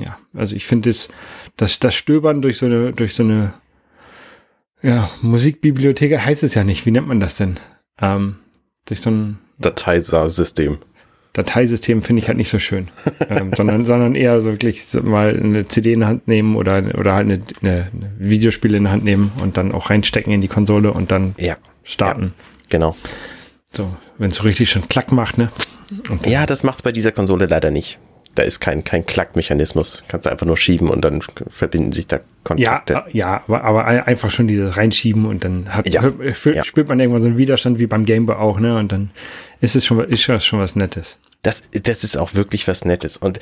ja, 0.00 0.18
also 0.34 0.56
ich 0.56 0.66
finde 0.66 0.88
das, 0.88 1.08
das, 1.56 1.78
das 1.78 1.94
Stöbern 1.94 2.40
durch 2.40 2.58
so 2.58 2.66
eine, 2.66 2.92
durch 2.92 3.14
so 3.14 3.22
eine 3.22 3.54
ja, 4.82 5.10
Musikbibliothek 5.22 6.18
heißt 6.18 6.42
es 6.42 6.54
ja 6.54 6.64
nicht. 6.64 6.84
Wie 6.86 6.90
nennt 6.90 7.08
man 7.08 7.20
das 7.20 7.36
denn? 7.36 7.56
Ähm, 8.00 8.36
durch 8.86 9.00
so 9.00 9.10
ein 9.10 9.38
Dateisystem. 9.58 10.78
Dateisystem 11.34 12.02
finde 12.02 12.20
ich 12.20 12.28
halt 12.28 12.36
nicht 12.36 12.50
so 12.50 12.58
schön, 12.58 12.88
ähm, 13.30 13.52
sondern, 13.56 13.84
sondern 13.86 14.14
eher 14.14 14.38
so 14.42 14.50
wirklich 14.52 14.82
mal 15.02 15.34
eine 15.34 15.66
CD 15.66 15.94
in 15.94 16.00
die 16.00 16.06
Hand 16.06 16.28
nehmen 16.28 16.56
oder, 16.56 16.82
oder 16.98 17.14
halt 17.14 17.24
eine, 17.30 17.40
eine, 17.62 17.90
eine 17.94 18.12
Videospiele 18.18 18.76
in 18.76 18.84
die 18.84 18.90
Hand 18.90 19.04
nehmen 19.04 19.32
und 19.40 19.56
dann 19.56 19.72
auch 19.72 19.88
reinstecken 19.88 20.32
in 20.32 20.42
die 20.42 20.48
Konsole 20.48 20.92
und 20.92 21.10
dann 21.10 21.34
Ja, 21.38 21.56
starten. 21.84 22.34
genau. 22.68 22.96
So, 23.74 23.96
wenn 24.18 24.30
es 24.30 24.36
so 24.36 24.42
richtig 24.42 24.68
schon 24.68 24.88
Klack 24.88 25.10
macht, 25.10 25.38
ne? 25.38 25.48
Ja, 26.26 26.44
das 26.44 26.64
macht's 26.64 26.82
bei 26.82 26.92
dieser 26.92 27.12
Konsole 27.12 27.46
leider 27.46 27.70
nicht. 27.70 27.98
Da 28.34 28.42
ist 28.44 28.60
kein, 28.60 28.82
kein 28.82 29.04
Klackmechanismus. 29.04 30.02
Kannst 30.08 30.26
du 30.26 30.30
einfach 30.30 30.46
nur 30.46 30.56
schieben 30.56 30.88
und 30.88 31.04
dann 31.04 31.20
verbinden 31.50 31.92
sich 31.92 32.06
da 32.06 32.16
ja, 32.16 32.22
Kontakte. 32.44 32.94
äh, 32.94 33.16
ja, 33.16 33.42
aber, 33.46 33.62
aber 33.64 33.84
ein- 33.86 34.02
einfach 34.04 34.30
schon 34.30 34.48
dieses 34.48 34.76
Reinschieben 34.76 35.26
und 35.26 35.44
dann 35.44 35.74
hat, 35.74 35.88
Ja, 35.92 36.00
hört- 36.02 36.44
ja. 36.56 36.64
spürt 36.64 36.88
man 36.88 36.98
irgendwann 36.98 37.22
so 37.22 37.28
einen 37.28 37.36
Widerstand 37.38 37.78
wie 37.78 37.86
beim 37.86 38.04
Gameboy 38.06 38.36
auch, 38.36 38.58
ne? 38.58 38.78
Und 38.78 38.90
dann 38.92 39.10
ist 39.60 39.76
es 39.76 39.84
schon, 39.84 40.00
ist 40.08 40.26
das 40.28 40.44
schon 40.46 40.60
was 40.60 40.76
Nettes. 40.76 41.18
Das, 41.42 41.64
das 41.72 42.04
ist 42.04 42.16
auch 42.16 42.34
wirklich 42.34 42.68
was 42.68 42.84
Nettes. 42.84 43.16
Und 43.16 43.40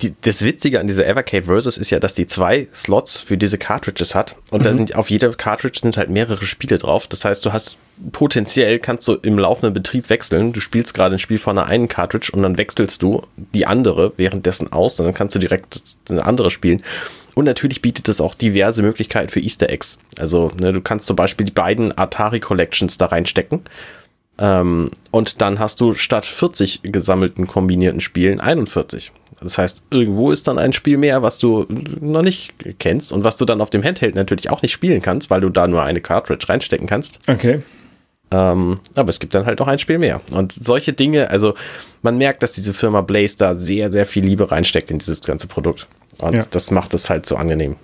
die, 0.00 0.14
das 0.22 0.42
Witzige 0.42 0.80
an 0.80 0.86
dieser 0.86 1.06
Evercade 1.06 1.44
Versus 1.44 1.76
ist 1.76 1.90
ja, 1.90 2.00
dass 2.00 2.14
die 2.14 2.26
zwei 2.26 2.66
Slots 2.72 3.20
für 3.20 3.36
diese 3.36 3.58
Cartridges 3.58 4.14
hat. 4.14 4.36
Und 4.50 4.60
mhm. 4.60 4.64
da 4.64 4.74
sind 4.74 4.96
auf 4.96 5.10
jeder 5.10 5.30
Cartridge 5.34 5.80
sind 5.82 5.98
halt 5.98 6.08
mehrere 6.08 6.46
Spiele 6.46 6.78
drauf. 6.78 7.06
Das 7.08 7.26
heißt, 7.26 7.44
du 7.44 7.52
hast 7.52 7.78
potenziell 8.10 8.78
kannst 8.78 9.06
du 9.06 9.14
im 9.16 9.38
laufenden 9.38 9.74
Betrieb 9.74 10.08
wechseln. 10.08 10.54
Du 10.54 10.60
spielst 10.60 10.94
gerade 10.94 11.16
ein 11.16 11.18
Spiel 11.18 11.36
von 11.36 11.58
einer 11.58 11.68
einen 11.68 11.88
Cartridge 11.88 12.30
und 12.32 12.42
dann 12.42 12.56
wechselst 12.56 13.02
du 13.02 13.20
die 13.36 13.66
andere 13.66 14.14
währenddessen 14.16 14.72
aus 14.72 14.98
und 14.98 15.04
dann 15.04 15.14
kannst 15.14 15.34
du 15.34 15.38
direkt 15.38 15.82
eine 16.08 16.24
andere 16.24 16.50
spielen. 16.50 16.82
Und 17.34 17.44
natürlich 17.44 17.82
bietet 17.82 18.08
es 18.08 18.22
auch 18.22 18.34
diverse 18.34 18.82
Möglichkeiten 18.82 19.28
für 19.28 19.40
Easter 19.40 19.68
Eggs. 19.68 19.98
Also 20.18 20.50
ne, 20.58 20.72
du 20.72 20.80
kannst 20.80 21.06
zum 21.06 21.16
Beispiel 21.16 21.44
die 21.44 21.52
beiden 21.52 21.96
Atari 21.96 22.40
Collections 22.40 22.96
da 22.96 23.06
reinstecken. 23.06 23.60
Ähm, 24.38 24.90
und 25.10 25.40
dann 25.40 25.58
hast 25.58 25.80
du 25.80 25.94
statt 25.94 26.24
40 26.24 26.80
gesammelten 26.84 27.46
kombinierten 27.46 28.00
Spielen 28.00 28.40
41. 28.40 29.12
Das 29.40 29.58
heißt, 29.58 29.84
irgendwo 29.90 30.30
ist 30.30 30.46
dann 30.46 30.58
ein 30.58 30.72
Spiel 30.72 30.98
mehr, 30.98 31.22
was 31.22 31.38
du 31.38 31.66
noch 32.00 32.22
nicht 32.22 32.54
kennst 32.78 33.12
und 33.12 33.24
was 33.24 33.36
du 33.36 33.44
dann 33.44 33.60
auf 33.60 33.70
dem 33.70 33.82
Handheld 33.82 34.14
natürlich 34.14 34.50
auch 34.50 34.62
nicht 34.62 34.72
spielen 34.72 35.02
kannst, 35.02 35.30
weil 35.30 35.40
du 35.40 35.48
da 35.48 35.66
nur 35.66 35.82
eine 35.82 36.00
Cartridge 36.00 36.48
reinstecken 36.48 36.86
kannst. 36.86 37.18
Okay. 37.28 37.62
Ähm, 38.30 38.80
aber 38.94 39.10
es 39.10 39.20
gibt 39.20 39.34
dann 39.34 39.44
halt 39.44 39.58
noch 39.58 39.68
ein 39.68 39.78
Spiel 39.78 39.98
mehr. 39.98 40.20
Und 40.32 40.52
solche 40.52 40.92
Dinge, 40.92 41.28
also 41.30 41.54
man 42.00 42.16
merkt, 42.16 42.42
dass 42.42 42.52
diese 42.52 42.72
Firma 42.72 43.02
Blaze 43.02 43.36
da 43.36 43.54
sehr, 43.54 43.90
sehr 43.90 44.06
viel 44.06 44.24
Liebe 44.24 44.50
reinsteckt 44.50 44.90
in 44.90 44.98
dieses 44.98 45.22
ganze 45.22 45.46
Produkt. 45.46 45.86
Und 46.18 46.36
ja. 46.36 46.44
das 46.50 46.70
macht 46.70 46.94
es 46.94 47.10
halt 47.10 47.26
so 47.26 47.36
angenehm. 47.36 47.76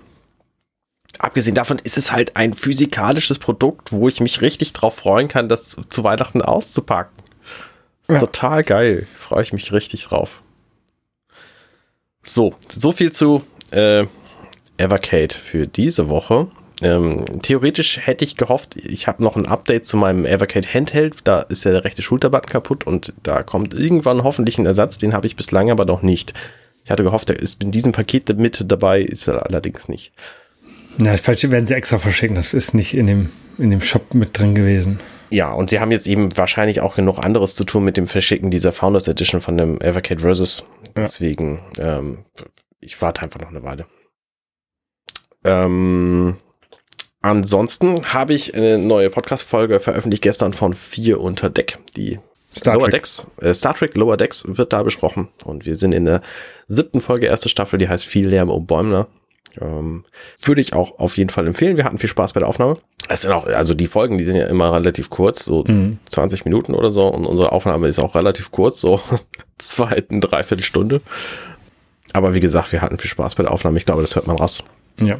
Abgesehen 1.18 1.54
davon 1.54 1.78
ist 1.82 1.98
es 1.98 2.12
halt 2.12 2.36
ein 2.36 2.54
physikalisches 2.54 3.38
Produkt, 3.38 3.92
wo 3.92 4.08
ich 4.08 4.20
mich 4.20 4.40
richtig 4.40 4.72
drauf 4.72 4.96
freuen 4.96 5.28
kann, 5.28 5.48
das 5.48 5.76
zu 5.88 6.04
Weihnachten 6.04 6.42
auszupacken. 6.42 7.12
Ja. 8.08 8.18
Total 8.18 8.62
geil. 8.62 9.06
Freue 9.14 9.42
ich 9.42 9.52
mich 9.52 9.72
richtig 9.72 10.04
drauf. 10.04 10.42
So, 12.24 12.54
so 12.74 12.92
viel 12.92 13.12
zu 13.12 13.42
äh, 13.70 14.04
Evercade 14.76 15.34
für 15.34 15.66
diese 15.66 16.08
Woche. 16.08 16.48
Ähm, 16.80 17.42
theoretisch 17.42 17.98
hätte 18.06 18.24
ich 18.24 18.36
gehofft, 18.36 18.76
ich 18.76 19.08
habe 19.08 19.22
noch 19.22 19.34
ein 19.34 19.46
Update 19.46 19.84
zu 19.84 19.96
meinem 19.96 20.24
Evercade 20.24 20.68
Handheld. 20.72 21.16
Da 21.24 21.40
ist 21.40 21.64
ja 21.64 21.72
der 21.72 21.84
rechte 21.84 22.02
Schulterbutton 22.02 22.50
kaputt 22.50 22.86
und 22.86 23.12
da 23.24 23.42
kommt 23.42 23.74
irgendwann 23.74 24.22
hoffentlich 24.22 24.58
ein 24.58 24.66
Ersatz. 24.66 24.98
Den 24.98 25.12
habe 25.12 25.26
ich 25.26 25.36
bislang 25.36 25.70
aber 25.70 25.84
noch 25.84 26.02
nicht. 26.02 26.34
Ich 26.84 26.90
hatte 26.90 27.02
gehofft, 27.02 27.28
er 27.30 27.38
ist 27.38 27.62
in 27.62 27.70
diesem 27.72 27.92
Paket 27.92 28.28
mit 28.38 28.64
dabei, 28.68 29.02
ist 29.02 29.26
er 29.26 29.44
allerdings 29.44 29.88
nicht. 29.88 30.12
Na, 30.98 31.16
vielleicht 31.16 31.48
werden 31.50 31.66
sie 31.66 31.74
extra 31.74 31.98
verschicken. 31.98 32.34
Das 32.34 32.52
ist 32.52 32.74
nicht 32.74 32.94
in 32.94 33.06
dem, 33.06 33.30
in 33.56 33.70
dem 33.70 33.80
Shop 33.80 34.14
mit 34.14 34.36
drin 34.38 34.54
gewesen. 34.54 35.00
Ja, 35.30 35.52
und 35.52 35.70
sie 35.70 35.78
haben 35.78 35.92
jetzt 35.92 36.06
eben 36.06 36.36
wahrscheinlich 36.36 36.80
auch 36.80 36.96
genug 36.96 37.18
anderes 37.18 37.54
zu 37.54 37.64
tun 37.64 37.84
mit 37.84 37.96
dem 37.96 38.08
Verschicken 38.08 38.50
dieser 38.50 38.72
Founders 38.72 39.06
Edition 39.06 39.40
von 39.40 39.56
dem 39.56 39.80
Evercade 39.80 40.20
Versus. 40.20 40.64
Ja. 40.96 41.04
Deswegen, 41.04 41.60
ähm, 41.78 42.24
ich 42.80 43.00
warte 43.00 43.22
einfach 43.22 43.40
noch 43.40 43.48
eine 43.48 43.62
Weile. 43.62 43.86
Ähm, 45.44 46.36
ansonsten 47.20 48.12
habe 48.12 48.34
ich 48.34 48.56
eine 48.56 48.78
neue 48.78 49.10
Podcast-Folge 49.10 49.78
veröffentlicht 49.80 50.22
gestern 50.22 50.52
von 50.52 50.74
Vier 50.74 51.20
unter 51.20 51.48
Deck. 51.48 51.78
Die 51.96 52.18
Star 52.56 52.74
Lower 52.74 52.84
Trek. 52.84 52.92
Decks, 52.92 53.26
äh, 53.40 53.54
Star 53.54 53.74
Trek 53.74 53.94
Lower 53.96 54.16
Decks 54.16 54.44
wird 54.48 54.72
da 54.72 54.82
besprochen. 54.82 55.28
Und 55.44 55.64
wir 55.64 55.76
sind 55.76 55.94
in 55.94 56.06
der 56.06 56.22
siebten 56.66 57.00
Folge, 57.00 57.26
erste 57.26 57.48
Staffel, 57.48 57.78
die 57.78 57.88
heißt 57.88 58.04
Viel 58.04 58.28
Lärm 58.28 58.50
um 58.50 58.66
Bäumler. 58.66 59.06
Ähm, 59.60 60.04
würde 60.42 60.60
ich 60.60 60.74
auch 60.74 60.98
auf 60.98 61.16
jeden 61.16 61.30
Fall 61.30 61.46
empfehlen. 61.46 61.76
Wir 61.76 61.84
hatten 61.84 61.98
viel 61.98 62.08
Spaß 62.08 62.32
bei 62.32 62.40
der 62.40 62.48
Aufnahme. 62.48 62.76
Es 63.08 63.22
sind 63.22 63.32
auch, 63.32 63.46
also 63.46 63.74
die 63.74 63.86
Folgen, 63.86 64.18
die 64.18 64.24
sind 64.24 64.36
ja 64.36 64.46
immer 64.46 64.72
relativ 64.72 65.08
kurz, 65.08 65.44
so 65.44 65.64
mhm. 65.64 65.98
20 66.10 66.44
Minuten 66.44 66.74
oder 66.74 66.90
so. 66.90 67.06
Und 67.08 67.24
unsere 67.24 67.52
Aufnahme 67.52 67.88
ist 67.88 67.98
auch 67.98 68.14
relativ 68.14 68.50
kurz, 68.50 68.80
so 68.80 69.00
zweiten, 69.58 70.20
dreiviertel 70.20 70.64
Stunde. 70.64 71.00
Aber 72.12 72.34
wie 72.34 72.40
gesagt, 72.40 72.72
wir 72.72 72.82
hatten 72.82 72.98
viel 72.98 73.10
Spaß 73.10 73.34
bei 73.34 73.42
der 73.42 73.52
Aufnahme. 73.52 73.78
Ich 73.78 73.86
glaube, 73.86 74.02
das 74.02 74.14
hört 74.14 74.26
man 74.26 74.36
raus. 74.36 74.62
Ja. 75.00 75.18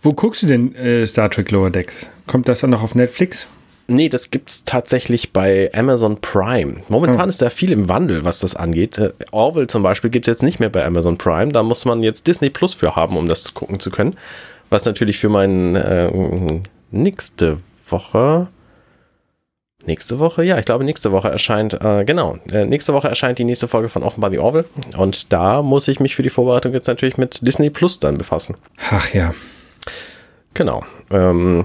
Wo 0.00 0.10
guckst 0.10 0.42
du 0.42 0.46
denn 0.46 0.74
äh, 0.74 1.06
Star 1.06 1.30
Trek 1.30 1.50
Lower 1.50 1.70
Decks? 1.70 2.10
Kommt 2.26 2.48
das 2.48 2.60
dann 2.60 2.70
noch 2.70 2.82
auf 2.82 2.94
Netflix? 2.94 3.46
Nee, 3.90 4.10
das 4.10 4.30
gibt's 4.30 4.64
tatsächlich 4.64 5.32
bei 5.32 5.70
Amazon 5.74 6.20
Prime. 6.20 6.82
Momentan 6.88 7.26
oh. 7.26 7.30
ist 7.30 7.40
da 7.40 7.48
viel 7.48 7.72
im 7.72 7.88
Wandel, 7.88 8.22
was 8.22 8.40
das 8.40 8.54
angeht. 8.54 8.98
Äh, 8.98 9.12
Orville 9.30 9.66
zum 9.66 9.82
Beispiel 9.82 10.10
gibt's 10.10 10.28
jetzt 10.28 10.42
nicht 10.42 10.60
mehr 10.60 10.68
bei 10.68 10.84
Amazon 10.84 11.16
Prime. 11.16 11.52
Da 11.52 11.62
muss 11.62 11.86
man 11.86 12.02
jetzt 12.02 12.26
Disney 12.26 12.50
Plus 12.50 12.74
für 12.74 12.96
haben, 12.96 13.16
um 13.16 13.28
das 13.28 13.54
gucken 13.54 13.80
zu 13.80 13.90
können. 13.90 14.16
Was 14.68 14.84
natürlich 14.84 15.18
für 15.18 15.30
meinen 15.30 15.74
äh, 15.74 16.60
nächste 16.90 17.60
Woche. 17.88 18.48
Nächste 19.86 20.18
Woche? 20.18 20.44
Ja, 20.44 20.58
ich 20.58 20.66
glaube, 20.66 20.84
nächste 20.84 21.10
Woche 21.12 21.30
erscheint, 21.30 21.72
äh, 21.72 22.04
genau, 22.04 22.36
äh, 22.52 22.66
nächste 22.66 22.92
Woche 22.92 23.08
erscheint 23.08 23.38
die 23.38 23.44
nächste 23.44 23.68
Folge 23.68 23.88
von 23.88 24.02
Offenbar 24.02 24.28
die 24.28 24.38
Orville. 24.38 24.66
Und 24.98 25.32
da 25.32 25.62
muss 25.62 25.88
ich 25.88 25.98
mich 25.98 26.14
für 26.14 26.22
die 26.22 26.28
Vorbereitung 26.28 26.74
jetzt 26.74 26.88
natürlich 26.88 27.16
mit 27.16 27.38
Disney 27.46 27.70
Plus 27.70 27.98
dann 27.98 28.18
befassen. 28.18 28.58
Ach 28.90 29.14
ja. 29.14 29.34
Genau. 30.52 30.84
Ähm, 31.10 31.64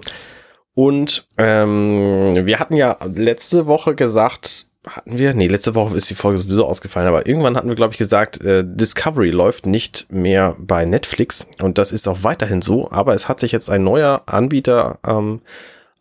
und 0.76 1.28
ähm, 1.38 2.45
wir 2.45 2.59
hatten 2.59 2.76
ja 2.76 2.97
letzte 3.13 3.67
Woche 3.67 3.95
gesagt, 3.95 4.67
hatten 4.88 5.17
wir? 5.17 5.34
Nee, 5.34 5.47
letzte 5.47 5.76
Woche 5.76 5.95
ist 5.95 6.09
die 6.09 6.15
Folge 6.15 6.39
sowieso 6.39 6.65
ausgefallen, 6.65 7.07
aber 7.07 7.26
irgendwann 7.28 7.55
hatten 7.55 7.69
wir, 7.69 7.76
glaube 7.76 7.93
ich, 7.93 7.97
gesagt, 7.97 8.43
äh, 8.43 8.63
Discovery 8.65 9.30
läuft 9.30 9.65
nicht 9.65 10.11
mehr 10.11 10.55
bei 10.59 10.86
Netflix 10.86 11.47
und 11.61 11.78
das 11.78 11.91
ist 11.91 12.07
auch 12.07 12.24
weiterhin 12.24 12.61
so, 12.61 12.91
aber 12.91 13.13
es 13.13 13.30
hat 13.30 13.39
sich 13.39 13.51
jetzt 13.51 13.69
ein 13.69 13.84
neuer 13.84 14.24
Anbieter 14.26 14.99
ähm, 15.07 15.41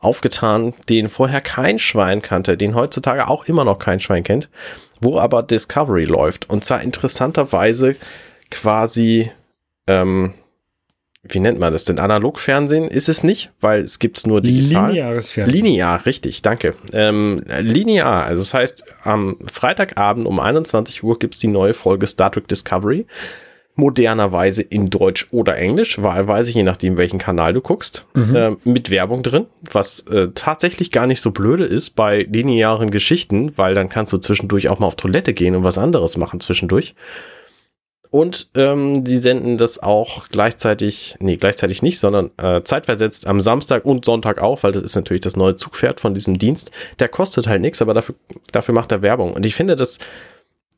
aufgetan, 0.01 0.75
den 0.89 1.09
vorher 1.09 1.41
kein 1.41 1.79
Schwein 1.79 2.23
kannte, 2.23 2.57
den 2.57 2.75
heutzutage 2.75 3.29
auch 3.29 3.45
immer 3.45 3.65
noch 3.65 3.79
kein 3.79 4.01
Schwein 4.01 4.25
kennt, 4.25 4.49
wo 5.01 5.19
aber 5.19 5.45
Discovery 5.45 6.05
läuft 6.05 6.51
und 6.51 6.65
zwar 6.65 6.83
interessanterweise 6.83 7.95
quasi 8.51 9.31
ähm, 9.87 10.35
wie 11.25 11.39
nennt 11.39 11.61
man 11.61 11.73
das 11.73 11.85
denn? 11.85 12.01
Analogfernsehen 12.01 12.89
ist 12.89 13.09
es 13.09 13.23
nicht, 13.23 13.53
weil 13.61 13.81
es 13.81 14.01
gibt's 14.01 14.27
nur 14.27 14.41
digital. 14.41 14.91
Lineares 14.91 15.31
Fernsehen. 15.31 15.65
Linear, 15.65 16.05
richtig, 16.05 16.43
danke. 16.43 16.75
Ähm, 16.93 17.41
linear, 17.61 18.25
also 18.25 18.43
das 18.43 18.53
heißt, 18.53 18.85
am 19.05 19.37
Freitagabend 19.51 20.27
um 20.27 20.41
21 20.41 21.05
Uhr 21.05 21.19
gibt's 21.19 21.39
die 21.39 21.47
neue 21.47 21.75
Folge 21.75 22.09
Star 22.09 22.33
Trek 22.33 22.49
Discovery. 22.49 23.07
Modernerweise 23.75 24.61
in 24.61 24.91
Deutsch 24.91 25.29
oder 25.31 25.57
Englisch, 25.57 26.03
wahlweise, 26.03 26.51
je 26.51 26.63
nachdem, 26.63 26.99
welchen 26.99 27.19
Kanal 27.19 27.55
du 27.55 27.63
guckst, 27.63 28.05
mhm. 28.13 28.37
äh, 28.37 28.57
mit 28.65 28.91
Werbung 28.91 29.23
drin, 29.23 29.47
was 29.63 30.01
äh, 30.11 30.29
tatsächlich 30.35 30.91
gar 30.91 31.07
nicht 31.07 31.23
so 31.23 31.31
blöde 31.31 31.65
ist 31.65 31.91
bei 31.91 32.27
linearen 32.31 32.91
Geschichten, 32.91 33.57
weil 33.57 33.75
dann 33.75 33.89
kannst 33.89 34.13
du 34.13 34.19
zwischendurch 34.19 34.69
auch 34.69 34.79
mal 34.79 34.89
auf 34.89 34.97
Toilette 34.97 35.33
gehen 35.33 35.55
und 35.55 35.65
was 35.65 35.79
anderes 35.79 36.19
machen 36.19 36.39
zwischendurch. 36.41 36.95
Und 38.13 38.51
ähm, 38.57 39.05
die 39.05 39.17
senden 39.17 39.57
das 39.57 39.83
auch 39.83 40.29
gleichzeitig, 40.29 41.17
nee, 41.21 41.37
gleichzeitig 41.37 41.81
nicht, 41.81 41.99
sondern 41.99 42.31
äh, 42.37 42.63
zeitversetzt 42.63 43.27
am 43.27 43.41
Samstag 43.41 43.87
und 43.87 44.05
Sonntag 44.05 44.39
auch, 44.39 44.63
weil 44.63 44.73
das 44.73 44.83
ist 44.83 44.95
natürlich 44.95 45.23
das 45.23 45.35
neue 45.35 45.57
Zugpferd 45.57 45.99
von 45.99 46.13
diesem 46.13 46.37
Dienst. 46.37 46.71
Der 46.99 47.09
kostet 47.09 47.47
halt 47.47 47.63
nichts, 47.63 47.81
aber 47.81 47.95
dafür, 47.95 48.15
dafür 48.53 48.75
macht 48.75 48.93
er 48.93 49.01
Werbung. 49.01 49.33
Und 49.33 49.47
ich 49.47 49.55
finde 49.55 49.77
das 49.77 49.99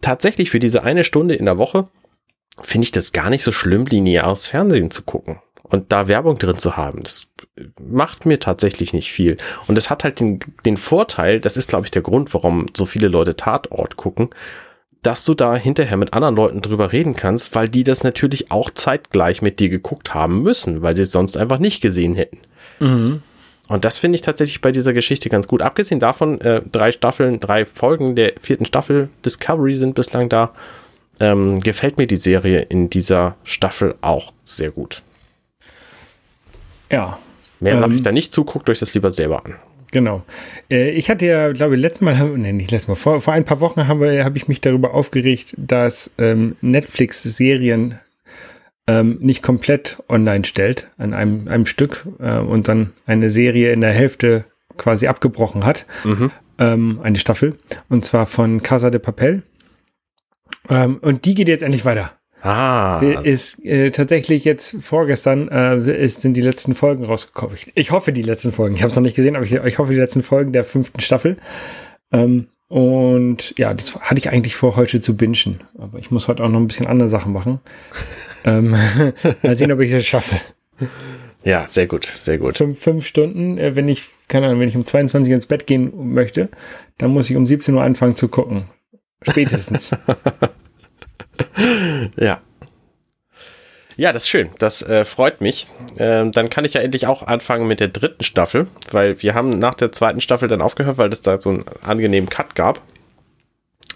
tatsächlich 0.00 0.50
für 0.50 0.60
diese 0.60 0.84
eine 0.84 1.02
Stunde 1.02 1.34
in 1.34 1.46
der 1.46 1.58
Woche, 1.58 1.88
finde 2.62 2.84
ich 2.84 2.92
das 2.92 3.10
gar 3.10 3.30
nicht 3.30 3.42
so 3.42 3.50
schlimm, 3.50 3.86
lineares 3.86 4.46
Fernsehen 4.46 4.92
zu 4.92 5.02
gucken. 5.02 5.40
Und 5.64 5.90
da 5.90 6.06
Werbung 6.06 6.38
drin 6.38 6.58
zu 6.58 6.76
haben, 6.76 7.02
das 7.02 7.32
macht 7.82 8.26
mir 8.26 8.38
tatsächlich 8.38 8.92
nicht 8.92 9.10
viel. 9.10 9.38
Und 9.66 9.76
es 9.76 9.90
hat 9.90 10.04
halt 10.04 10.20
den, 10.20 10.38
den 10.64 10.76
Vorteil, 10.76 11.40
das 11.40 11.56
ist, 11.56 11.68
glaube 11.68 11.86
ich, 11.86 11.90
der 11.90 12.02
Grund, 12.02 12.32
warum 12.32 12.66
so 12.76 12.86
viele 12.86 13.08
Leute 13.08 13.34
Tatort 13.34 13.96
gucken, 13.96 14.30
dass 15.04 15.24
du 15.24 15.34
da 15.34 15.54
hinterher 15.54 15.98
mit 15.98 16.14
anderen 16.14 16.34
Leuten 16.34 16.62
drüber 16.62 16.90
reden 16.92 17.14
kannst, 17.14 17.54
weil 17.54 17.68
die 17.68 17.84
das 17.84 18.04
natürlich 18.04 18.50
auch 18.50 18.70
zeitgleich 18.70 19.42
mit 19.42 19.60
dir 19.60 19.68
geguckt 19.68 20.14
haben 20.14 20.42
müssen, 20.42 20.82
weil 20.82 20.96
sie 20.96 21.02
es 21.02 21.12
sonst 21.12 21.36
einfach 21.36 21.58
nicht 21.58 21.82
gesehen 21.82 22.14
hätten. 22.14 22.38
Mhm. 22.80 23.22
Und 23.68 23.84
das 23.84 23.98
finde 23.98 24.16
ich 24.16 24.22
tatsächlich 24.22 24.60
bei 24.60 24.72
dieser 24.72 24.92
Geschichte 24.92 25.28
ganz 25.28 25.46
gut. 25.46 25.62
Abgesehen 25.62 26.00
davon, 26.00 26.40
äh, 26.40 26.62
drei 26.70 26.90
Staffeln, 26.90 27.38
drei 27.38 27.64
Folgen 27.64 28.14
der 28.14 28.32
vierten 28.40 28.64
Staffel 28.64 29.08
Discovery 29.24 29.74
sind 29.74 29.94
bislang 29.94 30.28
da. 30.28 30.52
Ähm, 31.20 31.60
gefällt 31.60 31.98
mir 31.98 32.06
die 32.06 32.16
Serie 32.16 32.60
in 32.60 32.90
dieser 32.90 33.36
Staffel 33.44 33.94
auch 34.00 34.32
sehr 34.42 34.70
gut. 34.70 35.02
Ja. 36.90 37.18
Mehr 37.60 37.74
ähm, 37.74 37.78
sage 37.78 37.94
ich 37.94 38.02
da 38.02 38.10
nicht 38.10 38.32
zu, 38.32 38.44
guckt 38.44 38.68
euch 38.68 38.80
das 38.80 38.94
lieber 38.94 39.10
selber 39.10 39.44
an. 39.44 39.54
Genau. 39.94 40.24
Äh, 40.68 40.90
ich 40.90 41.08
hatte 41.08 41.24
ja, 41.24 41.52
glaube 41.52 41.76
ich, 41.76 41.80
letztes 41.80 42.00
Mal, 42.00 42.16
nee, 42.36 42.52
nicht 42.52 42.72
letztes 42.72 42.88
Mal, 42.88 42.96
vor, 42.96 43.20
vor 43.20 43.32
ein 43.32 43.44
paar 43.44 43.60
Wochen 43.60 43.86
habe 43.86 44.24
hab 44.24 44.34
ich 44.34 44.48
mich 44.48 44.60
darüber 44.60 44.92
aufgeregt, 44.92 45.54
dass 45.56 46.10
ähm, 46.18 46.56
Netflix 46.60 47.22
Serien 47.22 48.00
ähm, 48.88 49.18
nicht 49.20 49.40
komplett 49.40 50.02
online 50.08 50.44
stellt 50.44 50.90
an 50.98 51.14
einem, 51.14 51.46
einem 51.46 51.64
Stück 51.64 52.06
äh, 52.18 52.38
und 52.38 52.66
dann 52.66 52.92
eine 53.06 53.30
Serie 53.30 53.72
in 53.72 53.80
der 53.80 53.92
Hälfte 53.92 54.46
quasi 54.76 55.06
abgebrochen 55.06 55.64
hat. 55.64 55.86
Mhm. 56.02 56.32
Ähm, 56.58 56.98
eine 57.00 57.18
Staffel. 57.18 57.56
Und 57.88 58.04
zwar 58.04 58.26
von 58.26 58.62
Casa 58.62 58.90
de 58.90 59.00
Papel. 59.00 59.44
Ähm, 60.68 60.98
und 61.02 61.24
die 61.24 61.34
geht 61.34 61.46
jetzt 61.46 61.62
endlich 61.62 61.84
weiter. 61.84 62.18
Ah. 62.44 63.00
Ist 63.22 63.64
äh, 63.64 63.90
tatsächlich 63.90 64.44
jetzt 64.44 64.76
vorgestern 64.82 65.48
äh, 65.48 65.78
ist, 65.78 66.20
sind 66.20 66.34
die 66.34 66.42
letzten 66.42 66.74
Folgen 66.74 67.02
rausgekommen. 67.04 67.56
Ich, 67.56 67.72
ich 67.74 67.90
hoffe 67.90 68.12
die 68.12 68.22
letzten 68.22 68.52
Folgen. 68.52 68.74
Ich 68.74 68.82
habe 68.82 68.90
es 68.90 68.96
noch 68.96 69.02
nicht 69.02 69.16
gesehen, 69.16 69.34
aber 69.34 69.46
ich, 69.46 69.52
ich, 69.52 69.78
hoffe 69.78 69.94
die 69.94 69.98
letzten 69.98 70.22
Folgen 70.22 70.52
der 70.52 70.64
fünften 70.64 71.00
Staffel. 71.00 71.38
Ähm, 72.12 72.48
Und 72.68 73.54
ja, 73.56 73.72
das 73.72 73.94
hatte 73.94 74.18
ich 74.18 74.28
eigentlich 74.28 74.56
vor, 74.56 74.76
heute 74.76 75.00
zu 75.00 75.16
bingen. 75.16 75.60
Aber 75.78 75.98
ich 75.98 76.10
muss 76.10 76.28
heute 76.28 76.44
auch 76.44 76.50
noch 76.50 76.60
ein 76.60 76.66
bisschen 76.66 76.86
andere 76.86 77.08
Sachen 77.08 77.32
machen. 77.32 77.60
ähm, 78.44 78.76
mal 79.42 79.56
sehen, 79.56 79.72
ob 79.72 79.80
ich 79.80 79.90
das 79.90 80.04
schaffe. 80.04 80.38
Ja, 81.44 81.64
sehr 81.66 81.86
gut, 81.86 82.04
sehr 82.04 82.36
gut. 82.36 82.58
Fünf, 82.58 82.78
fünf 82.78 83.06
Stunden, 83.06 83.56
äh, 83.56 83.74
wenn 83.74 83.88
ich, 83.88 84.10
keine 84.28 84.48
Ahnung, 84.48 84.60
wenn 84.60 84.68
ich 84.68 84.76
um 84.76 84.84
22 84.84 85.32
ins 85.32 85.46
Bett 85.46 85.66
gehen 85.66 86.12
möchte, 86.12 86.50
dann 86.98 87.10
muss 87.10 87.30
ich 87.30 87.36
um 87.36 87.46
17 87.46 87.74
Uhr 87.74 87.82
anfangen 87.82 88.16
zu 88.16 88.28
gucken. 88.28 88.64
Spätestens. 89.22 89.92
ja. 92.16 92.40
Ja, 93.96 94.12
das 94.12 94.24
ist 94.24 94.28
schön. 94.28 94.50
Das 94.58 94.82
äh, 94.82 95.04
freut 95.04 95.40
mich. 95.40 95.68
Ähm, 95.98 96.32
dann 96.32 96.50
kann 96.50 96.64
ich 96.64 96.74
ja 96.74 96.80
endlich 96.80 97.06
auch 97.06 97.22
anfangen 97.22 97.68
mit 97.68 97.78
der 97.80 97.88
dritten 97.88 98.24
Staffel, 98.24 98.66
weil 98.90 99.22
wir 99.22 99.34
haben 99.34 99.50
nach 99.50 99.74
der 99.74 99.92
zweiten 99.92 100.20
Staffel 100.20 100.48
dann 100.48 100.62
aufgehört, 100.62 100.98
weil 100.98 101.12
es 101.12 101.22
da 101.22 101.40
so 101.40 101.50
einen 101.50 101.64
angenehmen 101.82 102.28
Cut 102.28 102.56
gab. 102.56 102.80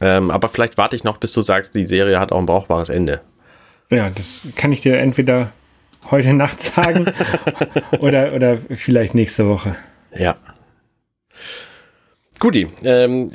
Ähm, 0.00 0.30
aber 0.30 0.48
vielleicht 0.48 0.78
warte 0.78 0.94
ich 0.94 1.02
noch, 1.02 1.16
bis 1.16 1.32
du 1.32 1.42
sagst, 1.42 1.74
die 1.74 1.86
Serie 1.86 2.20
hat 2.20 2.30
auch 2.30 2.38
ein 2.38 2.46
brauchbares 2.46 2.88
Ende. 2.88 3.20
Ja, 3.90 4.10
das 4.10 4.40
kann 4.54 4.70
ich 4.70 4.82
dir 4.82 4.98
entweder 4.98 5.50
heute 6.10 6.32
Nacht 6.32 6.60
sagen 6.60 7.06
oder, 7.98 8.32
oder 8.32 8.58
vielleicht 8.74 9.14
nächste 9.14 9.48
Woche. 9.48 9.76
Ja. 10.16 10.36
Guti, 12.38 12.68
ähm, 12.84 13.30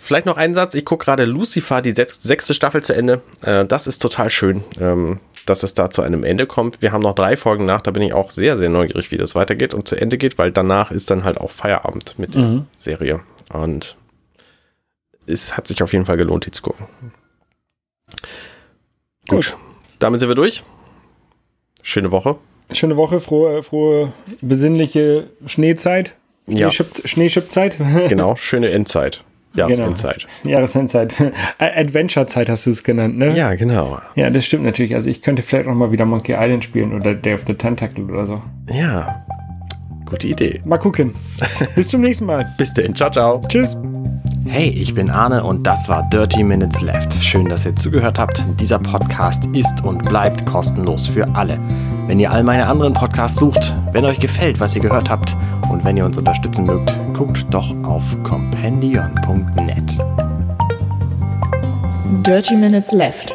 vielleicht 0.00 0.26
noch 0.26 0.36
ein 0.36 0.54
Satz. 0.54 0.74
Ich 0.74 0.84
gucke 0.84 1.04
gerade 1.04 1.24
Lucifer, 1.24 1.82
die 1.82 1.92
sechste 1.92 2.54
Staffel 2.54 2.82
zu 2.82 2.94
Ende. 2.94 3.20
Äh, 3.42 3.64
das 3.64 3.86
ist 3.86 3.98
total 4.00 4.30
schön. 4.30 4.62
Ähm, 4.80 5.18
dass 5.46 5.62
es 5.62 5.74
da 5.74 5.90
zu 5.90 6.02
einem 6.02 6.24
Ende 6.24 6.46
kommt. 6.46 6.80
Wir 6.80 6.92
haben 6.92 7.02
noch 7.02 7.14
drei 7.14 7.36
Folgen 7.36 7.64
nach, 7.64 7.82
da 7.82 7.90
bin 7.90 8.02
ich 8.02 8.14
auch 8.14 8.30
sehr, 8.30 8.56
sehr 8.56 8.70
neugierig, 8.70 9.10
wie 9.10 9.16
das 9.16 9.34
weitergeht 9.34 9.74
und 9.74 9.86
zu 9.86 9.96
Ende 9.96 10.18
geht, 10.18 10.38
weil 10.38 10.50
danach 10.50 10.90
ist 10.90 11.10
dann 11.10 11.24
halt 11.24 11.38
auch 11.38 11.50
Feierabend 11.50 12.18
mit 12.18 12.34
mhm. 12.34 12.40
der 12.40 12.66
Serie. 12.76 13.20
Und 13.52 13.96
es 15.26 15.56
hat 15.56 15.68
sich 15.68 15.82
auf 15.82 15.92
jeden 15.92 16.06
Fall 16.06 16.16
gelohnt, 16.16 16.46
die 16.46 16.50
zu 16.50 16.62
gucken. 16.62 16.86
Gut. 19.28 19.52
Gut. 19.52 19.56
Damit 19.98 20.20
sind 20.20 20.28
wir 20.28 20.34
durch. 20.34 20.64
Schöne 21.82 22.10
Woche. 22.10 22.36
Schöne 22.70 22.96
Woche, 22.96 23.20
frohe, 23.20 23.62
frohe, 23.62 24.12
besinnliche 24.40 25.30
Schneezeit. 25.46 26.14
Schneeschippzeit. 26.48 27.78
genau, 28.08 28.36
schöne 28.36 28.70
Endzeit. 28.70 29.24
Jahresendzeit. 29.54 30.26
Genau. 30.42 30.56
Jahresendzeit. 30.56 31.14
Adventure-Zeit 31.58 32.48
hast 32.48 32.66
du 32.66 32.70
es 32.70 32.82
genannt, 32.82 33.16
ne? 33.16 33.36
Ja, 33.36 33.54
genau. 33.54 34.00
Ja, 34.16 34.28
das 34.28 34.44
stimmt 34.44 34.64
natürlich. 34.64 34.94
Also 34.94 35.08
ich 35.08 35.22
könnte 35.22 35.42
vielleicht 35.42 35.68
noch 35.68 35.74
mal 35.74 35.92
wieder 35.92 36.04
Monkey 36.04 36.32
Island 36.32 36.64
spielen 36.64 36.92
oder 36.92 37.14
Day 37.14 37.34
of 37.34 37.42
the 37.46 37.54
Tentacle 37.54 38.04
oder 38.04 38.26
so. 38.26 38.42
Ja, 38.68 39.24
gute 40.04 40.28
Idee. 40.28 40.60
Mal 40.64 40.78
gucken. 40.78 41.14
Bis 41.74 41.88
zum 41.88 42.00
nächsten 42.00 42.26
Mal. 42.26 42.52
Bis 42.58 42.72
denn. 42.74 42.94
Ciao, 42.94 43.10
ciao. 43.10 43.40
Tschüss. 43.48 43.76
Hey, 44.46 44.68
ich 44.68 44.94
bin 44.94 45.10
Arne 45.10 45.42
und 45.42 45.66
das 45.66 45.88
war 45.88 46.08
Dirty 46.10 46.44
Minutes 46.44 46.80
Left. 46.82 47.12
Schön, 47.22 47.48
dass 47.48 47.64
ihr 47.64 47.74
zugehört 47.74 48.18
habt. 48.18 48.42
Dieser 48.60 48.78
Podcast 48.78 49.46
ist 49.54 49.82
und 49.82 50.04
bleibt 50.04 50.44
kostenlos 50.44 51.06
für 51.06 51.26
alle. 51.34 51.58
Wenn 52.06 52.20
ihr 52.20 52.30
all 52.30 52.44
meine 52.44 52.66
anderen 52.66 52.92
Podcasts 52.92 53.38
sucht, 53.38 53.74
wenn 53.92 54.04
euch 54.04 54.18
gefällt, 54.18 54.60
was 54.60 54.76
ihr 54.76 54.82
gehört 54.82 55.08
habt 55.08 55.34
und 55.70 55.84
wenn 55.84 55.96
ihr 55.96 56.04
uns 56.04 56.18
unterstützen 56.18 56.64
mögt, 56.66 56.94
guckt 57.14 57.46
doch 57.50 57.74
auf 57.84 58.04
compendion.net. 58.22 59.98
Dirty 62.22 62.56
Minutes 62.56 62.92
Left 62.92 63.34